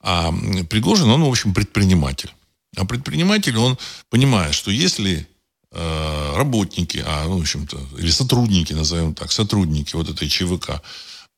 а 0.00 0.32
Пригожин, 0.68 1.08
он, 1.08 1.24
в 1.24 1.28
общем, 1.28 1.54
предприниматель. 1.54 2.32
А 2.76 2.84
предприниматель, 2.84 3.56
он 3.56 3.78
понимает, 4.10 4.54
что 4.54 4.70
если 4.70 5.26
э, 5.72 6.32
работники, 6.36 7.02
а, 7.04 7.26
ну, 7.26 7.38
в 7.38 7.40
общем-то, 7.40 7.80
или 7.98 8.10
сотрудники, 8.10 8.72
назовем 8.72 9.14
так, 9.14 9.32
сотрудники 9.32 9.96
вот 9.96 10.08
этой 10.08 10.28
ЧВК, 10.28 10.82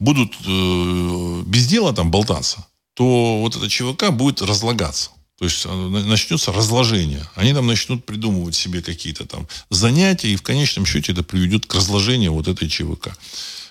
будут 0.00 0.34
э, 0.44 1.42
без 1.46 1.66
дела 1.68 1.92
там 1.92 2.10
болтаться, 2.10 2.66
то 2.94 3.40
вот 3.40 3.54
эта 3.54 3.68
ЧВК 3.68 4.10
будет 4.10 4.42
разлагаться. 4.42 5.10
То 5.38 5.44
есть 5.44 5.64
э, 5.64 5.70
начнется 5.70 6.52
разложение. 6.52 7.24
Они 7.36 7.52
там 7.52 7.66
начнут 7.66 8.04
придумывать 8.04 8.56
себе 8.56 8.82
какие-то 8.82 9.26
там 9.26 9.46
занятия, 9.70 10.32
и 10.32 10.36
в 10.36 10.42
конечном 10.42 10.86
счете 10.86 11.12
это 11.12 11.22
приведет 11.22 11.66
к 11.66 11.74
разложению 11.74 12.32
вот 12.32 12.48
этой 12.48 12.68
ЧВК. 12.68 13.16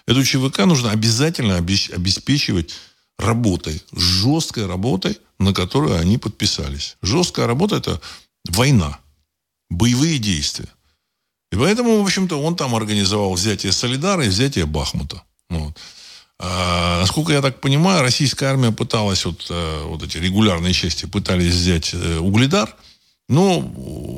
Эту 0.08 0.24
ЧВК 0.24 0.66
нужно 0.66 0.92
обязательно 0.92 1.58
обеспечивать 1.58 2.76
работой, 3.18 3.84
жесткой 3.92 4.66
работой, 4.66 5.18
на 5.40 5.54
которую 5.54 6.00
они 6.00 6.18
подписались. 6.18 6.98
Жесткая 7.02 7.48
работа– 7.48 7.76
это 7.78 8.02
война, 8.46 9.00
боевые 9.70 10.18
действия. 10.20 10.70
И 11.52 11.56
поэтому, 11.56 12.02
в 12.02 12.06
общем-то, 12.06 12.42
он 12.42 12.56
там 12.56 12.76
организовал 12.76 13.34
взятие 13.34 13.72
Солидара 13.72 14.26
и 14.26 14.30
взятие 14.30 14.66
Бахмута. 14.66 15.24
Вот. 15.50 15.78
А, 16.42 17.02
насколько 17.02 17.34
я 17.34 17.42
так 17.42 17.60
понимаю, 17.60 18.02
российская 18.02 18.48
армия 18.48 18.72
пыталась, 18.72 19.26
вот, 19.26 19.48
э, 19.50 19.84
вот 19.86 20.04
эти 20.04 20.18
регулярные 20.18 20.74
части 20.74 21.06
пытались 21.06 21.54
взять 21.54 21.94
э, 21.94 22.18
Угледар, 22.18 22.74
но 23.28 23.60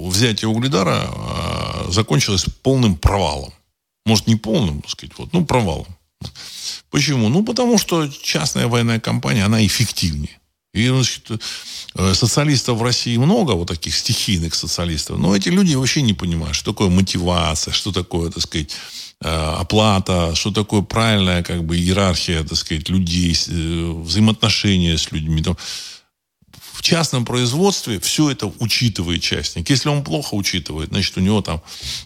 взятие 0.08 0.48
Угледара 0.48 1.10
а, 1.10 1.88
закончилось 1.90 2.46
полным 2.62 2.96
провалом. 2.96 3.54
Может, 4.06 4.28
не 4.28 4.36
полным, 4.36 4.82
так 4.82 4.92
сказать, 4.92 5.18
вот, 5.18 5.34
ну, 5.34 5.46
провалом. 5.46 5.88
Почему? 6.92 7.30
Ну, 7.30 7.44
потому 7.44 7.80
что 7.80 8.08
частная 8.08 8.68
военная 8.68 9.00
компания, 9.00 9.44
она 9.44 9.66
эффективнее. 9.66 10.40
И 10.74 10.88
значит, 10.88 11.30
э, 11.96 12.14
социалистов 12.14 12.78
в 12.78 12.84
России 12.84 13.18
много, 13.18 13.52
вот 13.54 13.68
таких 13.68 13.96
стихийных 13.96 14.56
социалистов, 14.56 15.18
но 15.18 15.36
эти 15.36 15.50
люди 15.50 15.74
вообще 15.74 16.02
не 16.02 16.14
понимают, 16.14 16.56
что 16.56 16.72
такое 16.72 16.90
мотивация, 16.90 17.74
что 17.74 17.92
такое, 17.92 18.32
так 18.32 18.44
сказать, 18.44 18.78
оплата, 19.30 20.34
что 20.36 20.52
такое 20.52 20.82
правильная 20.82 21.44
как 21.44 21.64
бы 21.64 21.78
иерархия, 21.78 22.44
так 22.44 22.58
сказать, 22.58 22.90
людей, 22.90 23.38
э, 23.48 23.92
взаимоотношения 24.04 24.98
с 24.98 25.12
людьми. 25.12 25.44
Там, 25.44 25.58
в 26.74 26.82
частном 26.82 27.26
производстве 27.26 28.00
все 28.00 28.32
это 28.32 28.48
учитывает 28.60 29.22
частник. 29.22 29.70
Если 29.70 29.90
он 29.90 30.04
плохо 30.04 30.34
учитывает, 30.34 30.90
значит, 30.90 31.16
у 31.18 31.22
него 31.22 31.42
там 31.42 31.62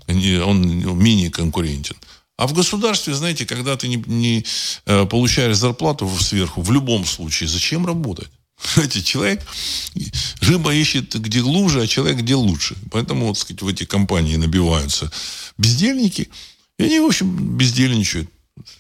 он 0.08 0.98
менее 1.00 1.32
конкурентен. 1.32 1.96
А 2.38 2.48
в 2.48 2.54
государстве, 2.54 3.14
знаете, 3.14 3.46
когда 3.46 3.78
ты 3.78 3.88
не, 3.88 4.04
не 4.08 4.46
получаешь 4.86 5.56
зарплату 5.56 6.12
сверху, 6.20 6.62
в 6.62 6.72
любом 6.72 7.06
случае, 7.06 7.48
зачем 7.48 7.86
работать? 7.86 8.30
Знаете, 8.74 9.04
человек, 9.04 9.46
рыба 10.42 10.74
ищет 10.74 11.16
где 11.16 11.42
глубже, 11.42 11.82
а 11.82 11.88
человек 11.88 12.20
где 12.20 12.36
лучше. 12.36 12.76
Поэтому, 12.92 13.28
вот, 13.28 13.38
сказать, 13.38 13.62
в 13.62 13.68
эти 13.68 13.86
компании 13.86 14.38
набиваются 14.38 15.12
бездельники, 15.58 16.30
и 16.78 16.84
они, 16.84 17.00
в 17.00 17.06
общем, 17.06 17.58
бездельничают. 17.58 18.30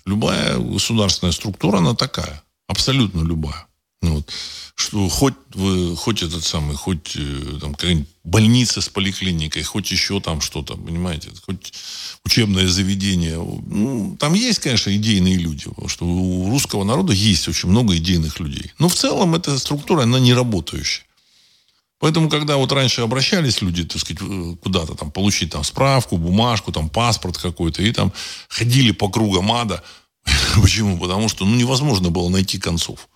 Любая 0.05 0.57
государственная 0.57 1.33
структура, 1.33 1.77
она 1.77 1.95
такая. 1.95 2.43
Абсолютно 2.67 3.21
любая. 3.21 3.67
Ну 4.01 4.15
вот. 4.15 4.31
Что 4.75 5.07
хоть 5.07 5.35
вы, 5.53 5.95
хоть 5.95 6.21
этот 6.21 6.43
самый, 6.43 6.75
хоть 6.75 7.15
э, 7.15 7.59
там 7.61 7.75
какая-нибудь 7.75 8.09
больница 8.25 8.81
с 8.81 8.89
поликлиникой, 8.89 9.63
хоть 9.63 9.89
еще 9.89 10.19
там 10.19 10.41
что-то, 10.41 10.75
понимаете, 10.75 11.31
хоть 11.45 11.73
учебное 12.25 12.67
заведение. 12.67 13.37
Ну, 13.37 14.17
там 14.19 14.33
есть, 14.33 14.59
конечно, 14.59 14.93
идейные 14.93 15.37
люди, 15.37 15.69
потому 15.69 15.87
что 15.87 16.05
у 16.05 16.49
русского 16.49 16.83
народа 16.83 17.13
есть 17.13 17.47
очень 17.47 17.69
много 17.69 17.95
идейных 17.95 18.39
людей. 18.39 18.73
Но 18.77 18.89
в 18.89 18.95
целом 18.95 19.33
эта 19.35 19.57
структура, 19.57 20.03
она 20.03 20.19
не 20.19 20.33
работающая. 20.33 21.05
Поэтому, 22.05 22.29
когда 22.29 22.57
вот 22.57 22.71
раньше 22.71 23.01
обращались 23.01 23.63
люди, 23.63 23.83
так 23.83 23.99
сказать, 23.99 24.21
э, 24.21 24.55
куда-то 24.61 24.93
там 24.93 25.09
получить 25.09 25.49
там 25.49 25.63
справку, 25.63 26.17
бумажку, 26.17 26.71
там 26.71 26.87
паспорт 26.87 27.35
какой-то, 27.35 27.81
и 27.81 27.91
там 27.91 28.13
ходили 28.47 28.91
по 28.91 29.09
кругам 29.09 29.51
ада. 29.51 29.83
Почему? 30.61 30.99
Потому 30.99 31.29
что 31.29 31.45
ну, 31.45 31.55
невозможно 31.55 32.11
было 32.11 32.29
найти 32.29 32.59
концов. 32.59 33.09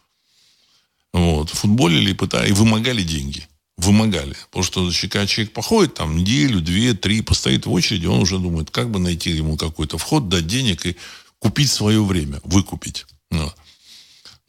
Вот. 1.13 1.51
Футболили 1.51 2.17
и 2.47 2.51
вымогали 2.51 3.03
деньги. 3.03 3.47
Вымогали. 3.77 4.35
Потому 4.49 4.63
что 4.63 4.91
человек 4.91 5.53
походит 5.53 5.93
там 5.93 6.17
неделю, 6.17 6.59
две, 6.59 6.95
три, 6.95 7.21
постоит 7.21 7.67
в 7.67 7.71
очереди, 7.71 8.07
он 8.07 8.21
уже 8.21 8.39
думает, 8.39 8.71
как 8.71 8.89
бы 8.89 8.97
найти 8.97 9.29
ему 9.29 9.55
какой-то 9.55 9.99
вход, 9.99 10.29
дать 10.29 10.47
денег 10.47 10.87
и 10.87 10.95
купить 11.37 11.69
свое 11.69 12.03
время, 12.03 12.41
выкупить. 12.43 13.05
Вот. 13.29 13.55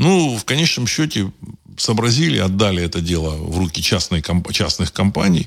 Ну, 0.01 0.35
в 0.39 0.45
конечном 0.47 0.87
счете 0.87 1.31
сообразили, 1.77 2.39
отдали 2.39 2.83
это 2.83 3.03
дело 3.03 3.37
в 3.37 3.59
руки 3.59 3.83
частной, 3.83 4.23
частных 4.51 4.95
компаний, 4.95 5.47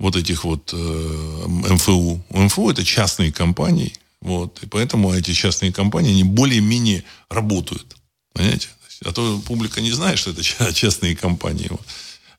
вот 0.00 0.16
этих 0.16 0.42
вот 0.42 0.70
э, 0.72 1.44
МФУ. 1.46 2.20
МФУ 2.30 2.70
это 2.70 2.84
частные 2.84 3.32
компании, 3.32 3.92
вот, 4.20 4.60
и 4.64 4.66
поэтому 4.66 5.12
эти 5.14 5.32
частные 5.32 5.72
компании, 5.72 6.10
они 6.10 6.24
более-менее 6.24 7.04
работают. 7.30 7.96
Понимаете? 8.32 8.68
а 9.04 9.12
то 9.12 9.40
публика 9.46 9.80
не 9.80 9.92
знает, 9.92 10.18
что 10.18 10.32
это 10.32 10.42
частные 10.74 11.14
компании. 11.14 11.70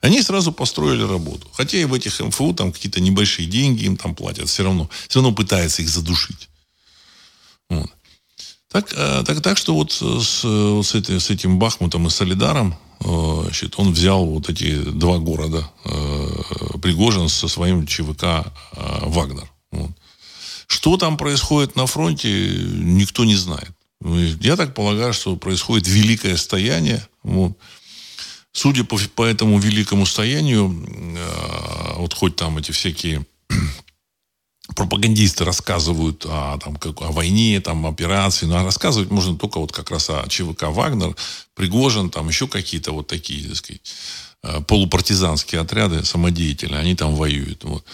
Они 0.02 0.22
сразу 0.22 0.52
построили 0.52 1.04
работу. 1.04 1.48
Хотя 1.54 1.78
и 1.78 1.86
в 1.86 1.94
этих 1.94 2.20
МФУ 2.20 2.54
там 2.54 2.74
какие-то 2.74 3.00
небольшие 3.00 3.48
деньги 3.48 3.86
им 3.86 3.96
там 3.96 4.14
платят, 4.14 4.50
все 4.50 4.64
равно, 4.64 4.90
все 5.08 5.22
равно 5.22 5.34
пытаются 5.34 5.82
их 5.82 5.88
задушить. 5.88 6.50
Вот. 7.70 7.90
Так, 8.76 8.94
э, 8.94 9.24
так, 9.26 9.40
так 9.40 9.58
что 9.58 9.74
вот 9.74 9.94
с, 9.94 10.44
вот 10.44 10.86
с, 10.86 10.96
эти, 10.96 11.18
с 11.18 11.30
этим 11.30 11.60
Бахмутом 11.60 12.08
и 12.08 12.10
Солидаром 12.10 12.76
э, 13.00 13.40
значит, 13.44 13.76
он 13.78 13.94
взял 13.94 14.26
вот 14.26 14.50
эти 14.50 14.76
два 14.76 15.18
города. 15.18 15.72
Э, 15.86 16.78
Пригожин 16.82 17.30
со 17.30 17.48
своим 17.48 17.88
ЧВК 17.88 18.52
Вагнер. 18.74 19.50
Вот. 19.72 19.92
Что 20.68 20.98
там 20.98 21.16
происходит 21.16 21.78
на 21.78 21.86
фронте, 21.86 22.50
никто 22.74 23.24
не 23.24 23.38
знает. 23.38 23.72
Я 24.42 24.58
так 24.58 24.74
полагаю, 24.74 25.14
что 25.14 25.38
происходит 25.38 25.88
великое 25.88 26.36
стояние. 26.36 27.08
Вот. 27.24 27.58
Судя 28.52 28.84
по, 28.84 29.00
по 29.16 29.24
этому 29.24 29.58
великому 29.58 30.06
стоянию, 30.06 30.86
э, 31.16 31.94
вот 31.96 32.14
хоть 32.14 32.36
там 32.36 32.58
эти 32.58 32.72
всякие 32.72 33.26
пропагандисты 34.76 35.46
рассказывают 35.46 36.26
о, 36.26 36.58
там, 36.58 36.76
как, 36.78 37.02
о 37.02 37.12
войне, 37.12 37.62
там, 37.62 37.86
операции, 37.86 38.46
но 38.46 38.64
рассказывать 38.64 39.12
можно 39.12 39.38
только 39.38 39.60
вот 39.60 39.72
как 39.72 39.92
раз 39.92 40.10
о 40.10 40.28
ЧВК 40.28 40.64
«Вагнер», 40.70 41.16
Пригожин, 41.54 42.10
там 42.10 42.28
еще 42.28 42.48
какие-то 42.48 42.92
вот 42.92 43.08
такие, 43.08 43.48
так 43.48 43.58
сказать, 43.58 43.94
э, 44.44 44.62
полупартизанские 44.62 45.62
отряды 45.62 46.04
самодеятельные, 46.04 46.82
они 46.82 46.96
там 46.96 47.16
воюют. 47.16 47.64
Вот. 47.64 47.86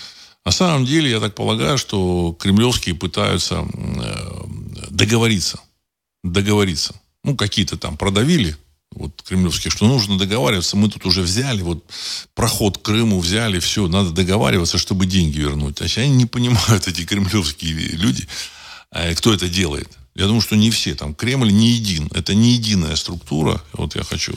На 0.46 0.52
самом 0.52 0.86
деле, 0.86 1.12
я 1.12 1.20
так 1.20 1.36
полагаю, 1.36 1.78
что 1.78 2.36
кремлевские 2.40 2.96
пытаются 2.96 3.66
э, 3.74 4.44
договориться– 4.90 5.60
договориться. 6.24 6.96
Ну, 7.24 7.36
какие-то 7.36 7.78
там 7.78 7.98
продавили, 7.98 8.56
вот 8.92 9.22
кремлевские, 9.22 9.72
что 9.72 9.88
нужно 9.88 10.18
договариваться. 10.18 10.76
Мы 10.76 10.90
тут 10.90 11.06
уже 11.06 11.22
взяли, 11.22 11.62
вот 11.62 11.84
проход 12.36 12.78
к 12.78 12.82
Крыму 12.82 13.20
взяли, 13.20 13.60
все, 13.60 13.88
надо 13.88 14.12
договариваться, 14.12 14.78
чтобы 14.78 15.06
деньги 15.06 15.40
вернуть. 15.40 15.82
А 15.82 15.86
они 16.00 16.10
не 16.10 16.26
понимают, 16.26 16.88
эти 16.88 17.06
кремлевские 17.06 17.74
люди, 17.74 18.28
а 18.92 19.14
кто 19.16 19.34
это 19.34 19.48
делает. 19.48 19.90
Я 20.16 20.26
думаю, 20.26 20.42
что 20.42 20.56
не 20.56 20.72
все. 20.72 20.94
Там 20.94 21.16
Кремль 21.16 21.52
не 21.52 21.70
един. 21.70 22.10
Это 22.14 22.34
не 22.34 22.54
единая 22.54 22.96
структура. 22.96 23.64
Вот 23.74 23.96
я 23.96 24.04
хочу, 24.04 24.36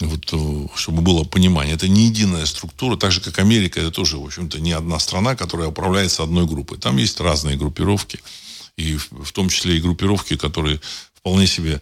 вот, 0.00 0.28
э, 0.32 0.66
чтобы 0.74 1.02
было 1.02 1.24
понимание. 1.24 1.74
Это 1.74 1.86
не 1.86 2.06
единая 2.06 2.44
структура. 2.44 2.96
Так 2.96 3.12
же, 3.12 3.20
как 3.20 3.38
Америка, 3.38 3.80
это 3.80 3.92
тоже, 3.92 4.18
в 4.18 4.24
общем-то, 4.24 4.58
не 4.58 4.72
одна 4.72 4.98
страна, 4.98 5.36
которая 5.36 5.68
управляется 5.68 6.24
одной 6.24 6.46
группой. 6.46 6.78
Там 6.78 6.96
есть 6.96 7.20
разные 7.20 7.56
группировки 7.56 8.18
и 8.76 8.96
в 8.96 9.32
том 9.32 9.48
числе 9.48 9.76
и 9.76 9.80
группировки, 9.80 10.36
которые 10.36 10.80
вполне 11.14 11.46
себе 11.46 11.80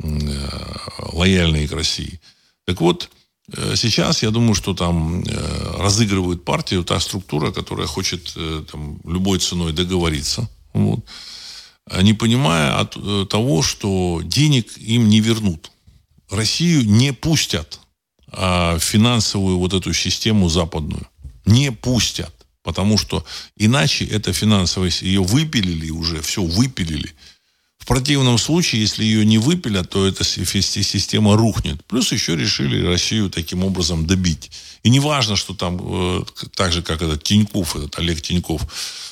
лояльные 0.00 1.68
к 1.68 1.72
России. 1.72 2.20
Так 2.66 2.80
вот, 2.80 3.10
э, 3.52 3.74
сейчас 3.76 4.22
я 4.22 4.30
думаю, 4.30 4.54
что 4.54 4.74
там 4.74 5.22
э, 5.22 5.76
разыгрывают 5.78 6.44
партию 6.44 6.84
та 6.84 7.00
структура, 7.00 7.52
которая 7.52 7.86
хочет 7.86 8.36
там, 8.70 9.00
любой 9.04 9.38
ценой 9.38 9.72
договориться. 9.72 10.48
Вот, 10.72 11.04
не 12.02 12.14
понимая 12.14 12.80
от 12.80 12.96
того, 13.28 13.62
что 13.62 14.20
денег 14.24 14.76
им 14.78 15.08
не 15.08 15.20
вернут. 15.20 15.70
Россию 16.30 16.84
не 16.84 17.12
пустят 17.12 17.80
а 18.36 18.78
финансовую 18.78 19.58
вот 19.58 19.74
эту 19.74 19.92
систему 19.92 20.48
западную. 20.48 21.06
Не 21.46 21.70
пустят. 21.70 22.32
Потому 22.62 22.96
что 22.98 23.24
иначе 23.56 24.06
это 24.06 24.32
финансовая... 24.32 24.90
Ее 25.02 25.22
выпилили 25.22 25.90
уже, 25.90 26.20
все 26.22 26.42
выпилили. 26.42 27.14
В 27.84 27.86
противном 27.86 28.38
случае, 28.38 28.80
если 28.80 29.04
ее 29.04 29.26
не 29.26 29.36
выпилят, 29.36 29.90
то 29.90 30.06
эта 30.06 30.24
система 30.24 31.36
рухнет. 31.36 31.84
Плюс 31.84 32.12
еще 32.12 32.34
решили 32.34 32.82
Россию 32.82 33.28
таким 33.28 33.62
образом 33.62 34.06
добить. 34.06 34.50
И 34.82 34.88
не 34.88 35.00
важно, 35.00 35.36
что 35.36 35.52
там, 35.52 35.78
э, 35.82 36.22
так 36.54 36.72
же, 36.72 36.80
как 36.80 37.02
этот 37.02 37.22
Тиньков, 37.22 37.76
этот 37.76 37.98
Олег 37.98 38.22
Тиньков, 38.22 38.62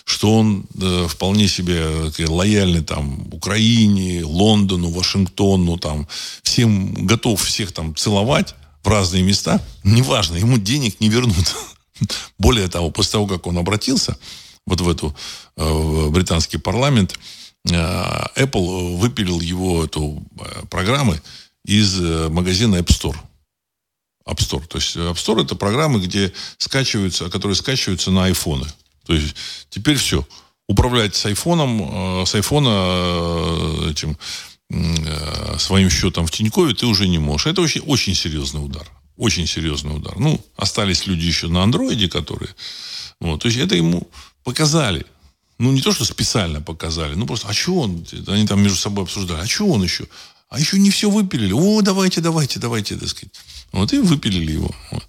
что 0.07 0.39
он 0.39 0.65
э, 0.81 1.07
вполне 1.07 1.49
себе 1.49 1.83
э, 2.17 2.25
лояльный 2.27 2.83
там 2.83 3.29
Украине, 3.31 4.25
Лондону, 4.25 4.89
Вашингтону, 4.89 5.77
там, 5.77 6.09
всем 6.43 6.95
готов 6.95 7.43
всех 7.43 7.73
там 7.73 7.95
целовать 7.95 8.55
в 8.83 8.89
разные 8.89 9.23
места. 9.23 9.61
Неважно, 9.85 10.37
ему 10.37 10.57
денег 10.57 10.99
не 10.99 11.11
вернут. 11.11 11.55
Более 12.39 12.69
того, 12.69 12.91
после 12.91 13.13
того, 13.13 13.27
как 13.27 13.47
он 13.47 13.59
обратился 13.59 14.17
вот 14.65 14.81
в 14.81 14.89
эту 14.89 15.15
в 15.57 16.09
британский 16.09 16.57
парламент, 16.57 17.19
Apple 17.65 18.97
выпилил 18.97 19.41
его, 19.41 19.85
эту 19.85 20.23
э, 20.41 20.67
программы, 20.69 21.21
из 21.65 22.01
э, 22.01 22.29
магазина 22.29 22.77
App 22.77 22.89
Store. 22.89 23.17
App 24.27 24.39
Store. 24.39 24.67
То 24.67 24.79
есть 24.79 24.97
App 24.97 25.15
Store 25.15 25.43
это 25.45 25.55
программы, 25.55 26.01
где 26.01 26.33
скачиваются, 26.59 27.31
которые 27.31 27.57
скачиваются 27.57 28.11
на 28.11 28.25
айфоны. 28.25 28.67
То 29.07 29.15
есть 29.15 29.35
теперь 29.71 29.97
все. 29.97 30.27
Управлять 30.69 31.15
с 31.15 31.27
айфоном, 31.27 32.25
с 32.25 32.35
айфона 32.35 33.91
этим 33.91 34.17
своим 35.59 35.91
счетом 35.91 36.27
в 36.27 36.31
Тинькове 36.31 36.73
ты 36.73 36.87
уже 36.87 37.09
не 37.09 37.19
можешь. 37.19 37.49
Это 37.49 37.61
очень, 37.61 37.83
очень 37.83 38.15
серьезный 38.15 38.65
удар. 38.65 38.89
Очень 39.17 39.47
серьезный 39.47 39.95
удар. 39.95 40.19
Ну, 40.19 40.41
остались 40.57 41.07
люди 41.07 41.27
еще 41.27 41.49
на 41.49 41.63
андроиде, 41.63 42.09
которые... 42.09 42.55
Вот, 43.21 43.43
то 43.43 43.49
есть 43.49 43.59
это 43.59 43.75
ему 43.75 44.09
показали 44.45 45.05
ну, 45.63 45.71
не 45.71 45.81
то, 45.81 45.93
что 45.93 46.05
специально 46.05 46.61
показали, 46.61 47.15
ну, 47.15 47.25
просто, 47.25 47.49
а 47.49 47.53
что 47.53 47.75
он? 47.81 48.05
Они 48.27 48.47
там 48.47 48.61
между 48.61 48.77
собой 48.77 49.05
обсуждали, 49.05 49.43
а 49.43 49.47
что 49.47 49.67
он 49.69 49.83
еще? 49.83 50.07
А 50.49 50.59
еще 50.59 50.77
не 50.79 50.91
все 50.91 51.09
выпилили. 51.09 51.53
О, 51.53 51.83
давайте, 51.83 52.21
давайте, 52.21 52.59
давайте, 52.59 52.97
так 52.97 53.09
сказать. 53.09 53.33
Вот 53.71 53.93
и 53.93 53.99
выпилили 53.99 54.53
его. 54.53 54.75
Вот. 54.91 55.07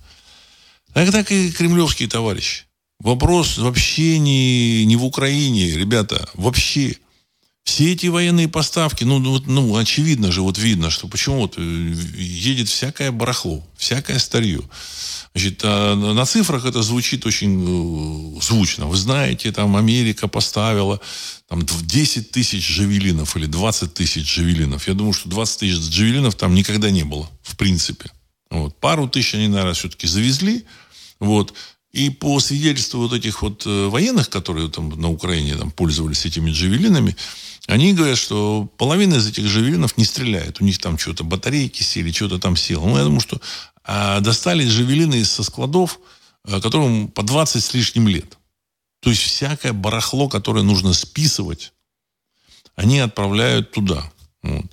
Так, 0.94 1.12
так 1.12 1.32
и 1.32 1.52
кремлевские 1.52 2.08
товарищи. 2.08 2.66
Вопрос 3.00 3.58
вообще 3.58 4.20
не, 4.20 4.86
не 4.86 4.96
в 4.96 5.04
Украине, 5.04 5.72
ребята, 5.72 6.30
вообще. 6.36 6.98
Все 7.64 7.94
эти 7.94 8.08
военные 8.08 8.50
поставки, 8.50 9.06
ну, 9.06 9.20
ну, 9.20 9.42
ну, 9.46 9.76
очевидно 9.78 10.32
же, 10.32 10.42
вот 10.42 10.58
видно, 10.58 10.90
что 10.90 11.08
почему 11.08 11.40
вот 11.40 11.56
э, 11.58 11.62
едет 11.62 12.68
всякое 12.68 13.12
барахло, 13.12 13.66
всякое 13.78 14.20
старье. 14.20 14.62
Значит, 15.34 15.62
а 15.64 15.96
на 15.96 16.26
цифрах 16.26 16.66
это 16.66 16.84
звучит 16.84 17.26
очень 17.26 18.38
э, 18.38 18.42
звучно. 18.42 18.86
Вы 18.88 18.98
знаете, 18.98 19.52
там 19.52 19.78
Америка 19.78 20.28
поставила 20.28 21.00
там 21.48 21.66
10 21.66 22.32
тысяч 22.32 22.70
джавелинов 22.70 23.36
или 23.38 23.46
20 23.46 23.94
тысяч 23.94 24.28
джавелинов. 24.28 24.88
Я 24.88 24.94
думаю, 24.94 25.14
что 25.14 25.30
20 25.30 25.60
тысяч 25.60 25.90
джавелинов 25.90 26.36
там 26.36 26.54
никогда 26.54 26.92
не 26.92 27.04
было, 27.04 27.30
в 27.42 27.56
принципе. 27.56 28.12
Вот. 28.52 28.78
Пару 28.80 29.08
тысяч 29.08 29.34
они, 29.34 29.48
наверное, 29.48 29.74
все-таки 29.74 30.06
завезли. 30.06 30.66
Вот. 31.20 31.54
И 31.94 32.10
по 32.10 32.40
свидетельству 32.40 33.02
вот 33.02 33.14
этих 33.14 33.44
вот 33.44 33.68
э, 33.68 33.88
военных, 33.88 34.30
которые 34.30 34.68
там 34.70 34.90
на 35.00 35.12
Украине 35.12 35.56
там, 35.56 35.70
пользовались 35.70 36.26
этими 36.26 36.50
джавелинами, 36.50 37.16
они 37.68 37.94
говорят, 37.94 38.18
что 38.18 38.68
половина 38.78 39.16
из 39.16 39.28
этих 39.28 39.46
джавелинов 39.46 39.96
не 39.96 40.04
стреляет. 40.04 40.60
У 40.60 40.66
них 40.66 40.80
там 40.80 40.98
что-то 40.98 41.24
батарейки 41.24 41.84
сели, 41.84 42.12
что-то 42.12 42.40
там 42.40 42.58
село. 42.58 42.88
Ну, 42.88 42.98
я 42.98 43.04
думаю, 43.04 43.22
что 43.22 43.40
а, 43.84 44.20
достали 44.22 44.68
джавелины 44.68 45.24
со 45.24 45.44
складов, 45.44 46.00
а, 46.44 46.60
которым 46.60 47.10
по 47.10 47.22
20 47.22 47.64
с 47.64 47.74
лишним 47.74 48.08
лет. 48.08 48.38
То 49.02 49.12
есть 49.12 49.22
всякое 49.22 49.74
барахло, 49.74 50.30
которое 50.30 50.64
нужно 50.64 50.94
списывать, 50.94 51.74
они 52.76 53.00
отправляют 53.00 53.72
туда. 53.72 54.12
Вот. 54.44 54.66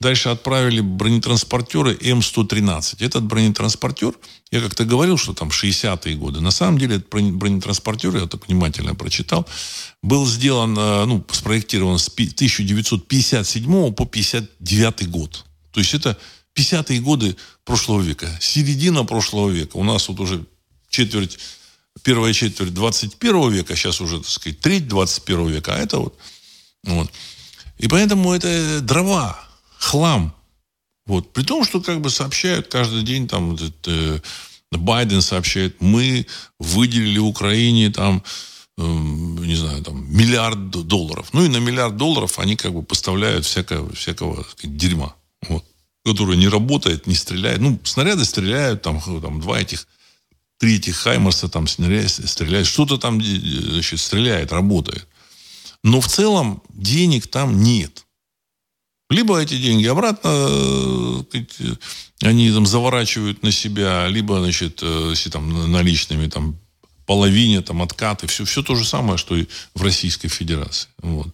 Дальше 0.00 0.28
отправили 0.28 0.80
бронетранспортеры 0.80 1.94
М113. 1.94 3.04
Этот 3.04 3.24
бронетранспортер, 3.24 4.14
я 4.52 4.60
как-то 4.60 4.84
говорил, 4.84 5.18
что 5.18 5.34
там 5.34 5.48
60-е 5.48 6.14
годы. 6.14 6.40
На 6.40 6.52
самом 6.52 6.78
деле 6.78 6.96
этот 6.96 7.08
бронетранспортер, 7.10 8.16
я 8.16 8.26
так 8.26 8.46
внимательно 8.46 8.94
прочитал, 8.94 9.46
был 10.02 10.26
сделан, 10.26 10.78
э, 10.78 11.04
ну, 11.06 11.24
спроектирован 11.30 11.98
с 11.98 12.08
1957 12.08 13.92
по 13.92 14.06
59 14.06 15.10
год. 15.10 15.44
То 15.72 15.80
есть 15.80 15.94
это 15.94 16.16
50-е 16.56 17.00
годы 17.00 17.36
прошлого 17.64 18.02
века, 18.02 18.28
середина 18.40 19.04
прошлого 19.04 19.50
века. 19.50 19.76
У 19.76 19.82
нас 19.82 20.08
вот 20.08 20.20
уже 20.20 20.44
четверть, 20.88 21.38
первая 22.02 22.32
четверть 22.32 22.72
21 22.72 23.50
века, 23.50 23.74
сейчас 23.74 24.00
уже, 24.00 24.18
так 24.18 24.28
сказать, 24.28 24.60
треть 24.60 24.86
21 24.86 25.48
века, 25.48 25.74
а 25.74 25.78
это 25.78 25.98
вот, 25.98 26.16
вот. 26.84 27.10
И 27.78 27.88
поэтому 27.88 28.32
это 28.32 28.80
дрова, 28.80 29.38
хлам. 29.78 30.34
Вот. 31.06 31.32
При 31.32 31.42
том, 31.42 31.64
что 31.64 31.80
как 31.80 32.00
бы 32.00 32.10
сообщают 32.10 32.68
каждый 32.68 33.02
день, 33.02 33.28
там, 33.28 33.54
этот, 33.54 33.74
э, 33.86 34.20
Байден 34.72 35.22
сообщает, 35.22 35.80
мы 35.80 36.26
выделили 36.58 37.18
Украине 37.18 37.90
там, 37.90 38.22
э, 38.78 38.82
не 38.82 39.56
знаю, 39.56 39.82
там, 39.82 40.06
миллиард 40.14 40.70
долларов. 40.70 41.28
Ну 41.32 41.44
и 41.44 41.48
на 41.48 41.58
миллиард 41.58 41.96
долларов 41.96 42.38
они 42.38 42.56
как 42.56 42.72
бы 42.72 42.82
поставляют 42.82 43.44
всякого, 43.44 43.92
всякого 43.94 44.42
сказать, 44.42 44.76
дерьма. 44.76 45.14
Вот 45.48 45.64
которая 46.06 46.36
не 46.36 46.48
работает, 46.48 47.08
не 47.08 47.16
стреляет. 47.16 47.60
Ну, 47.60 47.80
снаряды 47.82 48.24
стреляют, 48.24 48.82
там, 48.82 49.00
там 49.00 49.40
два 49.40 49.60
этих, 49.60 49.88
три 50.58 50.76
этих 50.76 50.96
Хаймарса 50.96 51.48
там 51.48 51.66
стреляют, 51.66 52.12
стреляют 52.12 52.68
что-то 52.68 52.96
там 52.96 53.18
э, 53.18 53.22
значит, 53.72 53.98
стреляет, 53.98 54.52
работает. 54.52 55.06
Но 55.86 56.00
в 56.00 56.08
целом 56.08 56.64
денег 56.74 57.28
там 57.28 57.62
нет. 57.62 58.06
Либо 59.08 59.38
эти 59.38 59.56
деньги 59.56 59.86
обратно 59.86 60.30
э, 60.32 61.22
они 62.22 62.50
там 62.50 62.66
заворачивают 62.66 63.44
на 63.44 63.52
себя, 63.52 64.08
либо, 64.08 64.40
значит, 64.40 64.80
э, 64.82 65.10
если 65.10 65.30
там 65.30 65.70
наличными 65.70 66.26
там 66.26 66.58
половине, 67.06 67.62
там, 67.62 67.82
откаты, 67.82 68.26
все, 68.26 68.44
все 68.44 68.64
то 68.64 68.74
же 68.74 68.84
самое, 68.84 69.16
что 69.16 69.36
и 69.36 69.46
в 69.76 69.82
Российской 69.84 70.26
Федерации. 70.26 70.88
Вот. 71.02 71.28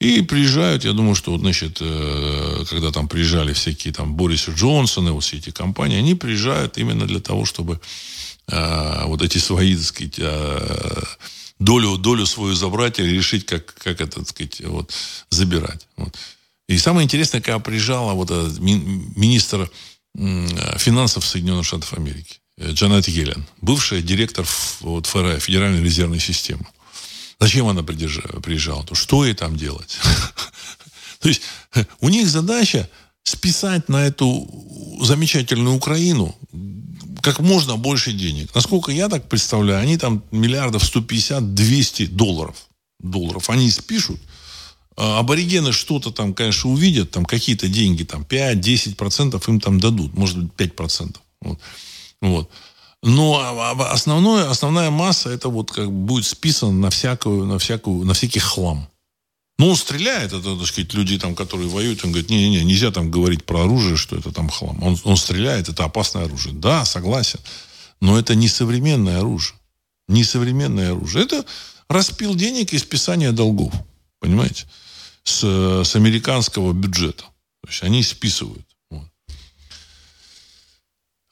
И 0.00 0.20
приезжают, 0.20 0.84
я 0.84 0.92
думаю, 0.92 1.14
что, 1.14 1.32
вот, 1.32 1.40
значит, 1.40 1.78
э, 1.80 2.64
когда 2.68 2.92
там 2.92 3.08
приезжали 3.08 3.54
всякие 3.54 3.94
там 3.94 4.16
Борис 4.16 4.50
Джонсоны, 4.50 5.12
вот 5.12 5.24
все 5.24 5.38
эти 5.38 5.48
компании, 5.48 5.96
они 5.96 6.14
приезжают 6.14 6.76
именно 6.76 7.06
для 7.06 7.20
того, 7.20 7.46
чтобы 7.46 7.80
э, 8.48 9.04
вот 9.06 9.22
эти 9.22 9.38
свои, 9.38 9.74
так 9.74 9.84
сказать, 9.86 10.18
э, 10.18 11.04
долю, 11.58 11.96
долю 11.96 12.26
свою 12.26 12.54
забрать 12.54 12.98
или 12.98 13.16
решить, 13.16 13.46
как, 13.46 13.74
как 13.74 14.00
это, 14.00 14.20
так 14.20 14.28
сказать, 14.28 14.60
вот, 14.64 14.92
забирать. 15.30 15.86
Вот. 15.96 16.16
И 16.68 16.78
самое 16.78 17.04
интересное, 17.04 17.40
когда 17.40 17.58
приезжала 17.58 18.12
вот 18.12 18.30
этот 18.30 18.58
министр 18.60 19.70
финансов 20.14 21.24
Соединенных 21.24 21.66
Штатов 21.66 21.92
Америки. 21.94 22.40
Э, 22.58 22.72
Джанет 22.72 23.08
Йеллен, 23.08 23.46
бывшая 23.60 24.02
директор 24.02 24.46
вот, 24.80 25.06
ФРА, 25.06 25.38
Федеральной 25.38 25.82
резервной 25.82 26.20
системы. 26.20 26.66
Зачем 27.40 27.68
она 27.68 27.82
приезжала? 27.82 28.84
То 28.84 28.94
что 28.94 29.24
ей 29.24 29.34
там 29.34 29.56
делать? 29.56 29.98
То 31.20 31.28
есть 31.28 31.42
э, 31.74 31.84
у 32.00 32.08
них 32.08 32.28
задача 32.28 32.88
списать 33.22 33.88
на 33.88 34.06
эту 34.06 34.48
замечательную 35.00 35.76
Украину 35.76 36.34
как 37.28 37.40
можно 37.40 37.76
больше 37.76 38.12
денег. 38.12 38.54
Насколько 38.54 38.90
я 38.90 39.08
так 39.08 39.28
представляю, 39.28 39.82
они 39.82 39.98
там 39.98 40.22
миллиардов 40.30 40.82
150-200 40.82 42.06
долларов. 42.08 42.56
долларов. 42.98 43.50
Они 43.50 43.70
спишут. 43.70 44.18
А 44.96 45.18
аборигены 45.18 45.72
что-то 45.72 46.10
там, 46.10 46.32
конечно, 46.32 46.70
увидят, 46.70 47.10
там 47.10 47.26
какие-то 47.26 47.68
деньги, 47.68 48.02
там 48.02 48.22
5-10% 48.22 49.42
им 49.48 49.60
там 49.60 49.78
дадут, 49.78 50.14
может 50.14 50.38
быть, 50.38 50.70
5%. 50.72 51.16
Вот. 51.42 51.58
Вот. 52.22 52.50
Но 53.02 53.38
а, 53.38 53.72
а, 53.72 53.92
основное, 53.92 54.48
основная 54.48 54.90
масса 54.90 55.28
это 55.30 55.50
вот 55.50 55.70
как 55.70 55.92
будет 55.92 56.24
списано 56.24 56.72
на 56.72 56.90
всякую, 56.90 57.44
на 57.44 57.58
всякую, 57.58 58.06
на 58.06 58.14
всякий 58.14 58.40
хлам. 58.40 58.88
Ну, 59.58 59.70
он 59.70 59.76
стреляет, 59.76 60.32
это, 60.32 60.56
так 60.56 60.66
сказать, 60.66 60.94
люди, 60.94 61.18
там, 61.18 61.34
которые 61.34 61.68
воюют, 61.68 62.04
он 62.04 62.12
говорит, 62.12 62.30
не-не-не, 62.30 62.62
нельзя 62.64 62.92
там 62.92 63.10
говорить 63.10 63.44
про 63.44 63.64
оружие, 63.64 63.96
что 63.96 64.16
это 64.16 64.30
там 64.30 64.48
хлам. 64.48 64.80
Он, 64.82 64.96
он 65.02 65.16
стреляет, 65.16 65.68
это 65.68 65.84
опасное 65.84 66.24
оружие. 66.24 66.54
Да, 66.54 66.84
согласен. 66.84 67.40
Но 68.00 68.16
это 68.16 68.36
не 68.36 68.48
современное 68.48 69.18
оружие. 69.18 69.58
Не 70.06 70.22
современное 70.22 70.92
оружие. 70.92 71.24
Это 71.24 71.44
распил 71.88 72.36
денег 72.36 72.72
и 72.72 72.78
списание 72.78 73.32
долгов. 73.32 73.74
Понимаете? 74.20 74.66
С, 75.24 75.42
с 75.84 75.96
американского 75.96 76.72
бюджета. 76.72 77.24
То 77.62 77.68
есть 77.68 77.82
они 77.82 78.04
списывают. 78.04 78.64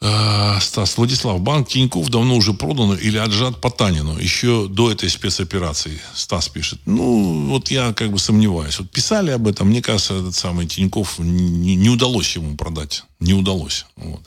А, 0.09 0.61
Стас, 0.61 0.97
Владислав, 0.97 1.41
банк 1.41 1.69
Тиньков 1.69 2.09
давно 2.11 2.37
уже 2.37 2.53
продан 2.53 2.95
или 2.95 3.19
отжат 3.19 3.61
по 3.61 3.71
Танину, 3.71 4.17
еще 4.19 4.69
до 4.69 4.93
этой 4.93 5.11
спецоперации, 5.11 6.01
Стас 6.15 6.49
пишет. 6.49 6.79
Ну, 6.87 7.49
вот 7.49 7.71
я 7.73 7.93
как 7.93 8.13
бы 8.13 8.19
сомневаюсь. 8.19 8.79
Вот 8.79 8.89
писали 8.91 9.33
об 9.33 9.49
этом, 9.49 9.69
мне 9.69 9.83
кажется, 9.83 10.15
этот 10.15 10.37
самый 10.37 10.67
Тиньков 10.67 11.19
не, 11.19 11.75
не 11.75 11.89
удалось 11.89 12.37
ему 12.37 12.57
продать. 12.57 13.03
Не 13.19 13.35
удалось. 13.35 13.87
Вот. 13.97 14.23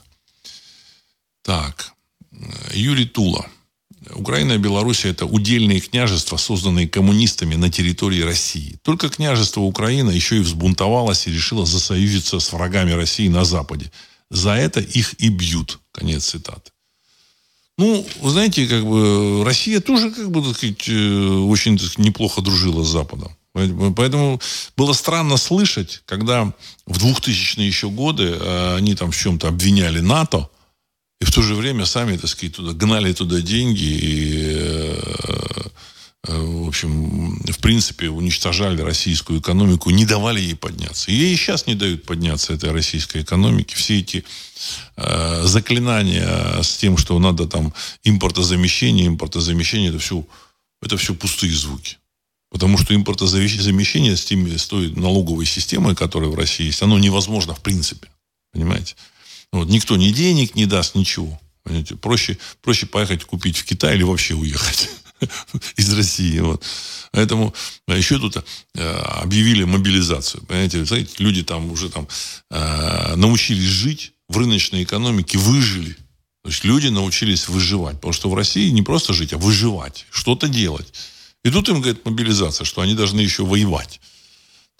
Так, 1.42 1.94
Юрий 2.74 3.06
Тула. 3.06 3.46
Украина 4.14 4.52
и 4.52 4.58
Беларусь 4.58 5.04
это 5.04 5.24
удельные 5.24 5.80
княжества, 5.80 6.36
созданные 6.36 6.88
коммунистами 6.88 7.54
на 7.54 7.70
территории 7.70 8.22
России. 8.22 8.78
Только 8.82 9.08
княжество 9.08 9.60
Украина 9.60 10.10
еще 10.10 10.36
и 10.36 10.40
взбунтовалось 10.40 11.26
и 11.26 11.32
решило 11.32 11.64
засоюзиться 11.64 12.38
с 12.38 12.52
врагами 12.52 12.92
России 12.92 13.28
на 13.28 13.44
Западе. 13.44 13.90
За 14.30 14.50
это 14.50 14.80
их 14.80 15.14
и 15.20 15.28
бьют. 15.28 15.80
Конец 15.92 16.26
цитаты. 16.26 16.70
Ну, 17.78 18.06
вы 18.20 18.30
знаете, 18.30 18.66
как 18.66 18.84
бы 18.84 19.42
Россия 19.44 19.80
тоже, 19.80 20.10
как 20.10 20.30
бы, 20.30 20.42
так 20.42 20.54
сказать, 20.54 20.88
э, 20.88 21.18
очень 21.48 21.78
так 21.78 21.86
сказать, 21.86 22.06
неплохо 22.06 22.42
дружила 22.42 22.84
с 22.84 22.88
Западом. 22.88 23.34
Поэтому 23.52 24.40
было 24.76 24.92
странно 24.92 25.36
слышать, 25.36 26.02
когда 26.04 26.52
в 26.86 26.98
2000-е 26.98 27.66
еще 27.66 27.88
годы 27.88 28.36
э, 28.38 28.76
они 28.76 28.94
там 28.94 29.10
в 29.10 29.16
чем-то 29.16 29.48
обвиняли 29.48 30.00
НАТО, 30.00 30.48
и 31.20 31.24
в 31.24 31.32
то 31.32 31.42
же 31.42 31.54
время 31.54 31.84
сами, 31.84 32.16
так 32.16 32.30
сказать, 32.30 32.54
туда 32.54 32.72
гнали 32.72 33.12
туда 33.12 33.40
деньги 33.40 33.84
и, 33.84 34.30
э, 34.44 35.60
в 36.26 36.68
общем, 36.68 37.38
в 37.44 37.58
принципе, 37.60 38.10
уничтожали 38.10 38.82
российскую 38.82 39.40
экономику, 39.40 39.90
не 39.90 40.04
давали 40.04 40.40
ей 40.40 40.54
подняться. 40.54 41.10
И 41.10 41.14
ей 41.14 41.36
сейчас 41.36 41.66
не 41.66 41.74
дают 41.74 42.04
подняться 42.04 42.52
этой 42.52 42.72
российской 42.72 43.22
экономике. 43.22 43.74
Все 43.74 44.00
эти 44.00 44.24
э, 44.96 45.42
заклинания 45.44 46.60
с 46.62 46.76
тем, 46.76 46.98
что 46.98 47.18
надо 47.18 47.46
там 47.46 47.72
импортозамещение, 48.04 49.06
импортозамещение, 49.06 49.88
это 49.88 49.98
все, 49.98 50.26
это 50.82 50.98
все 50.98 51.14
пустые 51.14 51.54
звуки. 51.54 51.96
Потому 52.50 52.76
что 52.76 52.94
импортозамещение 52.94 54.16
с, 54.16 54.24
теми, 54.24 54.56
с 54.56 54.66
той 54.66 54.90
налоговой 54.90 55.46
системой, 55.46 55.96
которая 55.96 56.28
в 56.28 56.34
России 56.34 56.66
есть, 56.66 56.82
оно 56.82 56.98
невозможно 56.98 57.54
в 57.54 57.60
принципе. 57.60 58.08
Понимаете? 58.52 58.94
Вот, 59.52 59.68
никто 59.68 59.96
ни 59.96 60.10
денег 60.10 60.54
не 60.54 60.66
даст, 60.66 60.96
ничего. 60.96 61.40
Понимаете? 61.62 61.96
Проще, 61.96 62.36
проще 62.60 62.84
поехать 62.84 63.24
купить 63.24 63.56
в 63.56 63.64
Китай 63.64 63.94
или 63.94 64.02
вообще 64.02 64.34
уехать 64.34 64.90
из 65.76 65.92
России. 65.92 66.38
Вот. 66.40 66.64
Поэтому 67.12 67.54
а 67.86 67.96
еще 67.96 68.18
тут 68.18 68.36
э, 68.36 68.42
объявили 68.82 69.64
мобилизацию. 69.64 70.44
Понимаете, 70.44 70.84
знаете, 70.84 71.14
люди 71.18 71.42
там 71.42 71.70
уже 71.70 71.88
там 71.88 72.08
э, 72.50 73.16
научились 73.16 73.64
жить 73.64 74.12
в 74.28 74.36
рыночной 74.36 74.84
экономике, 74.84 75.38
выжили. 75.38 75.96
То 76.42 76.50
есть 76.50 76.64
люди 76.64 76.88
научились 76.88 77.48
выживать. 77.48 77.96
Потому 77.96 78.12
что 78.12 78.30
в 78.30 78.34
России 78.34 78.70
не 78.70 78.82
просто 78.82 79.12
жить, 79.12 79.32
а 79.32 79.38
выживать, 79.38 80.06
что-то 80.10 80.48
делать. 80.48 80.92
И 81.44 81.50
тут 81.50 81.68
им 81.68 81.80
говорит 81.80 82.04
мобилизация, 82.04 82.64
что 82.64 82.80
они 82.80 82.94
должны 82.94 83.20
еще 83.20 83.44
воевать. 83.44 84.00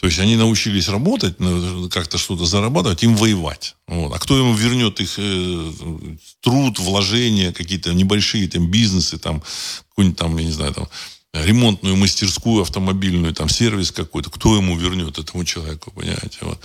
То 0.01 0.07
есть 0.07 0.19
они 0.19 0.37
научились 0.37 0.89
работать, 0.89 1.37
как-то 1.91 2.17
что-то 2.17 2.47
зарабатывать, 2.47 3.03
им 3.03 3.17
воевать. 3.17 3.77
Вот. 3.87 4.15
А 4.15 4.19
кто 4.19 4.39
ему 4.39 4.55
вернет 4.55 4.99
их 4.99 5.15
э, 5.19 5.73
труд, 6.41 6.79
вложения, 6.79 7.53
какие-то 7.53 7.93
небольшие 7.93 8.49
там 8.49 8.71
бизнесы, 8.71 9.19
там, 9.19 9.43
какую-нибудь 9.91 10.19
там, 10.19 10.39
я 10.39 10.45
не 10.45 10.53
знаю, 10.53 10.73
там, 10.73 10.89
ремонтную 11.35 11.97
мастерскую 11.97 12.63
автомобильную, 12.63 13.35
там, 13.35 13.51
сервис 13.51 13.93
какой-то, 13.93 14.31
кто 14.31 14.57
ему 14.57 14.75
вернет 14.75 15.19
этому 15.19 15.45
человеку, 15.45 15.91
понимаете? 15.91 16.39
Вот. 16.41 16.61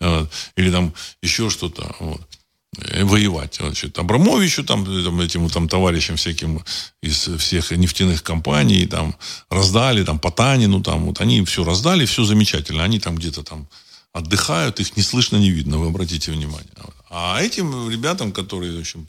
Вот. 0.00 0.30
Или 0.56 0.70
там 0.70 0.92
еще 1.22 1.48
что-то. 1.48 1.96
Вот. 2.00 2.20
Э, 2.78 3.04
воевать. 3.04 3.56
Значит, 3.60 3.98
Абрамовичу, 3.98 4.64
там, 4.64 4.84
там, 4.84 5.20
этим 5.20 5.48
там, 5.48 5.68
товарищам 5.68 6.16
всяким 6.16 6.64
из 7.02 7.28
всех 7.38 7.70
нефтяных 7.70 8.22
компаний 8.22 8.86
там, 8.86 9.14
раздали, 9.50 10.04
там, 10.04 10.18
Потанину, 10.18 10.82
там, 10.82 11.06
вот 11.06 11.20
они 11.20 11.44
все 11.44 11.64
раздали, 11.64 12.04
все 12.04 12.24
замечательно. 12.24 12.84
Они 12.84 12.98
там 12.98 13.16
где-то 13.16 13.42
там 13.42 13.68
отдыхают, 14.12 14.80
их 14.80 14.96
не 14.96 15.02
слышно, 15.02 15.36
не 15.36 15.50
видно, 15.50 15.78
вы 15.78 15.88
обратите 15.88 16.32
внимание. 16.32 16.70
А 17.10 17.40
этим 17.42 17.90
ребятам, 17.90 18.32
которые 18.32 18.76
в 18.76 18.80
общем, 18.80 19.06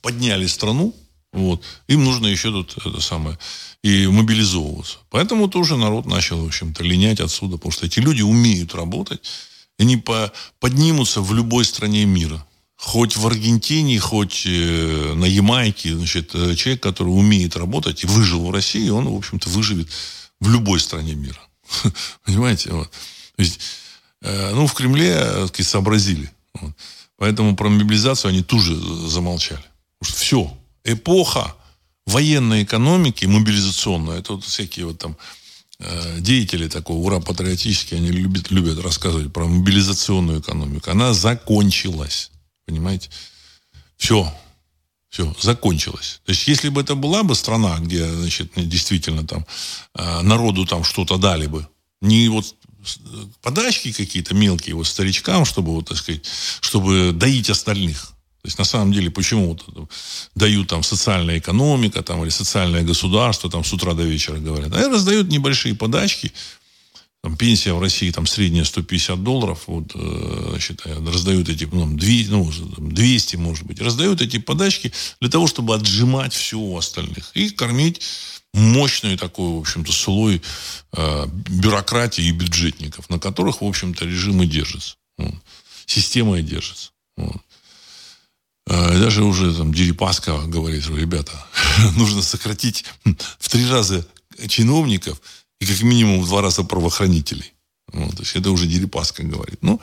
подняли 0.00 0.46
страну, 0.46 0.94
вот, 1.32 1.62
им 1.88 2.04
нужно 2.04 2.26
еще 2.26 2.50
тут 2.50 2.76
это 2.84 3.00
самое, 3.00 3.38
и 3.82 4.06
мобилизовываться. 4.06 4.98
Поэтому 5.10 5.48
тоже 5.48 5.76
народ 5.76 6.06
начал, 6.06 6.42
в 6.42 6.46
общем-то, 6.46 6.84
линять 6.84 7.20
отсюда, 7.20 7.56
потому 7.56 7.72
что 7.72 7.86
эти 7.86 8.00
люди 8.00 8.20
умеют 8.20 8.74
работать, 8.74 9.20
они 9.78 9.96
по, 9.96 10.30
поднимутся 10.60 11.22
в 11.22 11.32
любой 11.32 11.64
стране 11.64 12.04
мира 12.04 12.44
хоть 12.82 13.16
в 13.16 13.24
Аргентине, 13.26 14.00
хоть 14.00 14.42
э, 14.44 15.14
на 15.14 15.24
Ямайке, 15.24 15.96
значит, 15.96 16.34
э, 16.34 16.56
человек, 16.56 16.82
который 16.82 17.10
умеет 17.10 17.56
работать 17.56 18.02
и 18.02 18.08
выжил 18.08 18.44
в 18.44 18.50
России, 18.50 18.88
он, 18.88 19.08
в 19.08 19.16
общем-то, 19.16 19.48
выживет 19.50 19.88
в 20.40 20.50
любой 20.50 20.80
стране 20.80 21.14
мира. 21.14 21.40
Понимаете? 22.26 22.72
Вот. 22.72 22.90
То 22.90 23.42
есть, 23.42 23.60
э, 24.22 24.50
ну, 24.52 24.66
в 24.66 24.74
Кремле, 24.74 25.14
так 25.14 25.48
сказать, 25.48 25.68
сообразили. 25.68 26.28
Вот. 26.54 26.72
Поэтому 27.18 27.54
про 27.54 27.68
мобилизацию 27.68 28.30
они 28.30 28.42
тоже 28.42 28.74
замолчали. 28.74 29.64
Потому 30.00 30.12
что 30.12 30.16
все, 30.16 30.58
эпоха 30.82 31.54
военной 32.06 32.64
экономики, 32.64 33.26
мобилизационная, 33.26 34.18
это 34.18 34.32
вот 34.32 34.44
всякие 34.44 34.86
вот 34.86 34.98
там 34.98 35.16
деятели 36.18 36.68
такого 36.68 36.98
ура 36.98 37.20
патриотические, 37.20 37.98
они 37.98 38.10
любят, 38.10 38.50
любят 38.50 38.78
рассказывать 38.80 39.32
про 39.32 39.46
мобилизационную 39.46 40.40
экономику. 40.40 40.90
Она 40.90 41.12
закончилась. 41.12 42.32
Понимаете? 42.72 43.10
Все. 43.96 44.32
Все, 45.10 45.34
закончилось. 45.38 46.22
То 46.24 46.32
есть, 46.32 46.48
если 46.48 46.70
бы 46.70 46.80
это 46.80 46.94
была 46.94 47.22
бы 47.22 47.34
страна, 47.34 47.78
где, 47.78 48.08
значит, 48.08 48.52
действительно 48.56 49.26
там 49.26 49.44
э, 49.94 50.22
народу 50.22 50.64
там 50.64 50.84
что-то 50.84 51.18
дали 51.18 51.46
бы, 51.46 51.68
не 52.00 52.30
вот 52.30 52.56
подачки 53.42 53.92
какие-то 53.92 54.34
мелкие 54.34 54.74
вот 54.74 54.86
старичкам, 54.86 55.44
чтобы, 55.44 55.72
вот, 55.72 55.88
так 55.88 55.98
сказать, 55.98 56.24
чтобы 56.62 57.12
доить 57.12 57.50
остальных. 57.50 58.14
То 58.40 58.48
есть, 58.48 58.58
на 58.58 58.64
самом 58.64 58.90
деле, 58.94 59.10
почему 59.10 59.48
вот, 59.50 59.90
дают 60.34 60.68
там 60.68 60.82
социальная 60.82 61.38
экономика 61.38 62.02
там, 62.02 62.22
или 62.22 62.30
социальное 62.30 62.82
государство 62.82 63.50
там 63.50 63.64
с 63.64 63.72
утра 63.74 63.92
до 63.92 64.04
вечера 64.04 64.38
говорят. 64.38 64.72
А 64.72 64.88
раздают 64.88 65.28
небольшие 65.28 65.74
подачки, 65.74 66.32
там, 67.22 67.36
пенсия 67.36 67.72
в 67.72 67.80
России 67.80 68.10
там 68.10 68.26
средняя 68.26 68.64
150 68.64 69.22
долларов, 69.22 69.64
вот, 69.66 69.92
э, 69.94 70.58
э, 70.84 71.04
раздают 71.06 71.48
эти, 71.48 71.68
ну, 71.70 71.86
200, 71.86 72.30
ну, 72.30 72.50
200, 72.78 73.36
может 73.36 73.64
быть, 73.64 73.80
раздают 73.80 74.20
эти 74.20 74.38
подачки 74.38 74.92
для 75.20 75.30
того, 75.30 75.46
чтобы 75.46 75.74
отжимать 75.74 76.34
все 76.34 76.58
у 76.58 76.76
остальных 76.76 77.30
и 77.34 77.50
кормить 77.50 78.02
мощный 78.52 79.16
такой, 79.16 79.50
в 79.52 79.60
общем-то, 79.60 79.92
слой 79.92 80.42
э, 80.92 81.26
бюрократии 81.48 82.24
и 82.24 82.32
бюджетников, 82.32 83.08
на 83.08 83.20
которых, 83.20 83.62
в 83.62 83.64
общем-то, 83.64 84.04
режим 84.04 84.42
и 84.42 84.46
держится. 84.46 84.96
Вот. 85.16 85.34
Система 85.86 86.40
и 86.40 86.42
держится. 86.42 86.90
Вот. 87.16 87.40
Э, 88.66 88.98
даже 88.98 89.22
уже 89.22 89.54
там 89.54 89.72
Дерипаска 89.72 90.36
говорит, 90.46 90.82
что, 90.82 90.96
ребята, 90.96 91.46
нужно 91.96 92.20
сократить 92.20 92.84
в 93.38 93.48
три 93.48 93.68
раза 93.70 94.06
чиновников, 94.48 95.20
и 95.62 95.66
как 95.66 95.80
минимум 95.82 96.20
в 96.20 96.26
два 96.26 96.42
раза 96.42 96.64
правоохранителей. 96.64 97.52
Вот, 97.92 98.16
то 98.16 98.22
есть 98.22 98.34
это 98.34 98.50
уже 98.50 98.66
Дерипаска 98.66 99.22
говорит. 99.22 99.58
Ну, 99.62 99.80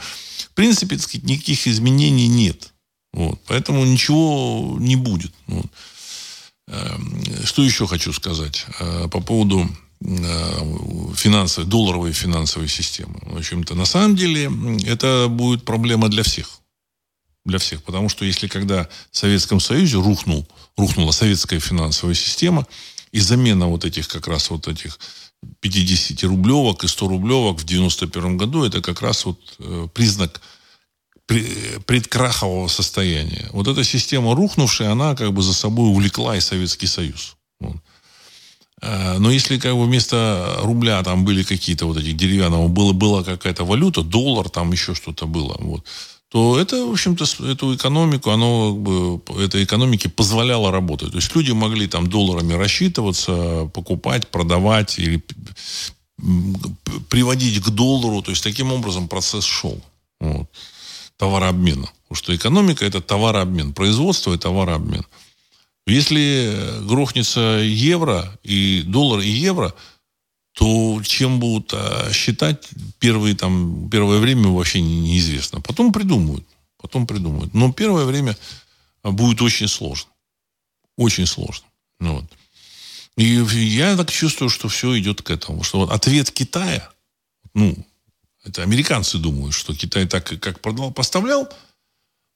в 0.50 0.54
принципе, 0.54 0.98
так 0.98 1.06
сказать, 1.06 1.24
никаких 1.24 1.68
изменений 1.68 2.28
нет. 2.28 2.74
Вот, 3.14 3.40
поэтому 3.48 3.86
ничего 3.86 4.76
не 4.78 4.98
будет. 4.98 5.32
Вот. 5.48 5.68
Эм, 6.68 7.46
что 7.46 7.64
еще 7.64 7.88
хочу 7.88 8.12
сказать 8.12 8.66
э, 8.80 9.08
по 9.08 9.22
поводу 9.22 9.70
э, 10.02 11.16
финансовой, 11.16 11.70
долларовой 11.70 12.12
финансовой 12.12 12.68
системы. 12.68 13.18
В 13.22 13.38
общем-то, 13.38 13.74
на 13.74 13.86
самом 13.86 14.18
деле, 14.18 14.52
это 14.86 15.28
будет 15.30 15.64
проблема 15.64 16.10
для 16.10 16.24
всех. 16.24 16.60
Для 17.46 17.58
всех. 17.58 17.84
Потому 17.84 18.10
что 18.10 18.26
если 18.26 18.48
когда 18.48 18.90
в 19.12 19.18
Советском 19.18 19.62
Союзе 19.62 19.96
рухнул, 19.96 20.46
рухнула 20.76 21.12
советская 21.12 21.62
финансовая 21.62 22.16
система, 22.16 22.68
и 23.12 23.20
замена 23.20 23.68
вот 23.68 23.86
этих 23.86 24.08
как 24.08 24.28
раз 24.28 24.50
вот 24.50 24.68
этих 24.68 25.00
50-рублевок 25.62 26.84
и 26.84 26.88
100-рублевок 26.88 27.60
в 27.60 27.66
91 27.66 28.38
году, 28.38 28.64
это 28.64 28.82
как 28.82 29.02
раз 29.02 29.26
вот 29.26 29.40
э, 29.60 29.88
признак 29.94 30.42
предкрахового 31.86 32.68
состояния. 32.68 33.48
Вот 33.52 33.68
эта 33.68 33.84
система 33.84 34.36
рухнувшая, 34.36 34.92
она 34.92 35.16
как 35.16 35.32
бы 35.32 35.44
за 35.44 35.54
собой 35.54 35.90
увлекла 35.90 36.36
и 36.36 36.42
Советский 36.42 36.88
Союз. 36.88 37.36
Вот. 37.60 37.78
Э, 38.82 39.18
но 39.20 39.32
если 39.32 39.60
как 39.60 39.74
бы 39.74 39.86
вместо 39.86 40.58
рубля 40.62 41.04
там 41.04 41.26
были 41.26 41.44
какие-то 41.44 41.86
вот 41.86 41.98
этих 41.98 42.18
деревянного, 42.18 42.68
было, 42.68 42.94
была 42.94 43.24
какая-то 43.24 43.66
валюта, 43.66 44.02
доллар, 44.02 44.50
там 44.50 44.72
еще 44.72 44.96
что-то 44.96 45.28
было, 45.28 45.56
вот, 45.60 45.86
то 46.30 46.60
это, 46.60 46.86
в 46.86 46.92
общем-то, 46.92 47.26
эту 47.52 47.76
экономику, 47.76 48.30
оно, 48.30 48.74
как 48.74 48.82
бы, 48.82 49.44
этой 49.44 49.64
экономике 49.64 50.10
позволяло 50.10 50.72
работать. 50.72 51.12
То 51.12 51.18
есть 51.18 51.36
люди 51.36 51.52
могли 51.52 51.88
там 51.88 52.08
долларами 52.08 52.54
рассчитываться, 52.54 53.70
покупать, 53.74 54.28
продавать 54.28 55.00
или 55.00 55.24
приводить 57.10 57.62
к 57.64 57.70
доллару. 57.70 58.22
То 58.22 58.32
есть 58.32 58.44
таким 58.44 58.72
образом 58.72 59.08
процесс 59.08 59.44
шел. 59.44 59.82
Вот. 60.20 60.48
Товарообмена. 61.18 61.90
Потому 62.08 62.16
что 62.16 62.36
экономика 62.36 62.86
это 62.86 63.02
товарообмен. 63.02 63.74
Производство 63.74 64.34
и 64.34 64.38
товарообмен. 64.38 65.06
Если 65.88 66.86
грохнется 66.88 67.62
евро 67.64 68.38
и 68.44 68.84
доллар 68.86 69.22
и 69.22 69.30
евро– 69.30 69.74
то 70.60 71.02
чем 71.06 71.40
будут 71.40 71.74
а, 71.74 72.12
считать 72.12 72.68
первые, 73.00 73.34
там, 73.34 73.90
первое 73.90 74.20
время 74.20 74.50
вообще 74.50 74.82
неизвестно. 74.82 75.62
Потом 75.62 75.94
придумают. 75.94 76.46
Потом 76.78 77.08
придумают. 77.08 77.54
Но 77.54 77.72
первое 77.72 78.04
время 78.04 78.38
будет 79.02 79.42
очень 79.42 79.70
сложно. 79.70 80.12
Очень 80.98 81.28
сложно. 81.28 81.66
Ну, 82.02 82.16
вот. 82.16 82.26
И 83.16 83.24
я 83.24 83.96
так 83.96 84.12
чувствую, 84.12 84.50
что 84.50 84.68
все 84.68 85.00
идет 85.00 85.22
к 85.22 85.30
этому. 85.30 85.64
Что 85.64 85.80
вот 85.80 85.92
ответ 85.92 86.30
Китая, 86.30 86.92
ну, 87.54 87.74
это 88.44 88.62
американцы 88.62 89.18
думают, 89.18 89.54
что 89.56 89.74
Китай 89.74 90.08
так 90.08 90.26
как 90.42 90.60
продал, 90.60 90.92
поставлял 90.92 91.48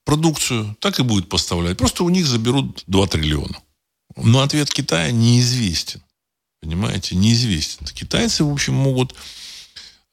продукцию, 0.06 0.78
так 0.80 0.98
и 0.98 1.04
будет 1.04 1.28
поставлять. 1.28 1.78
Просто 1.78 2.06
у 2.06 2.10
них 2.10 2.26
заберут 2.26 2.86
2 2.88 3.08
триллиона. 3.08 3.62
Но 4.16 4.40
ответ 4.40 4.72
Китая 4.72 5.12
неизвестен. 5.12 6.02
Понимаете, 6.64 7.16
неизвестен. 7.16 7.86
Китайцы, 7.88 8.46
в 8.46 8.50
общем, 8.50 8.74
могут 8.74 9.14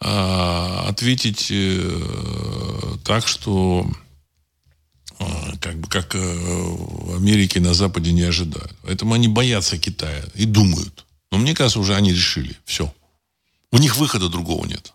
э, 0.01 0.85
ответить 0.89 1.47
э, 1.53 2.97
так, 3.05 3.29
что 3.29 3.89
э, 5.21 5.25
как 5.61 5.79
бы 5.79 5.89
как 5.89 6.17
э, 6.17 6.19
в 6.19 7.15
Америке 7.15 7.61
на 7.61 7.73
Западе 7.73 8.11
не 8.11 8.23
ожидают. 8.23 8.75
Поэтому 8.83 9.15
они 9.15 9.29
боятся 9.29 9.79
Китая 9.79 10.25
и 10.35 10.45
думают. 10.45 11.07
Но 11.31 11.39
мне 11.39 11.55
кажется, 11.55 11.79
уже 11.79 11.95
они 11.95 12.13
решили. 12.13 12.59
Все. 12.65 12.93
У 13.71 13.79
них 13.79 13.97
выхода 13.97 14.29
другого 14.29 14.67
нет. 14.67 14.93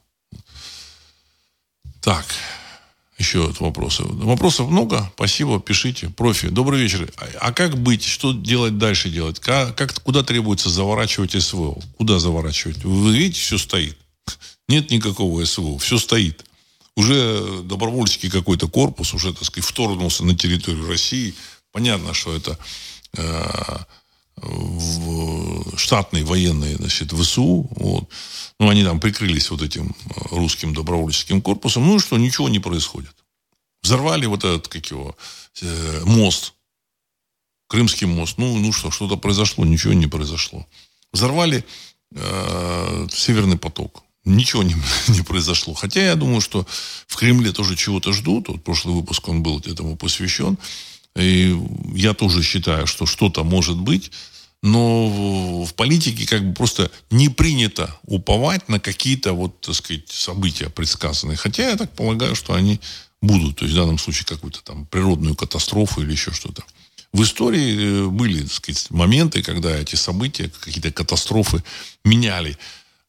Так. 2.02 2.26
Еще 3.18 3.48
вот 3.48 3.60
вопросы. 3.62 4.04
Вопросов 4.04 4.70
много. 4.70 5.10
Спасибо, 5.16 5.60
пишите. 5.60 6.10
Профи. 6.10 6.50
Добрый 6.50 6.82
вечер. 6.82 7.10
А 7.40 7.54
как 7.54 7.78
быть? 7.78 8.04
Что 8.04 8.34
делать 8.34 8.78
дальше 8.78 9.10
делать? 9.10 9.40
Как, 9.40 9.76
как, 9.76 9.94
куда 10.02 10.22
требуется 10.22 10.70
заворачивать 10.70 11.42
СВО? 11.42 11.82
Куда 11.98 12.20
заворачивать? 12.20 12.84
Вы 12.84 13.16
видите, 13.18 13.40
все 13.40 13.58
стоит. 13.58 13.98
Нет 14.68 14.92
никакого 14.92 15.46
СВО. 15.46 15.80
Все 15.80 15.98
стоит. 15.98 16.44
Уже 16.98 17.62
добровольческий 17.64 18.30
какой-то 18.30 18.68
корпус 18.68 19.14
уже, 19.14 19.34
так 19.34 19.46
сказать, 19.46 19.70
вторгнулся 19.70 20.26
на 20.26 20.36
территорию 20.36 20.88
России. 20.88 21.34
Понятно, 21.72 22.14
что 22.14 22.36
это 22.36 22.58
э, 23.18 23.78
в 24.38 25.45
штатные 25.78 26.24
военные, 26.24 26.76
значит, 26.76 27.12
ВСУ. 27.12 27.68
Вот. 27.72 28.10
Ну, 28.60 28.70
они 28.70 28.84
там 28.84 29.00
прикрылись 29.00 29.50
вот 29.52 29.62
этим 29.62 29.96
э, 30.06 30.12
русским 30.32 30.74
добровольческим 30.74 31.42
корпусом. 31.42 31.86
Ну 31.88 32.00
что, 32.00 32.18
ничего 32.18 32.50
не 32.50 32.60
происходит. 32.60 33.16
Взорвали 33.84 34.26
вот 34.26 34.44
этот, 34.44 34.68
как 34.68 34.86
его, 34.92 35.16
э, 35.62 36.02
мост. 36.06 36.54
Крымский 37.68 38.08
мост. 38.08 38.38
Ну, 38.38 38.58
ну 38.58 38.72
что, 38.72 38.92
что-то 38.92 39.18
произошло, 39.18 39.66
ничего 39.66 39.94
не 39.94 40.08
произошло. 40.08 40.66
Взорвали 41.12 41.66
э, 42.14 43.08
Северный 43.12 43.58
поток. 43.58 44.04
Ничего 44.24 44.64
не, 44.64 44.76
не 45.08 45.22
произошло. 45.22 45.74
Хотя 45.74 46.02
я 46.02 46.16
думаю, 46.16 46.42
что 46.42 46.66
в 47.08 47.16
Кремле 47.16 47.52
тоже 47.52 47.76
чего-то 47.76 48.14
ждут. 48.14 48.48
Вот 48.48 48.64
прошлый 48.64 48.96
выпуск 48.96 49.28
он 49.28 49.44
был 49.44 49.60
этому 49.60 49.96
посвящен. 49.98 50.58
И 51.16 51.58
я 51.94 52.14
тоже 52.14 52.44
считаю, 52.44 52.88
что 52.88 53.06
что-то 53.06 53.44
может 53.44 53.78
быть. 53.78 54.12
Но 54.66 55.64
в 55.64 55.76
политике 55.76 56.26
как 56.26 56.44
бы 56.44 56.54
просто 56.56 56.90
не 57.12 57.30
принято 57.30 57.96
уповать 58.02 58.68
на 58.68 58.80
какие-то 58.80 59.34
вот, 59.34 59.62
так 59.62 59.76
сказать, 59.76 60.10
события 60.10 60.72
предсказанные. 60.72 61.38
Хотя 61.38 61.70
я 61.70 61.76
так 61.76 61.94
полагаю, 61.94 62.34
что 62.34 62.56
они 62.56 62.82
будут. 63.22 63.58
То 63.58 63.66
есть 63.66 63.76
в 63.76 63.80
данном 63.80 64.00
случае 64.00 64.26
какую-то 64.26 64.64
там 64.64 64.88
природную 64.88 65.36
катастрофу 65.36 66.02
или 66.02 66.14
еще 66.14 66.32
что-то. 66.32 66.64
В 67.14 67.22
истории 67.22 68.06
э, 68.06 68.08
были, 68.08 68.42
так 68.42 68.54
сказать, 68.54 68.90
моменты, 68.90 69.44
когда 69.44 69.70
эти 69.78 69.96
события, 69.96 70.50
какие-то 70.50 70.92
катастрофы 70.92 71.64
меняли 72.04 72.58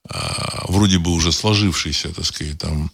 а, 0.09 0.67
вроде 0.69 0.99
бы 0.99 1.11
уже 1.11 1.33
сложившиеся, 1.33 2.13
так 2.13 2.27
сказать, 2.27 2.59
там, 2.59 2.91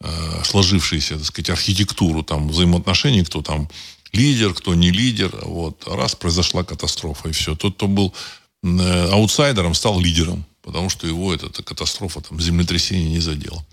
а, 0.00 0.42
сложившиеся, 0.44 1.16
так 1.16 1.26
сказать, 1.26 1.50
архитектуру 1.50 2.22
там 2.22 2.48
взаимоотношений, 2.48 3.22
кто 3.22 3.42
там 3.42 3.68
лидер, 4.12 4.54
кто 4.54 4.74
не 4.74 4.90
лидер. 4.90 5.30
Вот. 5.42 5.86
Раз 5.86 6.14
произошла 6.14 6.64
катастрофа, 6.64 7.28
и 7.28 7.32
все. 7.32 7.54
Тот, 7.54 7.74
кто 7.76 7.88
был 7.88 8.14
э, 8.62 9.08
аутсайдером, 9.10 9.74
стал 9.74 10.00
лидером, 10.00 10.44
потому 10.62 10.90
что 10.90 11.06
его 11.06 11.34
эта, 11.34 11.46
эта 11.46 11.62
катастрофа, 11.62 12.20
там, 12.20 12.40
землетрясение 12.40 13.10
не 13.10 13.20
задела. 13.20 13.64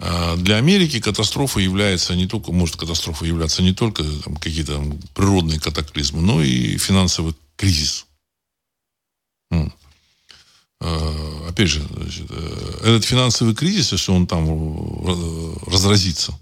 А 0.00 0.36
для 0.36 0.56
Америки 0.56 1.00
катастрофа 1.00 1.60
является 1.60 2.14
не 2.14 2.26
только, 2.26 2.52
может 2.52 2.76
катастрофа 2.76 3.24
являться 3.24 3.62
не 3.62 3.74
только 3.74 4.04
там, 4.04 4.36
какие-то 4.36 4.80
природные 5.14 5.58
катаклизмы, 5.58 6.22
но 6.22 6.42
и 6.42 6.78
финансовый 6.78 7.34
кризис. 7.56 8.06
А, 10.80 11.46
опять 11.48 11.68
же, 11.68 11.82
значит, 11.82 12.26
э, 12.30 12.78
этот 12.82 13.04
финансовый 13.04 13.54
кризис, 13.54 13.90
если 13.92 14.12
он 14.12 14.28
там 14.28 14.46
э, 14.48 15.54
разразится, 15.66 16.38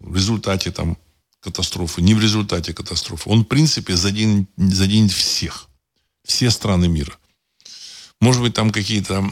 в 0.00 0.16
результате 0.16 0.72
там 0.72 0.98
катастрофы, 1.40 2.02
не 2.02 2.14
в 2.14 2.20
результате 2.20 2.72
катастрофы. 2.72 3.30
Он, 3.30 3.42
в 3.42 3.44
принципе, 3.44 3.96
заденет, 3.96 4.48
заденет 4.56 5.12
всех. 5.12 5.68
Все 6.24 6.50
страны 6.50 6.88
мира. 6.88 7.16
Может 8.20 8.42
быть, 8.42 8.54
там 8.54 8.70
какие-то 8.70 9.24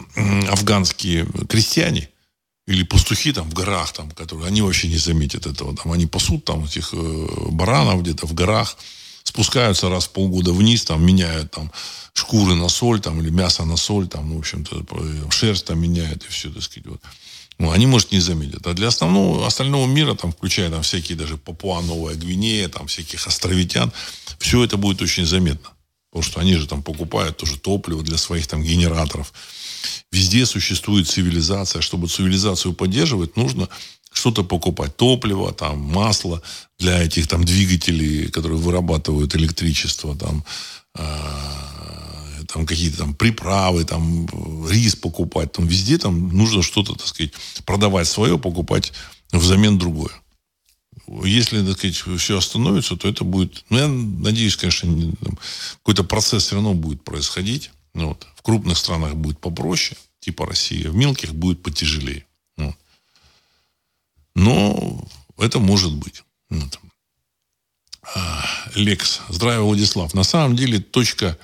афганские 0.49 1.27
крестьяне 1.49 2.09
или 2.67 2.83
пастухи 2.83 3.33
там 3.33 3.49
в 3.49 3.53
горах, 3.53 3.93
там, 3.93 4.11
которые, 4.11 4.47
они 4.47 4.61
вообще 4.61 4.87
не 4.87 4.97
заметят 4.97 5.45
этого. 5.45 5.75
Там, 5.75 5.91
они 5.91 6.05
пасут 6.05 6.45
там 6.45 6.65
этих 6.65 6.93
э, 6.93 7.27
баранов 7.51 8.01
где-то 8.01 8.27
в 8.27 8.33
горах, 8.33 8.77
спускаются 9.23 9.89
раз 9.89 10.05
в 10.05 10.11
полгода 10.11 10.53
вниз, 10.53 10.83
там, 10.85 11.05
меняют 11.05 11.51
там 11.51 11.71
шкуры 12.13 12.55
на 12.55 12.69
соль, 12.69 12.99
там, 12.99 13.21
или 13.21 13.29
мясо 13.29 13.63
на 13.63 13.77
соль, 13.77 14.07
там, 14.07 14.29
ну, 14.29 14.35
в 14.35 14.39
общем-то, 14.39 14.85
шерсть 15.31 15.65
там 15.65 15.79
меняют 15.79 16.25
и 16.25 16.27
все, 16.27 16.49
так 16.49 16.63
сказать, 16.63 16.87
вот. 16.87 17.01
Ну, 17.59 17.71
они, 17.71 17.87
может, 17.87 18.11
не 18.11 18.19
заметят. 18.19 18.67
А 18.67 18.73
для 18.73 18.87
основного, 18.87 19.47
остального 19.47 19.87
мира, 19.87 20.13
там, 20.13 20.31
включая 20.31 20.69
там, 20.69 20.83
всякие 20.83 21.17
даже 21.17 21.37
Папуа, 21.37 21.81
Новая 21.81 22.15
Гвинея, 22.15 22.69
там, 22.69 22.87
всяких 22.87 23.25
островитян, 23.25 23.91
все 24.37 24.63
это 24.63 24.77
будет 24.77 25.01
очень 25.01 25.25
заметно. 25.25 25.69
Потому 26.11 26.23
что 26.23 26.39
они 26.39 26.55
же 26.55 26.67
там 26.67 26.83
покупают 26.83 27.37
тоже 27.37 27.57
топливо 27.57 28.03
для 28.03 28.17
своих 28.17 28.47
там 28.47 28.63
генераторов. 28.63 29.33
Везде 30.11 30.45
существует 30.45 31.07
цивилизация. 31.07 31.81
Чтобы 31.81 32.07
цивилизацию 32.07 32.73
поддерживать, 32.73 33.35
нужно 33.37 33.69
что-то 34.11 34.43
покупать. 34.43 34.95
Топливо, 34.95 35.51
там, 35.51 35.79
масло 35.79 36.41
для 36.79 37.03
этих 37.03 37.27
там 37.27 37.43
двигателей, 37.43 38.29
которые 38.29 38.59
вырабатывают 38.59 39.35
электричество, 39.35 40.15
там, 40.15 40.43
а, 40.95 41.96
там 42.47 42.65
какие-то 42.65 42.97
там 42.97 43.13
приправы, 43.13 43.83
там 43.83 44.27
рис 44.67 44.95
покупать, 44.95 45.51
там 45.51 45.67
везде 45.67 45.97
там 45.97 46.29
нужно 46.29 46.63
что-то, 46.63 46.95
так 46.95 47.07
сказать, 47.07 47.33
продавать 47.65 48.07
свое, 48.07 48.37
покупать 48.37 48.93
взамен 49.31 49.77
другое. 49.77 50.11
Если, 51.23 51.65
так 51.65 51.77
сказать, 51.77 52.19
все 52.19 52.37
остановится, 52.37 52.97
то 52.97 53.07
это 53.07 53.23
будет, 53.23 53.63
ну, 53.69 53.77
я 53.77 53.87
надеюсь, 53.87 54.57
конечно, 54.57 55.13
какой-то 55.77 56.03
процесс 56.03 56.43
все 56.43 56.55
равно 56.55 56.73
будет 56.73 57.03
происходить. 57.03 57.71
Ну, 57.93 58.09
вот. 58.09 58.27
В 58.35 58.41
крупных 58.41 58.77
странах 58.77 59.15
будет 59.15 59.39
попроще, 59.39 59.97
типа 60.19 60.45
России, 60.45 60.87
в 60.87 60.95
мелких 60.95 61.33
будет 61.33 61.63
потяжелее. 61.63 62.25
Вот. 62.57 62.75
Но 64.35 65.07
это 65.37 65.59
может 65.59 65.93
быть. 65.93 66.23
Вот. 66.49 66.79
А, 68.13 68.45
Лекс. 68.75 69.21
Здравия, 69.29 69.61
Владислав. 69.61 70.13
На 70.13 70.23
самом 70.23 70.55
деле 70.55 70.79
точка 70.79 71.37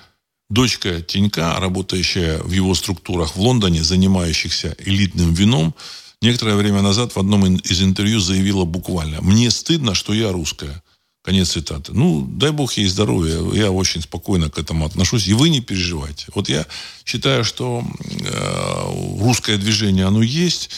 Дочка 0.53 1.01
Тинька, 1.01 1.59
работающая 1.59 2.37
в 2.43 2.51
его 2.51 2.75
структурах 2.75 3.35
в 3.35 3.41
Лондоне, 3.41 3.83
занимающихся 3.83 4.75
элитным 4.77 5.33
вином, 5.33 5.73
некоторое 6.21 6.55
время 6.55 6.83
назад 6.83 7.15
в 7.15 7.17
одном 7.17 7.55
из 7.55 7.81
интервью 7.81 8.19
заявила 8.19 8.63
буквально 8.63 9.19
«Мне 9.21 9.49
стыдно, 9.49 9.95
что 9.95 10.13
я 10.13 10.31
русская». 10.31 10.83
Конец 11.23 11.53
цитаты. 11.53 11.93
Ну, 11.93 12.27
дай 12.29 12.51
бог 12.51 12.73
ей 12.73 12.85
здоровья. 12.85 13.39
Я 13.53 13.71
очень 13.71 14.01
спокойно 14.01 14.51
к 14.51 14.59
этому 14.59 14.85
отношусь. 14.85 15.25
И 15.27 15.33
вы 15.33 15.49
не 15.49 15.61
переживайте. 15.61 16.27
Вот 16.35 16.49
я 16.49 16.67
считаю, 17.05 17.45
что 17.45 17.83
э, 18.09 19.21
русское 19.21 19.57
движение, 19.57 20.05
оно 20.05 20.21
есть 20.21 20.69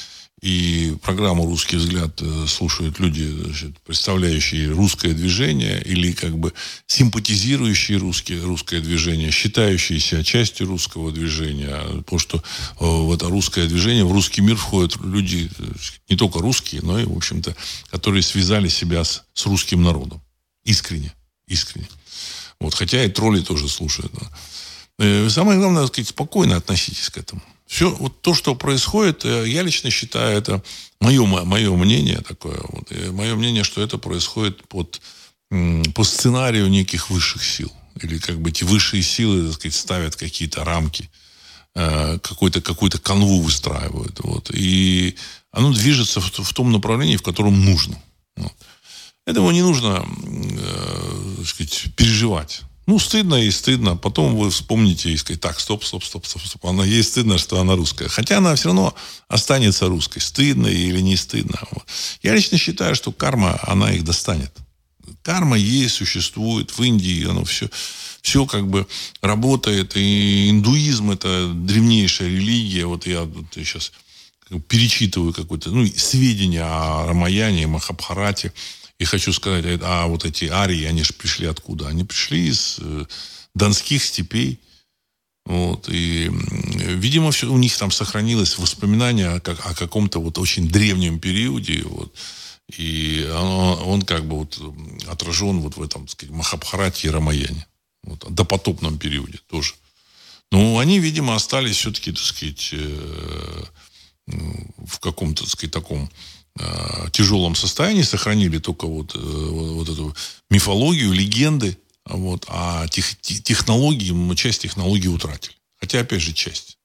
и 0.45 0.95
программу 1.01 1.47
«Русский 1.47 1.77
взгляд» 1.77 2.21
э, 2.21 2.45
слушают 2.47 2.99
люди, 2.99 3.27
значит, 3.27 3.79
представляющие 3.81 4.69
русское 4.69 5.11
движение 5.11 5.81
или 5.81 6.11
как 6.11 6.37
бы 6.37 6.53
симпатизирующие 6.85 7.97
русские, 7.97 8.43
русское 8.43 8.79
движение, 8.79 9.31
считающие 9.31 9.99
себя 9.99 10.23
частью 10.23 10.67
русского 10.67 11.11
движения. 11.11 11.81
Потому 12.03 12.19
что 12.19 12.37
э, 12.37 12.41
в 12.85 13.11
это 13.11 13.27
русское 13.27 13.65
движение, 13.65 14.05
в 14.05 14.11
русский 14.11 14.41
мир 14.41 14.55
входят 14.55 14.95
люди, 15.03 15.49
э, 15.57 15.63
не 16.09 16.15
только 16.15 16.37
русские, 16.37 16.83
но 16.83 16.99
и, 16.99 17.05
в 17.05 17.17
общем-то, 17.17 17.55
которые 17.89 18.21
связали 18.21 18.67
себя 18.67 19.03
с, 19.03 19.23
с 19.33 19.47
русским 19.47 19.81
народом. 19.81 20.21
Искренне. 20.63 21.11
Искренне. 21.47 21.89
Вот, 22.59 22.75
хотя 22.75 23.03
и 23.03 23.09
тролли 23.09 23.41
тоже 23.41 23.67
слушают. 23.67 24.11
Да. 24.99 25.29
Самое 25.31 25.57
главное, 25.57 25.81
так 25.81 25.93
сказать, 25.93 26.09
спокойно 26.09 26.55
относитесь 26.55 27.09
к 27.09 27.17
этому. 27.17 27.41
Все 27.67 27.89
вот 27.89 28.21
то, 28.21 28.33
что 28.33 28.55
происходит, 28.55 29.25
э, 29.25 29.47
я 29.47 29.63
лично 29.63 29.89
считаю, 29.89 30.37
это 30.37 30.63
мое, 30.99 31.25
мое 31.25 31.75
мнение 31.75 32.21
такое. 32.21 32.59
Вот, 32.61 32.91
мое 33.11 33.35
мнение, 33.35 33.63
что 33.63 33.81
это 33.81 33.97
происходит 33.97 34.67
под, 34.67 35.01
по 35.49 36.03
сценарию 36.03 36.69
неких 36.69 37.09
высших 37.09 37.43
сил. 37.43 37.71
Или 38.01 38.17
как 38.19 38.39
бы 38.39 38.49
эти 38.49 38.63
высшие 38.63 39.01
силы, 39.01 39.47
так 39.47 39.53
сказать, 39.53 39.75
ставят 39.75 40.15
какие-то 40.15 40.63
рамки, 40.63 41.09
э, 41.75 42.19
какую-то 42.19 42.61
какую 42.61 42.91
канву 43.01 43.41
выстраивают. 43.41 44.19
Вот, 44.19 44.51
и 44.53 45.15
оно 45.51 45.73
движется 45.73 46.19
в, 46.19 46.31
в 46.31 46.53
том 46.53 46.71
направлении, 46.71 47.17
в 47.17 47.23
котором 47.23 47.63
нужно. 47.63 48.01
Вот. 48.35 48.53
Этого 49.25 49.49
не 49.51 49.63
нужно, 49.63 50.05
э, 50.05 51.43
сказать, 51.45 51.85
переживать. 51.95 52.61
Ну, 52.87 52.99
стыдно 52.99 53.35
и 53.43 53.49
стыдно. 53.49 53.97
Потом 53.97 54.35
вы 54.35 54.51
вспомните 54.51 55.09
и 55.09 55.17
скажете, 55.17 55.41
так, 55.41 55.59
стоп, 55.59 55.83
стоп, 55.83 56.03
стоп, 56.03 56.25
стоп, 56.27 56.43
стоп. 56.43 56.65
Она 56.67 56.85
ей 56.85 57.03
стыдно, 57.03 57.37
что 57.39 57.59
она 57.59 57.75
русская. 57.75 58.07
Хотя 58.07 58.37
она 58.37 58.55
все 58.55 58.65
равно 58.65 58.93
останется 59.27 59.87
русской. 59.87 60.19
Стыдно 60.19 60.67
или 60.67 61.01
не 61.01 61.15
стыдно. 61.15 61.59
Я 62.21 62.35
лично 62.35 62.57
считаю, 62.57 62.95
что 62.95 63.11
карма, 63.11 63.59
она 63.63 63.91
их 63.91 64.03
достанет. 64.03 64.51
Карма 65.23 65.57
есть, 65.57 65.95
существует. 65.95 66.77
В 66.77 66.83
Индии 66.83 67.27
оно 67.27 67.43
все, 67.43 67.69
все 68.21 68.45
как 68.45 68.67
бы 68.67 68.85
работает. 69.21 69.97
И 69.97 70.51
индуизм 70.51 71.09
это 71.09 71.51
древнейшая 71.53 72.29
религия. 72.29 72.85
Вот 72.85 73.07
я 73.07 73.23
вот 73.23 73.45
сейчас 73.55 73.91
перечитываю 74.67 75.33
какое-то, 75.33 75.71
ну, 75.71 75.87
сведения 75.97 76.63
о 76.63 77.07
Рамаяне, 77.07 77.65
Махабхарате. 77.65 78.53
И 78.97 79.05
хочу 79.05 79.33
сказать, 79.33 79.79
а 79.81 80.07
вот 80.07 80.25
эти 80.25 80.45
арии, 80.45 80.85
они 80.85 81.03
же 81.03 81.13
пришли 81.13 81.47
откуда? 81.47 81.87
Они 81.87 82.03
пришли 82.03 82.47
из 82.47 82.77
э, 82.79 83.05
донских 83.53 84.03
степей. 84.03 84.59
Вот, 85.45 85.89
и, 85.89 86.31
видимо, 86.31 87.31
все, 87.31 87.47
у 87.51 87.57
них 87.57 87.77
там 87.77 87.91
сохранилось 87.91 88.57
воспоминание 88.57 89.29
о, 89.29 89.39
как, 89.39 89.63
о 89.65 89.75
каком-то 89.75 90.19
вот 90.19 90.39
очень 90.39 90.67
древнем 90.67 91.19
периоде. 91.19 91.83
Вот, 91.83 92.15
и 92.75 93.29
он, 93.31 93.79
он 93.87 94.01
как 94.01 94.25
бы 94.25 94.39
вот 94.39 94.59
отражен 95.07 95.59
вот 95.59 95.77
в 95.77 95.83
этом, 95.83 96.03
так 96.07 96.11
сказать, 96.11 96.35
Махабхарате 96.35 97.07
и 97.07 97.11
Рамаяне. 97.11 97.67
Вот, 98.03 98.25
допотопном 98.33 98.97
периоде 98.97 99.39
тоже. 99.47 99.75
Но 100.51 100.79
они, 100.79 100.99
видимо, 100.99 101.35
остались 101.35 101.77
все-таки, 101.77 102.11
так 102.11 102.23
сказать, 102.23 102.69
э, 102.71 103.63
в 104.27 104.99
каком-то, 104.99 105.43
так 105.43 105.51
сказать, 105.51 105.73
таком 105.73 106.09
тяжелом 107.11 107.55
состоянии, 107.55 108.03
сохранили 108.03 108.59
только 108.59 108.87
вот, 108.87 109.15
э, 109.15 109.19
вот 109.19 109.89
эту 109.89 110.15
мифологию, 110.49 111.11
легенды, 111.11 111.77
вот, 112.05 112.45
а 112.47 112.87
тех, 112.87 113.17
технологии, 113.19 114.11
мы 114.11 114.35
часть 114.35 114.61
технологий 114.61 115.09
утратили. 115.09 115.55
Хотя, 115.79 115.99
опять 115.99 116.21
же, 116.21 116.33
часть. 116.33 116.77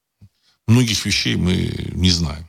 Многих 0.67 1.05
вещей 1.05 1.35
мы 1.35 1.73
не 1.93 2.11
знаем. 2.11 2.47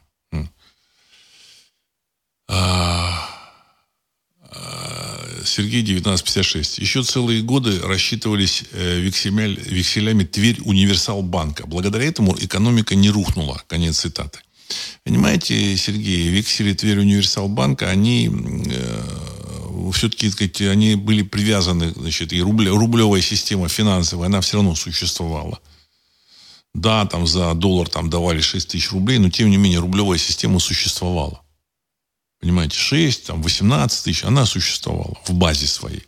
А, 2.49 3.29
а, 4.43 5.45
Сергей 5.45 5.83
1956. 5.83 6.79
Еще 6.79 7.03
целые 7.03 7.43
годы 7.43 7.81
рассчитывались 7.81 8.65
э, 8.73 9.01
векселями 9.01 10.25
Тверь 10.25 10.61
Универсал 10.63 11.23
Банка. 11.23 11.67
Благодаря 11.67 12.05
этому 12.05 12.37
экономика 12.39 12.95
не 12.95 13.11
рухнула. 13.11 13.63
Конец 13.69 14.01
цитаты. 14.01 14.41
Понимаете, 15.05 15.77
Сергей, 15.77 16.29
вексели 16.29 16.73
Тверь 16.75 17.01
Универсал 17.01 17.49
Банка, 17.49 17.89
они 17.89 18.31
э, 18.31 19.91
все-таки, 19.93 20.31
сказать, 20.31 20.61
они 20.63 20.95
были 20.95 21.23
привязаны, 21.23 21.93
значит, 21.93 22.33
и 22.33 22.43
рубль, 22.43 22.69
рублевая 22.69 23.23
система 23.23 23.69
финансовая, 23.69 24.27
она 24.27 24.41
все 24.41 24.57
равно 24.57 24.75
существовала. 24.75 25.61
Да, 26.75 27.05
там 27.07 27.27
за 27.27 27.53
доллар 27.55 27.89
там 27.89 28.09
давали 28.09 28.41
6 28.41 28.69
тысяч 28.69 28.93
рублей, 28.93 29.19
но 29.19 29.29
тем 29.29 29.51
не 29.51 29.59
менее 29.59 29.81
рублевая 29.81 30.19
система 30.19 30.59
существовала. 30.59 31.43
Понимаете, 32.41 32.77
6, 32.77 33.27
там 33.27 33.43
18 33.43 34.05
тысяч, 34.05 34.25
она 34.25 34.47
существовала 34.47 35.17
в 35.27 35.33
базе 35.35 35.67
своей. 35.67 36.03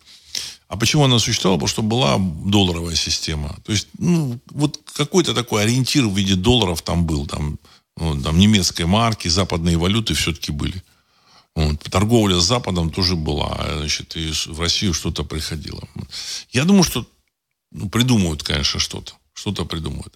А 0.69 0.77
почему 0.77 1.05
она 1.05 1.19
существовала? 1.19 1.59
Потому 1.59 1.69
что 1.69 1.83
была 1.83 2.17
долларовая 2.19 2.97
система. 2.97 3.57
То 3.65 3.73
есть, 3.73 3.89
ну, 3.99 4.41
вот 4.51 4.81
какой-то 4.95 5.35
такой 5.35 5.63
ориентир 5.63 6.07
в 6.07 6.17
виде 6.17 6.35
долларов 6.35 6.83
там 6.83 7.05
был. 7.05 7.27
Там 7.27 7.59
вот, 7.97 8.23
там 8.23 8.39
немецкой 8.39 8.87
марки, 8.87 9.29
западные 9.29 9.77
валюты 9.77 10.15
все-таки 10.15 10.53
были. 10.53 10.83
Вот. 11.55 11.81
Торговля 11.85 12.41
с 12.41 12.45
Западом 12.45 12.91
тоже 12.91 13.15
была. 13.15 13.65
Значит, 13.79 14.17
и 14.17 14.33
в 14.47 14.61
Россию 14.61 14.93
что-то 14.93 15.25
приходило. 15.25 15.83
Я 16.51 16.65
думаю, 16.65 16.83
что 16.83 17.07
ну, 17.71 17.89
придумают, 17.89 18.43
конечно, 18.43 18.81
что-то. 18.81 19.15
Что-то 19.33 19.65
придумают. 19.65 20.15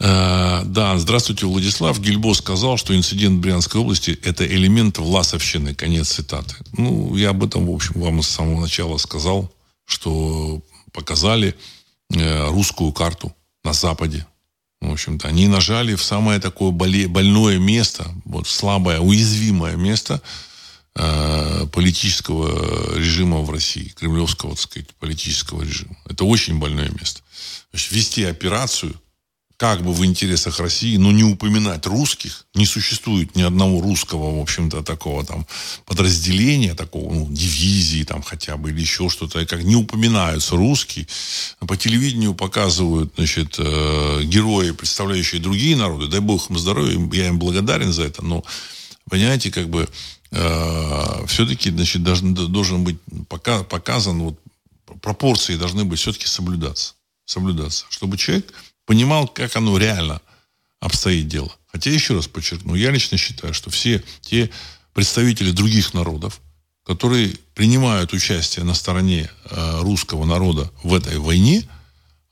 Э, 0.00 0.62
да, 0.64 0.98
здравствуйте, 0.98 1.46
Владислав. 1.46 2.00
Гильбо 2.00 2.34
сказал, 2.34 2.76
что 2.76 2.94
инцидент 2.94 3.38
в 3.38 3.40
Брянской 3.40 3.80
области– 3.80 4.18
это 4.22 4.46
элемент 4.46 4.98
власовщины. 4.98 5.74
Конец 5.74 6.08
цитаты. 6.10 6.54
Ну, 6.76 7.16
я 7.16 7.30
об 7.30 7.42
этом, 7.42 7.66
в 7.66 7.70
общем, 7.70 8.00
вам 8.00 8.22
с 8.22 8.28
самого 8.28 8.60
начала 8.60 8.98
сказал, 8.98 9.52
что 9.86 10.62
показали 10.92 11.56
э, 12.14 12.48
русскую 12.50 12.92
карту 12.92 13.34
на 13.64 13.72
Западе, 13.72 14.26
в 14.80 14.92
общем-то, 14.92 15.28
они 15.28 15.48
нажали 15.48 15.94
в 15.94 16.02
самое 16.02 16.40
такое 16.40 16.70
больное 16.70 17.58
место, 17.58 18.06
вот 18.24 18.46
слабое, 18.46 19.00
уязвимое 19.00 19.76
место 19.76 20.22
э, 20.94 21.66
политического 21.72 22.96
режима 22.96 23.40
в 23.40 23.50
России, 23.50 23.92
кремлевского, 23.98 24.52
так 24.52 24.60
сказать, 24.60 24.94
политического 25.00 25.62
режима. 25.62 25.96
Это 26.06 26.24
очень 26.24 26.58
больное 26.58 26.90
место. 26.90 27.22
Значит, 27.72 27.92
вести 27.92 28.24
операцию– 28.24 28.94
как 29.58 29.82
бы 29.82 29.92
в 29.92 30.04
интересах 30.04 30.60
России, 30.60 30.96
но 30.98 31.10
не 31.10 31.24
упоминать 31.24 31.84
русских. 31.84 32.46
Не 32.54 32.64
существует 32.64 33.34
ни 33.34 33.42
одного 33.42 33.80
русского, 33.80 34.38
в 34.38 34.40
общем-то, 34.40 34.84
такого 34.84 35.24
там 35.24 35.48
подразделения, 35.84 36.74
такого, 36.74 37.12
ну, 37.12 37.26
дивизии 37.28 38.04
там 38.04 38.22
хотя 38.22 38.56
бы, 38.56 38.70
или 38.70 38.80
еще 38.80 39.08
что-то, 39.08 39.44
как 39.46 39.64
не 39.64 39.74
упоминаются 39.74 40.54
русские. 40.54 41.08
По 41.58 41.76
телевидению 41.76 42.34
показывают, 42.34 43.14
значит, 43.16 43.56
э, 43.58 44.22
герои, 44.22 44.70
представляющие 44.70 45.40
другие 45.40 45.74
народы. 45.74 46.06
Дай 46.06 46.20
бог 46.20 46.48
им 46.50 46.56
здоровья, 46.56 46.96
я 47.12 47.26
им 47.26 47.40
благодарен 47.40 47.92
за 47.92 48.04
это, 48.04 48.24
но, 48.24 48.44
понимаете, 49.10 49.50
как 49.50 49.68
бы 49.68 49.88
э, 50.30 51.26
все-таки, 51.26 51.70
значит, 51.70 52.04
должен, 52.04 52.32
должен 52.32 52.84
быть 52.84 52.98
пока, 53.28 53.64
показан, 53.64 54.22
вот, 54.22 54.38
пропорции 55.02 55.56
должны 55.56 55.84
быть 55.84 55.98
все-таки 55.98 56.26
соблюдаться. 56.26 56.94
Соблюдаться. 57.24 57.86
Чтобы 57.90 58.16
человек 58.16 58.54
понимал, 58.88 59.28
как 59.28 59.54
оно 59.54 59.76
реально 59.76 60.22
обстоит 60.80 61.28
дело. 61.28 61.54
Хотя, 61.66 61.90
еще 61.90 62.14
раз 62.14 62.26
подчеркну, 62.26 62.74
я 62.74 62.90
лично 62.90 63.18
считаю, 63.18 63.52
что 63.52 63.68
все 63.68 64.02
те 64.22 64.50
представители 64.94 65.50
других 65.50 65.92
народов, 65.92 66.40
которые 66.86 67.34
принимают 67.54 68.14
участие 68.14 68.64
на 68.64 68.72
стороне 68.72 69.30
э, 69.44 69.80
русского 69.82 70.24
народа 70.24 70.72
в 70.82 70.94
этой 70.94 71.18
войне, 71.18 71.68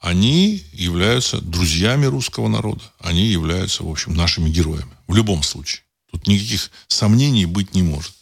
они 0.01 0.65
являются 0.73 1.43
друзьями 1.43 2.07
русского 2.07 2.49
народа. 2.49 2.83
Они 3.01 3.27
являются, 3.27 3.85
в 3.85 3.91
общем, 3.91 4.15
нашими 4.15 4.49
героями. 4.49 4.91
В 5.07 5.15
любом 5.15 5.43
случае. 5.43 5.83
Тут 6.11 6.27
никаких 6.27 6.71
сомнений 6.89 7.45
быть 7.45 7.75
не 7.75 7.83
может. 7.83 8.15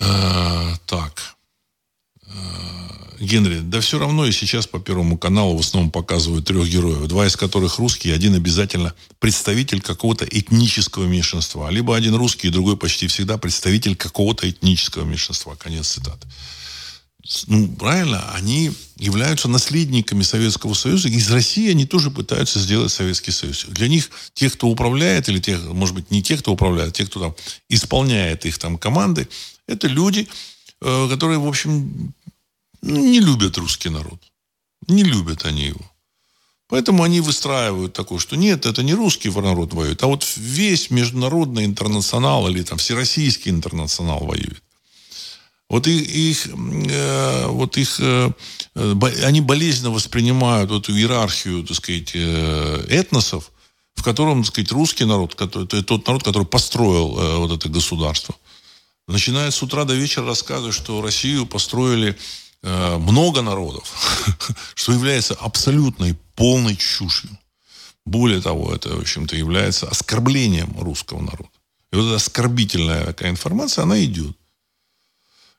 Э, 0.00 0.74
так. 0.86 1.36
Генри, 3.20 3.60
да 3.60 3.80
все 3.80 3.98
равно 3.98 4.26
и 4.26 4.32
сейчас 4.32 4.66
по 4.66 4.78
Первому 4.78 5.18
каналу 5.18 5.56
в 5.56 5.60
основном 5.60 5.90
показывают 5.90 6.46
трех 6.46 6.68
героев, 6.68 7.06
два 7.08 7.26
из 7.26 7.36
которых 7.36 7.78
русские, 7.78 8.14
один 8.14 8.34
обязательно 8.34 8.94
представитель 9.18 9.80
какого-то 9.80 10.24
этнического 10.24 11.06
меньшинства. 11.06 11.70
Либо 11.70 11.96
один 11.96 12.14
русский, 12.14 12.48
и 12.48 12.50
другой 12.50 12.76
почти 12.76 13.06
всегда 13.06 13.38
представитель 13.38 13.96
какого-то 13.96 14.48
этнического 14.48 15.04
меньшинства. 15.04 15.56
Конец 15.56 15.88
цитаты. 15.88 16.26
Ну, 17.46 17.68
правильно, 17.68 18.32
они 18.32 18.72
являются 18.96 19.48
наследниками 19.48 20.22
Советского 20.22 20.72
Союза. 20.72 21.08
Из 21.08 21.30
России 21.30 21.70
они 21.70 21.84
тоже 21.84 22.10
пытаются 22.10 22.58
сделать 22.58 22.90
Советский 22.90 23.32
Союз. 23.32 23.66
Для 23.68 23.88
них 23.88 24.10
тех, 24.32 24.54
кто 24.54 24.68
управляет, 24.68 25.28
или 25.28 25.38
тех, 25.38 25.62
может 25.64 25.94
быть, 25.94 26.10
не 26.10 26.22
тех, 26.22 26.40
кто 26.40 26.52
управляет, 26.52 26.90
а 26.90 26.92
тех, 26.92 27.10
кто 27.10 27.20
там 27.20 27.36
исполняет 27.68 28.46
их 28.46 28.56
там 28.58 28.78
команды, 28.78 29.28
это 29.66 29.88
люди, 29.88 30.26
э, 30.80 31.08
которые, 31.10 31.38
в 31.38 31.46
общем, 31.46 32.14
не 32.82 33.20
любят 33.20 33.58
русский 33.58 33.88
народ. 33.88 34.20
Не 34.86 35.02
любят 35.02 35.44
они 35.44 35.66
его. 35.66 35.90
Поэтому 36.68 37.02
они 37.02 37.20
выстраивают 37.20 37.94
такое, 37.94 38.18
что 38.18 38.36
нет, 38.36 38.66
это 38.66 38.82
не 38.82 38.92
русский 38.92 39.30
народ 39.30 39.72
воюет, 39.72 40.02
а 40.02 40.06
вот 40.06 40.26
весь 40.36 40.90
международный 40.90 41.64
интернационал 41.64 42.46
или 42.48 42.62
там 42.62 42.76
всероссийский 42.76 43.50
интернационал 43.50 44.20
воюет. 44.20 44.62
Вот 45.70 45.86
их, 45.86 46.08
их, 46.08 46.46
э, 46.46 47.46
вот 47.46 47.78
их 47.78 48.00
э, 48.00 48.30
они 48.74 49.40
болезненно 49.40 49.90
воспринимают 49.90 50.70
эту 50.70 50.92
иерархию, 50.92 51.64
так 51.64 51.76
сказать, 51.76 52.12
э, 52.14 52.86
этносов, 52.90 53.50
в 53.94 54.02
котором, 54.02 54.42
так 54.42 54.52
сказать, 54.52 54.72
русский 54.72 55.04
народ, 55.04 55.34
который, 55.34 55.66
тот 55.66 56.06
народ, 56.06 56.22
который 56.22 56.46
построил 56.46 57.18
э, 57.18 57.36
вот 57.38 57.52
это 57.52 57.68
государство, 57.70 58.34
начинает 59.06 59.54
с 59.54 59.62
утра 59.62 59.84
до 59.84 59.94
вечера 59.94 60.26
рассказывать, 60.26 60.74
что 60.74 61.00
Россию 61.00 61.46
построили 61.46 62.10
Э, 62.10 62.14
много 62.62 63.42
народов, 63.42 63.92
что 64.74 64.92
является 64.92 65.34
абсолютной 65.34 66.16
полной 66.34 66.76
чушью. 66.76 67.30
Более 68.04 68.40
того, 68.40 68.74
это, 68.74 68.96
в 68.96 69.00
общем-то, 69.00 69.36
является 69.36 69.86
оскорблением 69.86 70.74
русского 70.80 71.20
народа. 71.20 71.50
И 71.92 71.96
вот 71.96 72.06
эта 72.06 72.16
оскорбительная 72.16 73.04
такая 73.04 73.30
информация, 73.30 73.82
она 73.82 74.02
идет. 74.02 74.36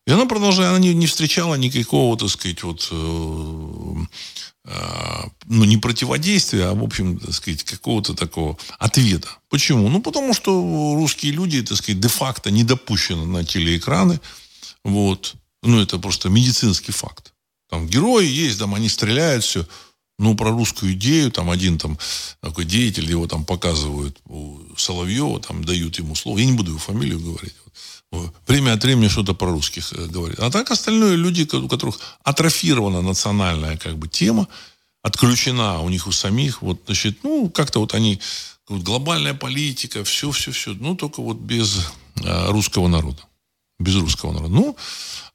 И 0.07 0.11
она 0.11 0.25
продолжает, 0.25 0.69
она 0.69 0.79
не, 0.79 0.93
не 0.93 1.05
встречала 1.05 1.55
никакого, 1.55 2.17
так 2.17 2.29
сказать, 2.29 2.63
вот, 2.63 2.87
э, 2.89 4.05
э, 4.65 5.29
ну, 5.45 5.65
не 5.65 5.77
противодействия, 5.77 6.65
а, 6.65 6.73
в 6.73 6.83
общем, 6.83 7.19
так 7.19 7.33
сказать, 7.33 7.63
какого-то 7.63 8.15
такого 8.15 8.57
ответа. 8.79 9.29
Почему? 9.49 9.87
Ну, 9.89 10.01
потому 10.01 10.33
что 10.33 10.95
русские 10.95 11.33
люди, 11.33 11.61
так 11.61 11.77
сказать, 11.77 11.99
де-факто 11.99 12.49
не 12.49 12.63
допущены 12.63 13.25
на 13.25 13.43
телеэкраны. 13.43 14.19
Вот. 14.83 15.35
Ну, 15.63 15.81
это 15.81 15.99
просто 15.99 16.29
медицинский 16.29 16.91
факт. 16.91 17.33
Там 17.69 17.87
герои 17.87 18.25
есть, 18.25 18.59
там 18.59 18.73
они 18.75 18.89
стреляют, 18.89 19.43
все. 19.43 19.65
Ну, 20.17 20.35
про 20.35 20.49
русскую 20.51 20.93
идею, 20.93 21.31
там 21.31 21.49
один 21.49 21.77
там 21.77 21.97
такой 22.41 22.65
деятель, 22.65 23.09
его 23.09 23.25
там 23.27 23.45
показывают 23.45 24.17
у 24.25 24.59
Соловьева, 24.75 25.39
там 25.39 25.63
дают 25.63 25.97
ему 25.97 26.15
слово. 26.15 26.39
Я 26.39 26.45
не 26.45 26.53
буду 26.53 26.71
его 26.71 26.79
фамилию 26.79 27.19
говорить. 27.19 27.53
Время 28.47 28.73
от 28.73 28.83
времени 28.83 29.07
что-то 29.07 29.33
про 29.33 29.51
русских 29.51 29.93
э, 29.93 30.07
говорит. 30.07 30.39
А 30.39 30.49
так 30.49 30.71
остальное 30.71 31.15
люди, 31.15 31.47
у 31.55 31.67
которых 31.67 31.99
атрофирована 32.23 33.01
национальная 33.01 33.77
как 33.77 33.97
бы 33.97 34.07
тема, 34.07 34.47
отключена 35.03 35.79
у 35.81 35.89
них 35.89 36.07
у 36.07 36.11
самих, 36.11 36.61
вот, 36.61 36.81
значит, 36.85 37.23
ну, 37.23 37.49
как-то 37.49 37.79
вот 37.79 37.93
они, 37.93 38.19
вот, 38.67 38.81
глобальная 38.81 39.35
политика, 39.35 40.03
все-все-все, 40.03 40.73
ну, 40.73 40.95
только 40.95 41.21
вот 41.21 41.37
без 41.37 41.91
а, 42.25 42.51
русского 42.51 42.87
народа. 42.87 43.21
Без 43.79 43.95
русского 43.95 44.33
народа. 44.33 44.53
Ну, 44.53 44.77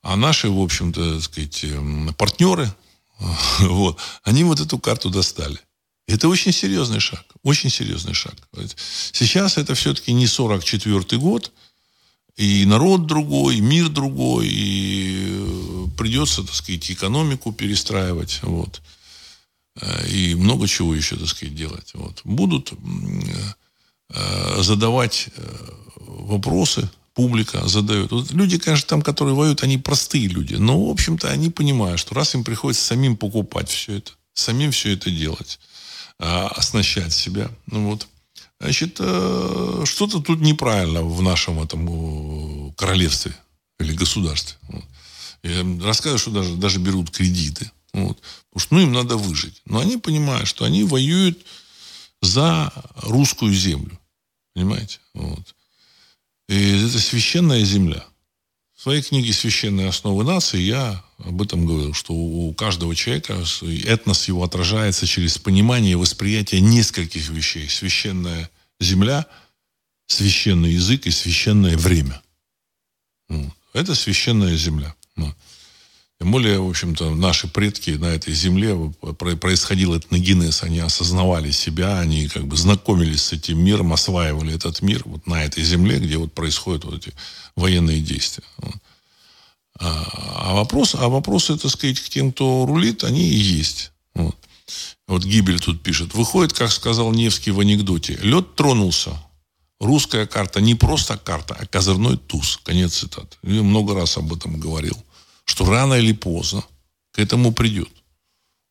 а 0.03 0.16
наши, 0.16 0.51
в 0.51 0.61
общем-то, 0.61 1.20
сказать, 1.20 1.64
эм, 1.64 2.14
партнеры, 2.14 2.72
вот, 3.61 3.99
они 4.22 4.45
вот 4.45 4.61
эту 4.61 4.78
карту 4.78 5.11
достали. 5.11 5.59
Это 6.07 6.28
очень 6.28 6.53
серьезный 6.53 7.01
шаг. 7.01 7.24
Очень 7.42 7.70
серьезный 7.70 8.14
шаг. 8.14 8.34
Сейчас 9.12 9.57
это 9.57 9.74
все-таки 9.74 10.12
не 10.12 10.26
44 10.26 11.18
год, 11.20 11.53
и 12.36 12.64
народ 12.66 13.07
другой, 13.07 13.57
и 13.57 13.61
мир 13.61 13.88
другой, 13.88 14.49
и 14.49 15.28
э, 15.30 15.86
придется, 15.97 16.42
так 16.42 16.55
сказать, 16.55 16.90
экономику 16.90 17.53
перестраивать. 17.53 18.40
Вот. 18.42 18.82
Э, 19.80 20.09
и 20.09 20.34
много 20.34 20.66
чего 20.66 20.95
еще, 20.95 21.16
так 21.16 21.28
сказать, 21.28 21.55
делать. 21.55 21.92
Вот. 21.95 22.20
Будут 22.24 22.72
э, 24.11 24.62
задавать 24.62 25.28
вопросы, 25.97 26.90
публика 27.14 27.66
задает. 27.66 28.10
Вот 28.10 28.32
люди, 28.32 28.58
конечно, 28.58 28.88
там, 28.88 29.02
которые 29.02 29.34
воюют, 29.34 29.62
они 29.62 29.78
простые 29.78 30.26
люди. 30.26 30.54
Но, 30.54 30.86
в 30.86 30.90
общем-то, 30.90 31.30
они 31.30 31.50
понимают, 31.50 32.00
что 32.00 32.14
раз 32.14 32.34
им 32.34 32.44
приходится 32.44 32.84
самим 32.84 33.16
покупать 33.16 33.70
все 33.70 33.98
это, 33.98 34.12
самим 34.34 34.72
все 34.72 34.92
это 34.92 35.10
делать, 35.10 35.58
оснащать 36.18 37.12
себя, 37.12 37.50
ну 37.66 37.90
вот, 37.90 38.08
Значит, 38.60 38.96
э, 38.98 39.82
что-то 39.84 40.20
тут 40.20 40.40
неправильно 40.40 41.02
в 41.02 41.20
нашем 41.20 41.60
этом 41.60 42.72
королевстве 42.74 43.36
или 43.78 43.92
государстве. 43.92 44.56
Я 45.42 45.62
рассказываю, 45.82 46.18
что 46.18 46.30
даже, 46.30 46.54
даже 46.54 46.78
берут 46.78 47.10
кредиты. 47.10 47.70
Вот. 47.92 48.18
Потому 48.50 48.60
что 48.60 48.74
ну, 48.74 48.80
им 48.80 48.92
надо 48.92 49.16
выжить. 49.16 49.60
Но 49.66 49.80
они 49.80 49.98
понимают, 49.98 50.48
что 50.48 50.64
они 50.64 50.84
воюют 50.84 51.38
за 52.22 52.72
русскую 53.02 53.52
землю. 53.52 53.98
Понимаете? 54.54 54.98
Вот. 55.12 55.54
И 56.49 56.86
это 56.86 56.99
священная 56.99 57.64
земля. 57.64 58.05
В 58.76 58.82
своей 58.82 59.03
книге 59.03 59.32
«Священные 59.32 59.88
основы 59.88 60.24
нации» 60.24 60.61
я 60.61 61.03
об 61.18 61.40
этом 61.40 61.64
говорил, 61.64 61.95
что 61.95 62.12
у 62.12 62.53
каждого 62.53 62.95
человека 62.95 63.42
этнос 63.62 64.28
его 64.28 64.45
отражается 64.45 65.07
через 65.07 65.38
понимание 65.38 65.92
и 65.92 65.97
восприятие 65.97 66.61
нескольких 66.61 67.28
вещей. 67.30 67.68
Священная 67.68 68.51
земля, 68.80 69.26
священный 70.07 70.72
язык 70.72 71.07
и 71.07 71.11
священное 71.11 71.78
время. 71.78 72.20
Это 73.72 73.95
священная 73.95 74.57
земля. 74.57 74.95
Тем 76.20 76.30
более, 76.30 76.60
в 76.60 76.68
общем-то, 76.68 77.14
наши 77.14 77.48
предки 77.48 77.90
на 77.90 78.06
этой 78.06 78.32
земле 78.32 78.76
происходил 79.40 79.96
этногенез, 79.98 80.62
они 80.62 80.78
осознавали 80.78 81.50
себя, 81.50 81.98
они 81.98 82.28
как 82.28 82.46
бы 82.46 82.56
знакомились 82.56 83.24
с 83.24 83.32
этим 83.32 83.62
миром, 83.62 83.92
осваивали 83.92 84.54
этот 84.54 84.80
мир 84.80 85.02
вот 85.04 85.26
на 85.26 85.44
этой 85.44 85.64
земле, 85.64 85.98
где 85.98 86.16
вот 86.16 86.32
происходят 86.32 86.84
вот 86.84 86.94
эти 86.94 87.12
военные 87.56 88.00
действия. 88.00 88.44
А, 89.80 90.50
а, 90.50 90.54
вопрос, 90.54 90.94
а 90.94 91.08
вопросы, 91.08 91.56
так 91.58 91.70
сказать, 91.70 91.98
к 91.98 92.08
тем, 92.08 92.32
кто 92.32 92.64
рулит, 92.64 93.02
они 93.02 93.28
и 93.28 93.36
есть. 93.36 93.90
Вот. 94.14 94.36
Вот 95.06 95.24
Гибель 95.24 95.60
тут 95.60 95.82
пишет. 95.82 96.14
Выходит, 96.14 96.52
как 96.52 96.70
сказал 96.70 97.12
Невский 97.12 97.50
в 97.50 97.60
анекдоте. 97.60 98.18
Лед 98.22 98.54
тронулся. 98.54 99.10
Русская 99.80 100.26
карта 100.26 100.60
не 100.60 100.74
просто 100.74 101.18
карта, 101.18 101.56
а 101.58 101.66
козырной 101.66 102.16
туз. 102.16 102.60
Конец 102.62 102.94
цитаты. 102.98 103.36
Я 103.42 103.62
много 103.62 103.94
раз 103.94 104.16
об 104.16 104.32
этом 104.32 104.58
говорил. 104.58 104.96
Что 105.45 105.64
рано 105.66 105.95
или 105.95 106.12
поздно 106.12 106.64
к 107.12 107.18
этому 107.18 107.53
придет. 107.53 107.90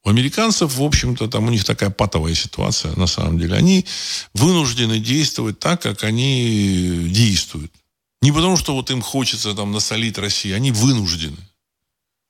У 0.05 0.09
американцев, 0.09 0.75
в 0.75 0.83
общем-то, 0.83 1.27
там 1.29 1.47
у 1.47 1.49
них 1.49 1.63
такая 1.63 1.89
патовая 1.89 2.35
ситуация, 2.35 2.93
на 2.95 3.07
самом 3.07 3.39
деле. 3.39 3.55
Они 3.55 3.85
вынуждены 4.33 4.99
действовать 4.99 5.59
так, 5.59 5.81
как 5.81 6.03
они 6.03 7.07
действуют. 7.07 7.71
Не 8.21 8.31
потому, 8.31 8.57
что 8.57 8.73
вот 8.73 8.91
им 8.91 9.01
хочется 9.01 9.53
там 9.53 9.71
насолить 9.71 10.17
России. 10.17 10.51
Они 10.51 10.71
вынуждены. 10.71 11.37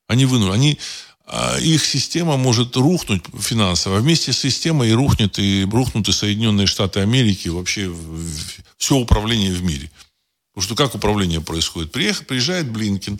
Они 0.06 0.24
вынуждены. 0.24 0.54
Они, 0.54 0.78
а 1.26 1.58
их 1.58 1.84
система 1.84 2.36
может 2.36 2.76
рухнуть 2.76 3.24
финансово. 3.40 3.98
А 3.98 4.00
вместе 4.00 4.32
с 4.32 4.38
системой 4.38 4.92
рухнет 4.92 5.38
и 5.40 5.64
рухнут 5.64 6.08
и 6.08 6.12
Соединенные 6.12 6.68
Штаты 6.68 7.00
Америки, 7.00 7.48
вообще 7.48 7.92
все 8.76 8.96
управление 8.96 9.52
в 9.52 9.62
мире. 9.64 9.90
Потому 10.54 10.66
что 10.66 10.76
как 10.76 10.94
управление 10.94 11.40
происходит? 11.40 11.90
Приехал, 11.90 12.24
приезжает 12.24 12.70
Блинкин, 12.70 13.18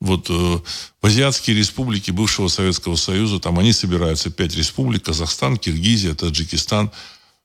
вот 0.00 0.28
э, 0.28 0.32
в 0.32 1.06
азиатские 1.06 1.56
республики 1.56 2.10
бывшего 2.10 2.48
Советского 2.48 2.96
Союза, 2.96 3.38
там 3.38 3.60
они 3.60 3.72
собираются, 3.72 4.30
пять 4.30 4.56
республик, 4.56 5.04
Казахстан, 5.04 5.56
Киргизия, 5.56 6.14
Таджикистан, 6.14 6.90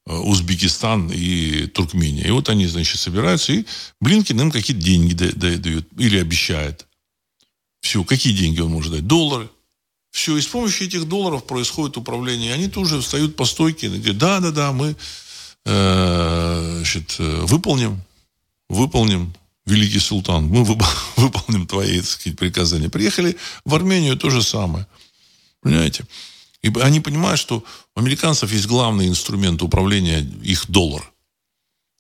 э, 0.08 0.16
Узбекистан 0.16 1.12
и 1.14 1.68
Туркмения. 1.68 2.26
И 2.26 2.32
вот 2.32 2.50
они, 2.50 2.66
значит, 2.66 3.00
собираются, 3.00 3.54
и 3.54 3.66
Блинкин 4.02 4.42
им 4.42 4.52
какие-то 4.52 4.82
деньги 4.82 5.14
дает 5.14 5.88
или 5.96 6.18
обещает. 6.18 6.88
Все, 7.82 8.04
какие 8.04 8.34
деньги 8.34 8.62
он 8.62 8.72
может 8.72 8.92
дать? 8.92 9.06
Доллары, 9.06 9.48
все, 10.12 10.38
и 10.38 10.42
с 10.42 10.48
помощью 10.48 10.88
этих 10.88 11.08
долларов 11.08 11.46
происходит 11.46 11.98
управление. 11.98 12.56
Они 12.56 12.68
тут 12.68 12.88
же 12.88 13.00
встают 13.00 13.36
по 13.36 13.46
стойке 13.46 13.88
и 13.88 13.90
говорят, 13.92 14.18
да, 14.18 14.40
да, 14.40 14.52
да, 14.52 14.72
мы 14.74 14.96
э, 15.66 16.74
значит, 16.78 17.16
э, 17.20 17.42
выполним, 17.46 18.02
выполним, 18.70 19.34
великий 19.66 20.00
султан, 20.00 20.46
мы 20.46 20.64
выполним 21.16 21.68
твои, 21.68 21.98
так 22.00 22.10
сказать, 22.10 22.38
приказания. 22.38 22.90
Приехали 22.90 23.38
в 23.66 23.76
Армению, 23.76 24.18
то 24.18 24.30
же 24.30 24.42
самое. 24.42 24.88
Понимаете? 25.62 26.06
И 26.62 26.72
они 26.82 27.00
понимают, 27.00 27.40
что 27.40 27.64
у 27.96 28.00
американцев 28.00 28.52
есть 28.52 28.68
главный 28.68 29.08
инструмент 29.08 29.62
управления 29.62 30.20
их 30.44 30.70
доллар– 30.70 31.12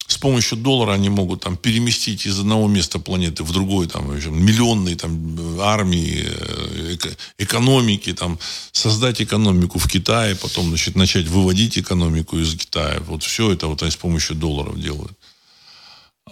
с 0.09 0.17
помощью 0.17 0.57
доллара 0.57 0.93
они 0.93 1.09
могут 1.09 1.41
там 1.41 1.55
переместить 1.55 2.25
из 2.25 2.39
одного 2.39 2.67
места 2.67 2.97
планеты 2.97 3.43
в 3.43 3.51
другой, 3.51 3.87
там, 3.87 4.09
общем, 4.09 4.43
миллионные 4.43 4.95
там 4.95 5.61
армии, 5.61 6.25
э, 6.25 6.97
экономики, 7.37 8.13
там, 8.13 8.39
создать 8.71 9.21
экономику 9.21 9.77
в 9.77 9.87
Китае, 9.87 10.35
потом, 10.35 10.69
значит, 10.69 10.95
начать 10.95 11.27
выводить 11.27 11.77
экономику 11.77 12.39
из 12.39 12.55
Китая. 12.55 12.99
Вот 13.05 13.21
все 13.21 13.51
это 13.51 13.67
вот 13.67 13.83
они 13.83 13.91
с 13.91 13.97
помощью 13.97 14.35
долларов 14.35 14.81
делают. 14.81 15.11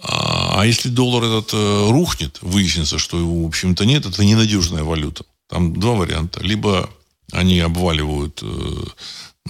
А, 0.02 0.60
а 0.60 0.66
если 0.66 0.88
доллар 0.88 1.24
этот 1.24 1.52
э, 1.52 1.90
рухнет, 1.90 2.38
выяснится, 2.42 2.98
что 2.98 3.18
его, 3.18 3.44
в 3.44 3.48
общем-то, 3.48 3.84
нет, 3.84 4.06
это 4.06 4.24
ненадежная 4.24 4.84
валюта. 4.84 5.24
Там 5.48 5.78
два 5.78 5.92
варианта. 5.92 6.40
Либо 6.40 6.90
они 7.32 7.60
обваливают 7.60 8.40
э, 8.42 8.84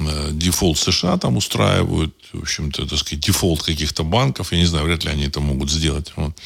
Э, 0.01 0.31
дефолт 0.33 0.79
США 0.79 1.19
там 1.19 1.37
устраивают, 1.37 2.15
в 2.33 2.43
общем-то, 2.43 2.87
так 2.87 2.99
сказать, 2.99 3.25
дефолт 3.25 3.63
каких-то 3.63 4.05
банков, 4.05 4.53
я 4.53 4.59
не 4.59 4.65
знаю, 4.65 4.85
вряд 4.85 5.05
ли 5.05 5.11
они 5.11 5.25
это 5.25 5.41
могут 5.41 5.71
сделать. 5.71 6.13
Вот. 6.17 6.37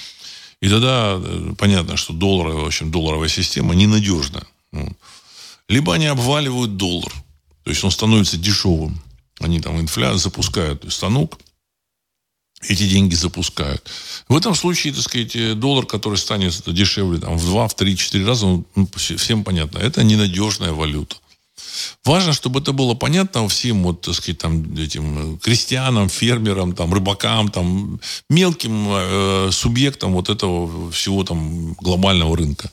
И 0.61 0.68
тогда 0.68 1.20
понятно, 1.59 1.96
что 1.96 2.12
доллар, 2.12 2.48
в 2.48 2.66
общем, 2.66 2.90
долларовая 2.90 3.28
система 3.28 3.74
ненадежна. 3.74 4.46
Вот. 4.72 4.92
Либо 5.68 5.94
они 5.94 6.07
обваливают 6.07 6.76
доллар, 6.76 7.12
то 7.64 7.70
есть 7.70 7.84
он 7.84 7.90
становится 7.90 8.36
дешевым. 8.36 9.00
Они 9.40 9.61
там 9.61 9.80
инфляцию 9.80 10.18
запускают 10.18 10.90
станок, 10.92 11.38
эти 12.68 12.88
деньги 12.88 13.14
запускают. 13.14 13.90
В 14.28 14.36
этом 14.36 14.54
случае, 14.54 14.92
так 14.92 15.02
сказать, 15.02 15.58
доллар, 15.58 15.86
который 15.86 16.18
станет 16.18 16.62
дешевле 16.66 17.18
там, 17.20 17.36
в 17.36 17.44
2, 17.44 17.68
в 17.68 17.74
3, 17.74 17.97
4 17.97 18.26
раза, 18.26 18.47
ну, 18.47 18.64
всем 18.94 19.44
понятно, 19.44 19.78
это 19.78 20.05
ненадежная 20.05 20.72
валюта. 20.72 21.16
Важно, 22.05 22.32
чтобы 22.32 22.60
это 22.60 22.72
было 22.72 22.94
понятно 22.94 23.48
всем, 23.48 23.82
вот, 23.82 24.02
так 24.02 24.14
сказать, 24.14 24.39
там, 24.39 24.74
этим 24.74 25.39
крестьянам, 25.39 26.09
фермерам, 26.09 26.74
там, 26.74 26.93
рыбакам, 26.93 27.48
там, 27.51 28.01
мелким 28.28 28.86
э, 28.90 29.51
субъектам 29.52 30.12
вот 30.12 30.28
этого 30.28 30.90
всего 30.90 31.24
там 31.24 31.74
глобального 31.74 32.36
рынка. 32.36 32.70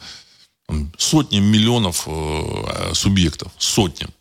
Сотням 0.97 1.45
миллионов 1.45 2.07
э, 2.07 2.93
субъектов, 2.93 3.51
сотням. 3.57 4.11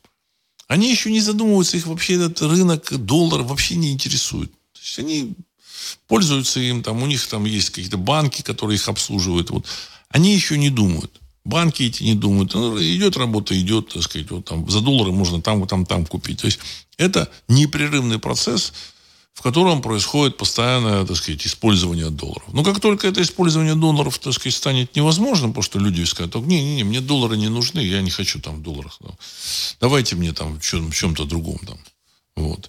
Они 0.67 0.91
еще 0.91 1.11
не 1.11 1.21
задумываются, 1.21 1.77
их 1.77 1.87
вообще 1.87 2.15
этот 2.15 2.43
рынок, 2.43 2.93
доллар 2.93 3.43
вообще 3.43 3.77
не 3.77 3.91
интересует. 3.91 4.51
То 4.51 4.81
есть 4.81 4.99
они 4.99 5.35
пользуются 6.07 6.61
им, 6.61 6.83
там, 6.83 7.03
у 7.03 7.07
них 7.07 7.27
там 7.27 7.45
есть 7.45 7.71
какие-то 7.71 7.99
банки, 7.99 8.43
которые 8.43 8.77
их 8.77 8.89
обслуживают. 8.89 9.51
Вот. 9.51 9.67
Они 10.09 10.35
еще 10.35 10.59
не 10.59 10.71
думают. 10.71 11.21
Банки 11.45 11.85
эти 11.85 12.03
не 12.03 12.15
думают. 12.15 12.55
Ну, 12.55 12.79
идет 12.79 13.17
работа, 13.17 13.59
идет, 13.59 13.89
так 13.89 14.03
сказать, 14.03 14.31
вот 14.31 14.45
там 14.45 14.69
за 14.69 14.81
доллары 14.81 15.13
можно 15.13 15.41
там, 15.41 15.67
там, 15.67 15.87
там 15.87 16.05
купить. 16.07 16.41
То 16.41 16.47
есть 16.47 16.59
это 16.99 17.31
непрерывный 17.49 18.19
процесс 18.19 18.73
в 19.39 19.41
котором 19.41 19.83
происходит 19.83 20.37
постоянное, 20.37 21.07
так 21.07 21.17
сказать, 21.17 21.47
использование 21.47 22.11
долларов. 22.11 22.43
Но 22.53 22.65
как 22.65 22.81
только 22.81 23.07
это 23.07 23.23
использование 23.23 23.77
долларов, 23.77 24.19
так 24.19 24.33
сказать, 24.33 24.57
станет 24.57 24.97
невозможным, 24.97 25.53
потому 25.53 25.63
что 25.63 25.79
люди 25.79 26.03
скажут, 26.03 26.35
не-не-не, 26.35 26.83
мне 26.83 27.01
доллары 27.01 27.37
не 27.37 27.49
нужны, 27.49 27.79
я 27.79 28.03
не 28.03 28.11
хочу 28.11 28.41
там 28.41 28.57
в 28.57 28.63
долларах. 28.63 28.99
Давайте 29.81 30.17
мне 30.17 30.33
там 30.33 30.59
в 30.59 30.93
чем-то 30.93 31.25
другом 31.25 31.59
там. 31.59 31.79
Вот. 32.35 32.69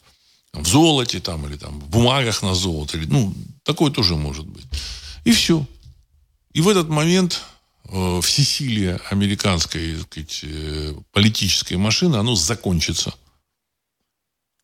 В 0.53 0.67
золоте 0.67 1.19
там, 1.19 1.45
или 1.45 1.57
там 1.57 1.79
в 1.79 1.89
бумагах 1.89 2.41
на 2.41 2.55
золото. 2.55 2.97
Или, 2.97 3.05
ну, 3.05 3.33
такое 3.63 3.91
тоже 3.91 4.15
может 4.15 4.45
быть. 4.45 4.65
И 5.25 5.31
все. 5.31 5.65
И 6.53 6.61
в 6.61 6.69
этот 6.69 6.89
момент 6.89 7.41
э, 7.85 8.19
всесилие 8.21 8.99
американской 9.09 9.95
так 9.95 10.07
сказать, 10.07 10.39
э, 10.43 10.93
политической 11.11 11.75
машины, 11.75 12.15
оно 12.15 12.35
закончится. 12.35 13.13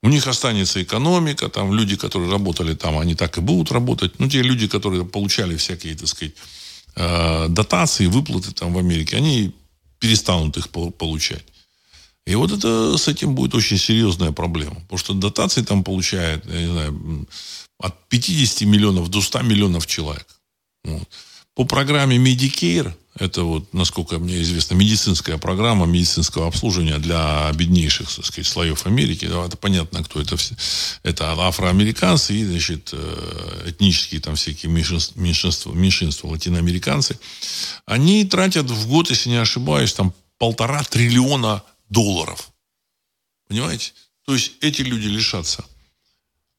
У 0.02 0.10
них 0.10 0.28
останется 0.28 0.84
экономика, 0.84 1.50
там 1.50 1.74
люди, 1.74 1.96
которые 1.96 2.32
работали 2.32 2.76
там, 2.76 2.98
они 2.98 3.16
так 3.16 3.38
и 3.38 3.42
будут 3.42 3.72
работать. 3.72 4.20
Ну, 4.20 4.30
те 4.30 4.42
люди, 4.42 4.68
которые 4.68 5.06
получали 5.06 5.56
всякие, 5.56 5.96
так 5.96 6.08
сказать, 6.08 6.34
э, 6.96 7.48
дотации, 7.50 8.06
выплаты 8.08 8.52
там 8.52 8.74
в 8.74 8.78
Америке, 8.78 9.18
они 9.18 9.54
перестанут 10.00 10.58
их 10.58 10.70
получать. 10.70 11.44
И 12.26 12.36
вот 12.36 12.52
это 12.52 12.98
с 12.98 13.08
этим 13.08 13.36
будет 13.36 13.54
очень 13.54 13.78
серьезная 13.78 14.32
проблема. 14.32 14.76
Потому 14.82 14.98
что 14.98 15.14
дотации 15.14 15.62
там 15.62 15.84
получает, 15.84 16.46
я 16.46 16.62
не 16.62 16.72
знаю, 16.72 17.28
от 17.80 18.08
50 18.10 18.62
миллионов 18.62 19.10
до 19.10 19.22
100 19.22 19.42
миллионов 19.44 19.86
человек. 19.86 20.28
Вот. 20.84 21.08
По 21.56 21.66
программе 21.66 22.18
Medicare, 22.18 22.94
это 23.18 23.44
вот, 23.44 23.74
насколько 23.74 24.20
мне 24.20 24.42
известно, 24.42 24.74
медицинская 24.76 25.38
программа 25.38 25.86
медицинского 25.86 26.48
обслуживания 26.48 26.98
для 26.98 27.50
беднейших, 27.54 28.14
так 28.14 28.26
сказать, 28.26 28.48
слоев 28.48 28.86
Америки. 28.86 29.26
Это 29.26 29.56
понятно, 29.56 30.04
кто 30.04 30.20
это 30.20 30.36
все. 30.36 30.56
Это 31.04 31.32
афроамериканцы 31.32 32.34
и, 32.34 32.44
значит, 32.44 32.90
э, 32.92 33.70
этнические 33.70 34.20
там 34.20 34.36
всякие 34.36 34.70
меньшинства, 34.70 35.18
меньшинства, 35.18 35.72
меньшинства 35.72 36.28
латиноамериканцы. 36.28 37.18
Они 37.86 38.26
тратят 38.26 38.70
в 38.70 38.88
год, 38.90 39.10
если 39.10 39.30
не 39.30 39.38
ошибаюсь, 39.38 39.94
там 39.94 40.14
полтора 40.38 40.84
триллиона 40.84 41.64
долларов. 41.90 42.52
Понимаете? 43.48 43.94
То 44.26 44.34
есть 44.34 44.54
эти 44.62 44.82
люди 44.82 45.08
лишатся 45.08 45.64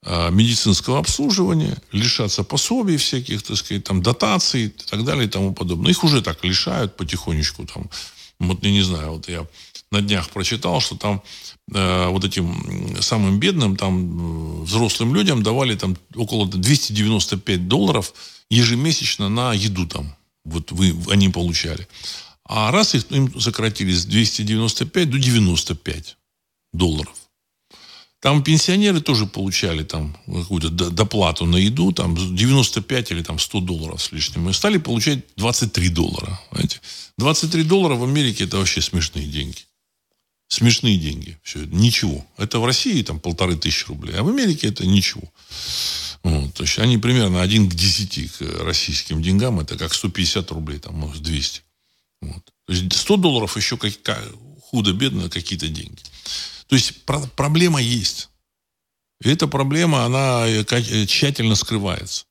а, 0.03 0.31
медицинского 0.31 0.99
обслуживания, 0.99 1.77
лишаться 1.91 2.45
пособий 2.45 2.97
всяких, 2.97 3.43
так 3.43 3.57
сказать, 3.57 3.85
там, 3.85 4.03
дотаций 4.03 4.67
и 4.67 4.69
так 4.69 5.05
далее 5.05 5.27
и 5.27 5.29
тому 5.29 5.53
подобное. 5.53 5.91
Их 5.91 6.05
уже 6.05 6.23
так 6.23 6.45
лишают 6.45 6.97
потихонечку. 6.97 7.67
Там. 7.67 7.91
Вот 8.39 8.63
я 8.63 8.71
не 8.71 8.83
знаю, 8.83 9.15
вот 9.15 9.29
я 9.29 9.47
на 9.91 10.01
днях 10.01 10.31
прочитал, 10.31 10.81
что 10.81 10.97
там 10.97 11.23
э, 11.73 12.09
вот 12.09 12.25
этим 12.25 12.97
самым 13.01 13.41
бедным, 13.41 13.77
там, 13.77 14.63
взрослым 14.63 15.15
людям 15.15 15.43
давали 15.43 15.75
там 15.75 15.97
около 16.15 16.47
295 16.47 17.67
долларов 17.67 18.13
ежемесячно 18.49 19.29
на 19.29 19.55
еду 19.55 19.87
там. 19.87 20.15
Вот 20.45 20.71
вы, 20.71 20.95
они 21.11 21.29
получали. 21.31 21.89
А 22.49 22.71
раз 22.71 22.95
их, 22.95 23.11
им 23.11 23.41
сократили 23.41 23.93
с 23.93 24.05
295 24.05 25.11
до 25.11 25.19
95 25.19 26.17
долларов. 26.73 27.15
Там 28.21 28.43
пенсионеры 28.43 29.01
тоже 29.01 29.27
получали 29.27 29.85
там 29.85 30.17
какую-то 30.27 30.71
доплату 30.71 31.45
на 31.45 31.57
еду, 31.57 31.93
там 31.93 32.17
95 32.17 33.11
или 33.11 33.23
там 33.23 33.39
100 33.39 33.61
долларов 33.61 34.03
с 34.03 34.11
лишним. 34.11 34.49
И 34.49 34.53
стали 34.53 34.79
получать 34.79 35.21
23 35.37 35.89
доллара. 35.91 36.41
Знаете? 36.51 36.81
23 37.19 37.63
доллара 37.65 37.95
в 37.95 38.05
Америке 38.05 38.45
это 38.45 38.59
вообще 38.59 38.81
смешные 38.81 39.27
деньги. 39.27 39.61
Смешные 40.49 40.97
деньги. 40.97 41.39
Все, 41.43 41.65
ничего. 41.65 42.25
Это 42.37 42.59
в 42.59 42.65
России 42.65 43.03
там 43.03 43.21
полторы 43.21 43.57
тысячи 43.57 43.87
рублей, 43.87 44.15
а 44.17 44.23
в 44.23 44.29
Америке 44.29 44.69
это 44.69 44.87
ничего. 44.87 45.25
Вот, 46.23 46.55
то 46.55 46.63
есть 46.63 46.79
они 46.79 46.99
примерно 46.99 47.43
один 47.43 47.69
к 47.69 47.75
10 47.75 48.33
к 48.33 48.65
российским 48.65 49.23
деньгам. 49.23 49.61
Это 49.61 49.77
как 49.77 49.93
150 49.93 50.51
рублей, 50.53 50.79
там, 50.79 50.95
может, 50.95 51.23
200. 51.23 51.63
Вот. 52.21 52.45
То 52.67 52.73
есть 52.73 52.93
100 52.93 53.17
долларов 53.17 53.57
еще 53.57 53.77
как, 53.77 53.93
худо-бедно 54.63 55.29
какие-то 55.31 55.69
деньги. 55.69 56.03
То 56.67 56.77
есть 56.77 57.05
про- 57.05 57.27
проблема 57.37 57.81
есть. 57.81 58.29
И 59.23 59.29
эта 59.29 59.47
проблема, 59.47 60.05
она 60.05 60.47
э, 60.47 60.65
э, 60.69 61.07
тщательно 61.07 61.55
скрывается. 61.55 62.27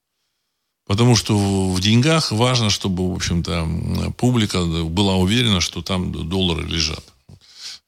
Потому 0.85 1.15
что 1.15 1.35
в 1.71 1.79
деньгах 1.81 2.31
важно, 2.31 2.69
чтобы, 2.69 3.11
в 3.11 3.15
общем-то, 3.15 4.13
публика 4.17 4.63
была 4.63 5.15
уверена, 5.15 5.59
что 5.59 5.81
там 5.81 6.29
доллары 6.29 6.67
лежат. 6.67 7.03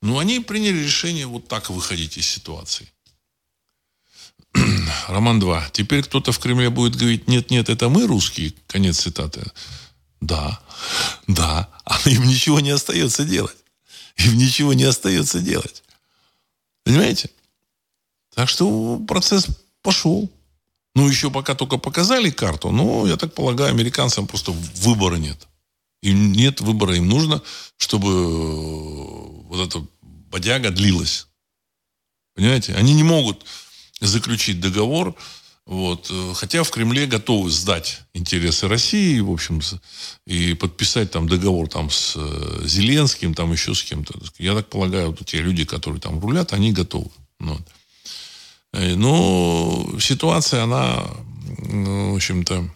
Но 0.01 0.17
они 0.17 0.39
приняли 0.39 0.83
решение 0.83 1.27
вот 1.27 1.47
так 1.47 1.69
выходить 1.69 2.17
из 2.17 2.27
ситуации. 2.27 2.91
Роман 5.07 5.39
2. 5.39 5.69
Теперь 5.73 6.03
кто-то 6.03 6.31
в 6.31 6.39
Кремле 6.39 6.69
будет 6.69 6.95
говорить, 6.95 7.27
нет, 7.27 7.51
нет, 7.51 7.69
это 7.69 7.89
мы 7.89 8.07
русские. 8.07 8.53
Конец 8.65 8.99
цитаты. 8.99 9.45
Да, 10.21 10.59
да. 11.27 11.69
А 11.85 11.97
им 12.09 12.23
ничего 12.23 12.59
не 12.59 12.71
остается 12.71 13.23
делать. 13.23 13.57
Им 14.17 14.37
ничего 14.37 14.73
не 14.73 14.83
остается 14.83 15.39
делать. 15.39 15.83
Понимаете? 16.83 17.29
Так 18.33 18.49
что 18.49 18.99
процесс 19.07 19.47
пошел. 19.81 20.29
Ну, 20.95 21.07
еще 21.07 21.29
пока 21.29 21.53
только 21.53 21.77
показали 21.77 22.31
карту, 22.31 22.71
но, 22.71 23.05
я 23.07 23.17
так 23.17 23.33
полагаю, 23.33 23.69
американцам 23.69 24.25
просто 24.25 24.51
выбора 24.51 25.17
нет. 25.17 25.47
Им 26.01 26.31
нет 26.31 26.61
выбора, 26.61 26.95
им 26.95 27.07
нужно, 27.07 27.41
чтобы 27.77 28.07
э, 28.09 29.47
вот 29.47 29.67
эта 29.67 29.85
бодяга 30.01 30.71
длилась. 30.71 31.27
Понимаете? 32.35 32.73
Они 32.75 32.93
не 32.93 33.03
могут 33.03 33.45
заключить 33.99 34.59
договор, 34.59 35.15
вот, 35.67 36.07
э, 36.09 36.33
хотя 36.33 36.63
в 36.63 36.71
Кремле 36.71 37.07
готовы 37.07 37.51
сдать 37.51 37.99
интересы 38.13 38.69
России, 38.69 39.19
в 39.19 39.29
общем, 39.29 39.59
и 40.25 40.53
подписать 40.53 41.11
там 41.11 41.27
договор 41.27 41.67
там 41.67 41.89
с 41.89 42.13
э, 42.15 42.61
Зеленским, 42.65 43.33
там 43.33 43.51
еще 43.51 43.75
с 43.75 43.83
кем-то. 43.83 44.17
Я 44.39 44.55
так 44.55 44.69
полагаю, 44.69 45.09
вот 45.09 45.25
те 45.25 45.41
люди, 45.41 45.65
которые 45.65 45.99
там 45.99 46.21
рулят, 46.21 46.53
они 46.53 46.71
готовы. 46.71 47.11
Ну 47.41 47.55
вот. 47.55 47.67
Э, 48.71 48.95
но 48.95 49.89
ситуация, 49.99 50.63
она, 50.63 51.05
ну, 51.57 52.13
в 52.13 52.15
общем-то, 52.15 52.73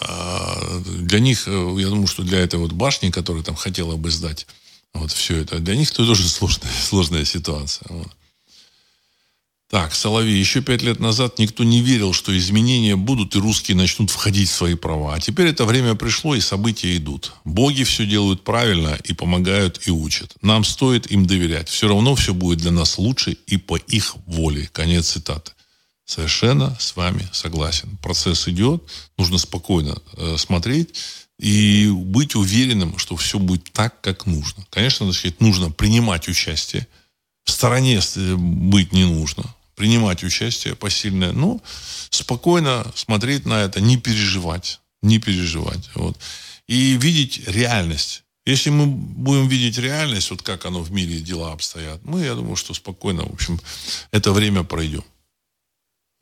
а, 0.00 0.80
для 0.84 1.18
них, 1.18 1.46
я 1.46 1.88
думаю, 1.88 2.08
что 2.08 2.24
для 2.24 2.40
этой 2.40 2.58
вот 2.58 2.72
башни, 2.72 3.10
которая 3.10 3.42
там 3.42 3.54
хотела 3.54 3.96
бы 3.96 4.10
сдать 4.10 4.46
вот 4.92 5.12
все 5.12 5.38
это, 5.38 5.60
для 5.60 5.76
них 5.76 5.90
это 5.92 6.04
тоже 6.04 6.28
сложная, 6.28 6.72
сложная 6.72 7.24
ситуация. 7.24 7.86
Вот. 7.88 8.08
Так, 9.70 9.94
Соловей, 9.94 10.38
еще 10.40 10.62
пять 10.62 10.80
лет 10.80 10.98
назад 10.98 11.38
никто 11.38 11.62
не 11.62 11.82
верил, 11.82 12.14
что 12.14 12.36
изменения 12.36 12.96
будут 12.96 13.36
и 13.36 13.38
русские 13.38 13.76
начнут 13.76 14.08
входить 14.08 14.48
в 14.48 14.54
свои 14.54 14.74
права. 14.74 15.14
А 15.14 15.20
теперь 15.20 15.48
это 15.48 15.66
время 15.66 15.94
пришло 15.94 16.34
и 16.34 16.40
события 16.40 16.96
идут. 16.96 17.34
Боги 17.44 17.82
все 17.84 18.06
делают 18.06 18.44
правильно 18.44 18.98
и 19.04 19.12
помогают 19.12 19.86
и 19.86 19.90
учат. 19.90 20.34
Нам 20.40 20.64
стоит 20.64 21.10
им 21.12 21.26
доверять. 21.26 21.68
Все 21.68 21.86
равно 21.86 22.14
все 22.14 22.32
будет 22.32 22.60
для 22.60 22.70
нас 22.70 22.96
лучше 22.96 23.36
и 23.46 23.58
по 23.58 23.76
их 23.76 24.16
воле. 24.24 24.70
Конец 24.72 25.10
цитаты. 25.10 25.52
Совершенно 26.06 26.74
с 26.80 26.96
вами 26.96 27.28
согласен. 27.32 27.98
Процесс 28.02 28.48
идет, 28.48 28.82
нужно 29.18 29.36
спокойно 29.36 29.98
э, 30.16 30.36
смотреть 30.38 30.94
и 31.38 31.90
быть 31.90 32.34
уверенным, 32.34 32.96
что 32.96 33.16
все 33.16 33.38
будет 33.38 33.70
так, 33.72 34.00
как 34.00 34.24
нужно. 34.24 34.64
Конечно, 34.70 35.12
сказать, 35.12 35.42
нужно 35.42 35.70
принимать 35.70 36.26
участие. 36.26 36.88
В 37.44 37.50
стороне 37.50 38.00
э, 38.00 38.34
быть 38.36 38.94
не 38.94 39.04
нужно 39.04 39.44
принимать 39.78 40.24
участие 40.24 40.74
посильное. 40.74 41.32
Ну, 41.32 41.62
спокойно 42.10 42.84
смотреть 42.96 43.46
на 43.46 43.62
это, 43.62 43.80
не 43.80 43.96
переживать. 43.96 44.80
Не 45.02 45.18
переживать. 45.20 45.88
Вот. 45.94 46.18
И 46.66 46.96
видеть 46.96 47.46
реальность. 47.46 48.24
Если 48.44 48.70
мы 48.70 48.86
будем 48.86 49.46
видеть 49.46 49.78
реальность, 49.78 50.30
вот 50.30 50.42
как 50.42 50.66
оно 50.66 50.80
в 50.80 50.90
мире 50.90 51.20
дела 51.20 51.52
обстоят, 51.52 52.04
мы, 52.04 52.24
я 52.24 52.34
думаю, 52.34 52.56
что 52.56 52.74
спокойно, 52.74 53.22
в 53.24 53.32
общем, 53.32 53.60
это 54.10 54.32
время 54.32 54.64
пройдем. 54.64 55.04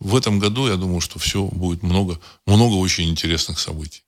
В 0.01 0.15
этом 0.15 0.39
году, 0.39 0.69
я 0.69 0.77
думаю, 0.77 1.01
что 1.01 1.19
все 1.19 1.47
будет 1.47 1.83
много, 1.83 2.21
много 2.45 2.75
очень 2.75 3.09
интересных 3.09 3.59
событий. 3.59 4.03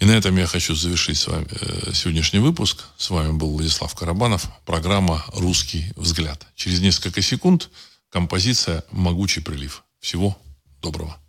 И 0.00 0.04
на 0.04 0.10
этом 0.12 0.36
я 0.36 0.46
хочу 0.46 0.74
завершить 0.74 1.18
с 1.18 1.28
вами 1.28 1.46
э, 1.50 1.92
сегодняшний 1.94 2.40
выпуск. 2.40 2.84
С 2.98 3.10
вами 3.10 3.32
был 3.32 3.50
Владислав 3.50 3.94
Карабанов. 3.94 4.48
Программа 4.64 5.24
«Русский 5.34 5.92
взгляд». 5.94 6.46
Через 6.56 6.80
несколько 6.80 7.22
секунд 7.22 7.70
Композиция 8.16 8.82
«Могучий 8.90 9.42
прилив». 9.42 9.84
Всего 10.00 10.38
доброго. 10.80 11.18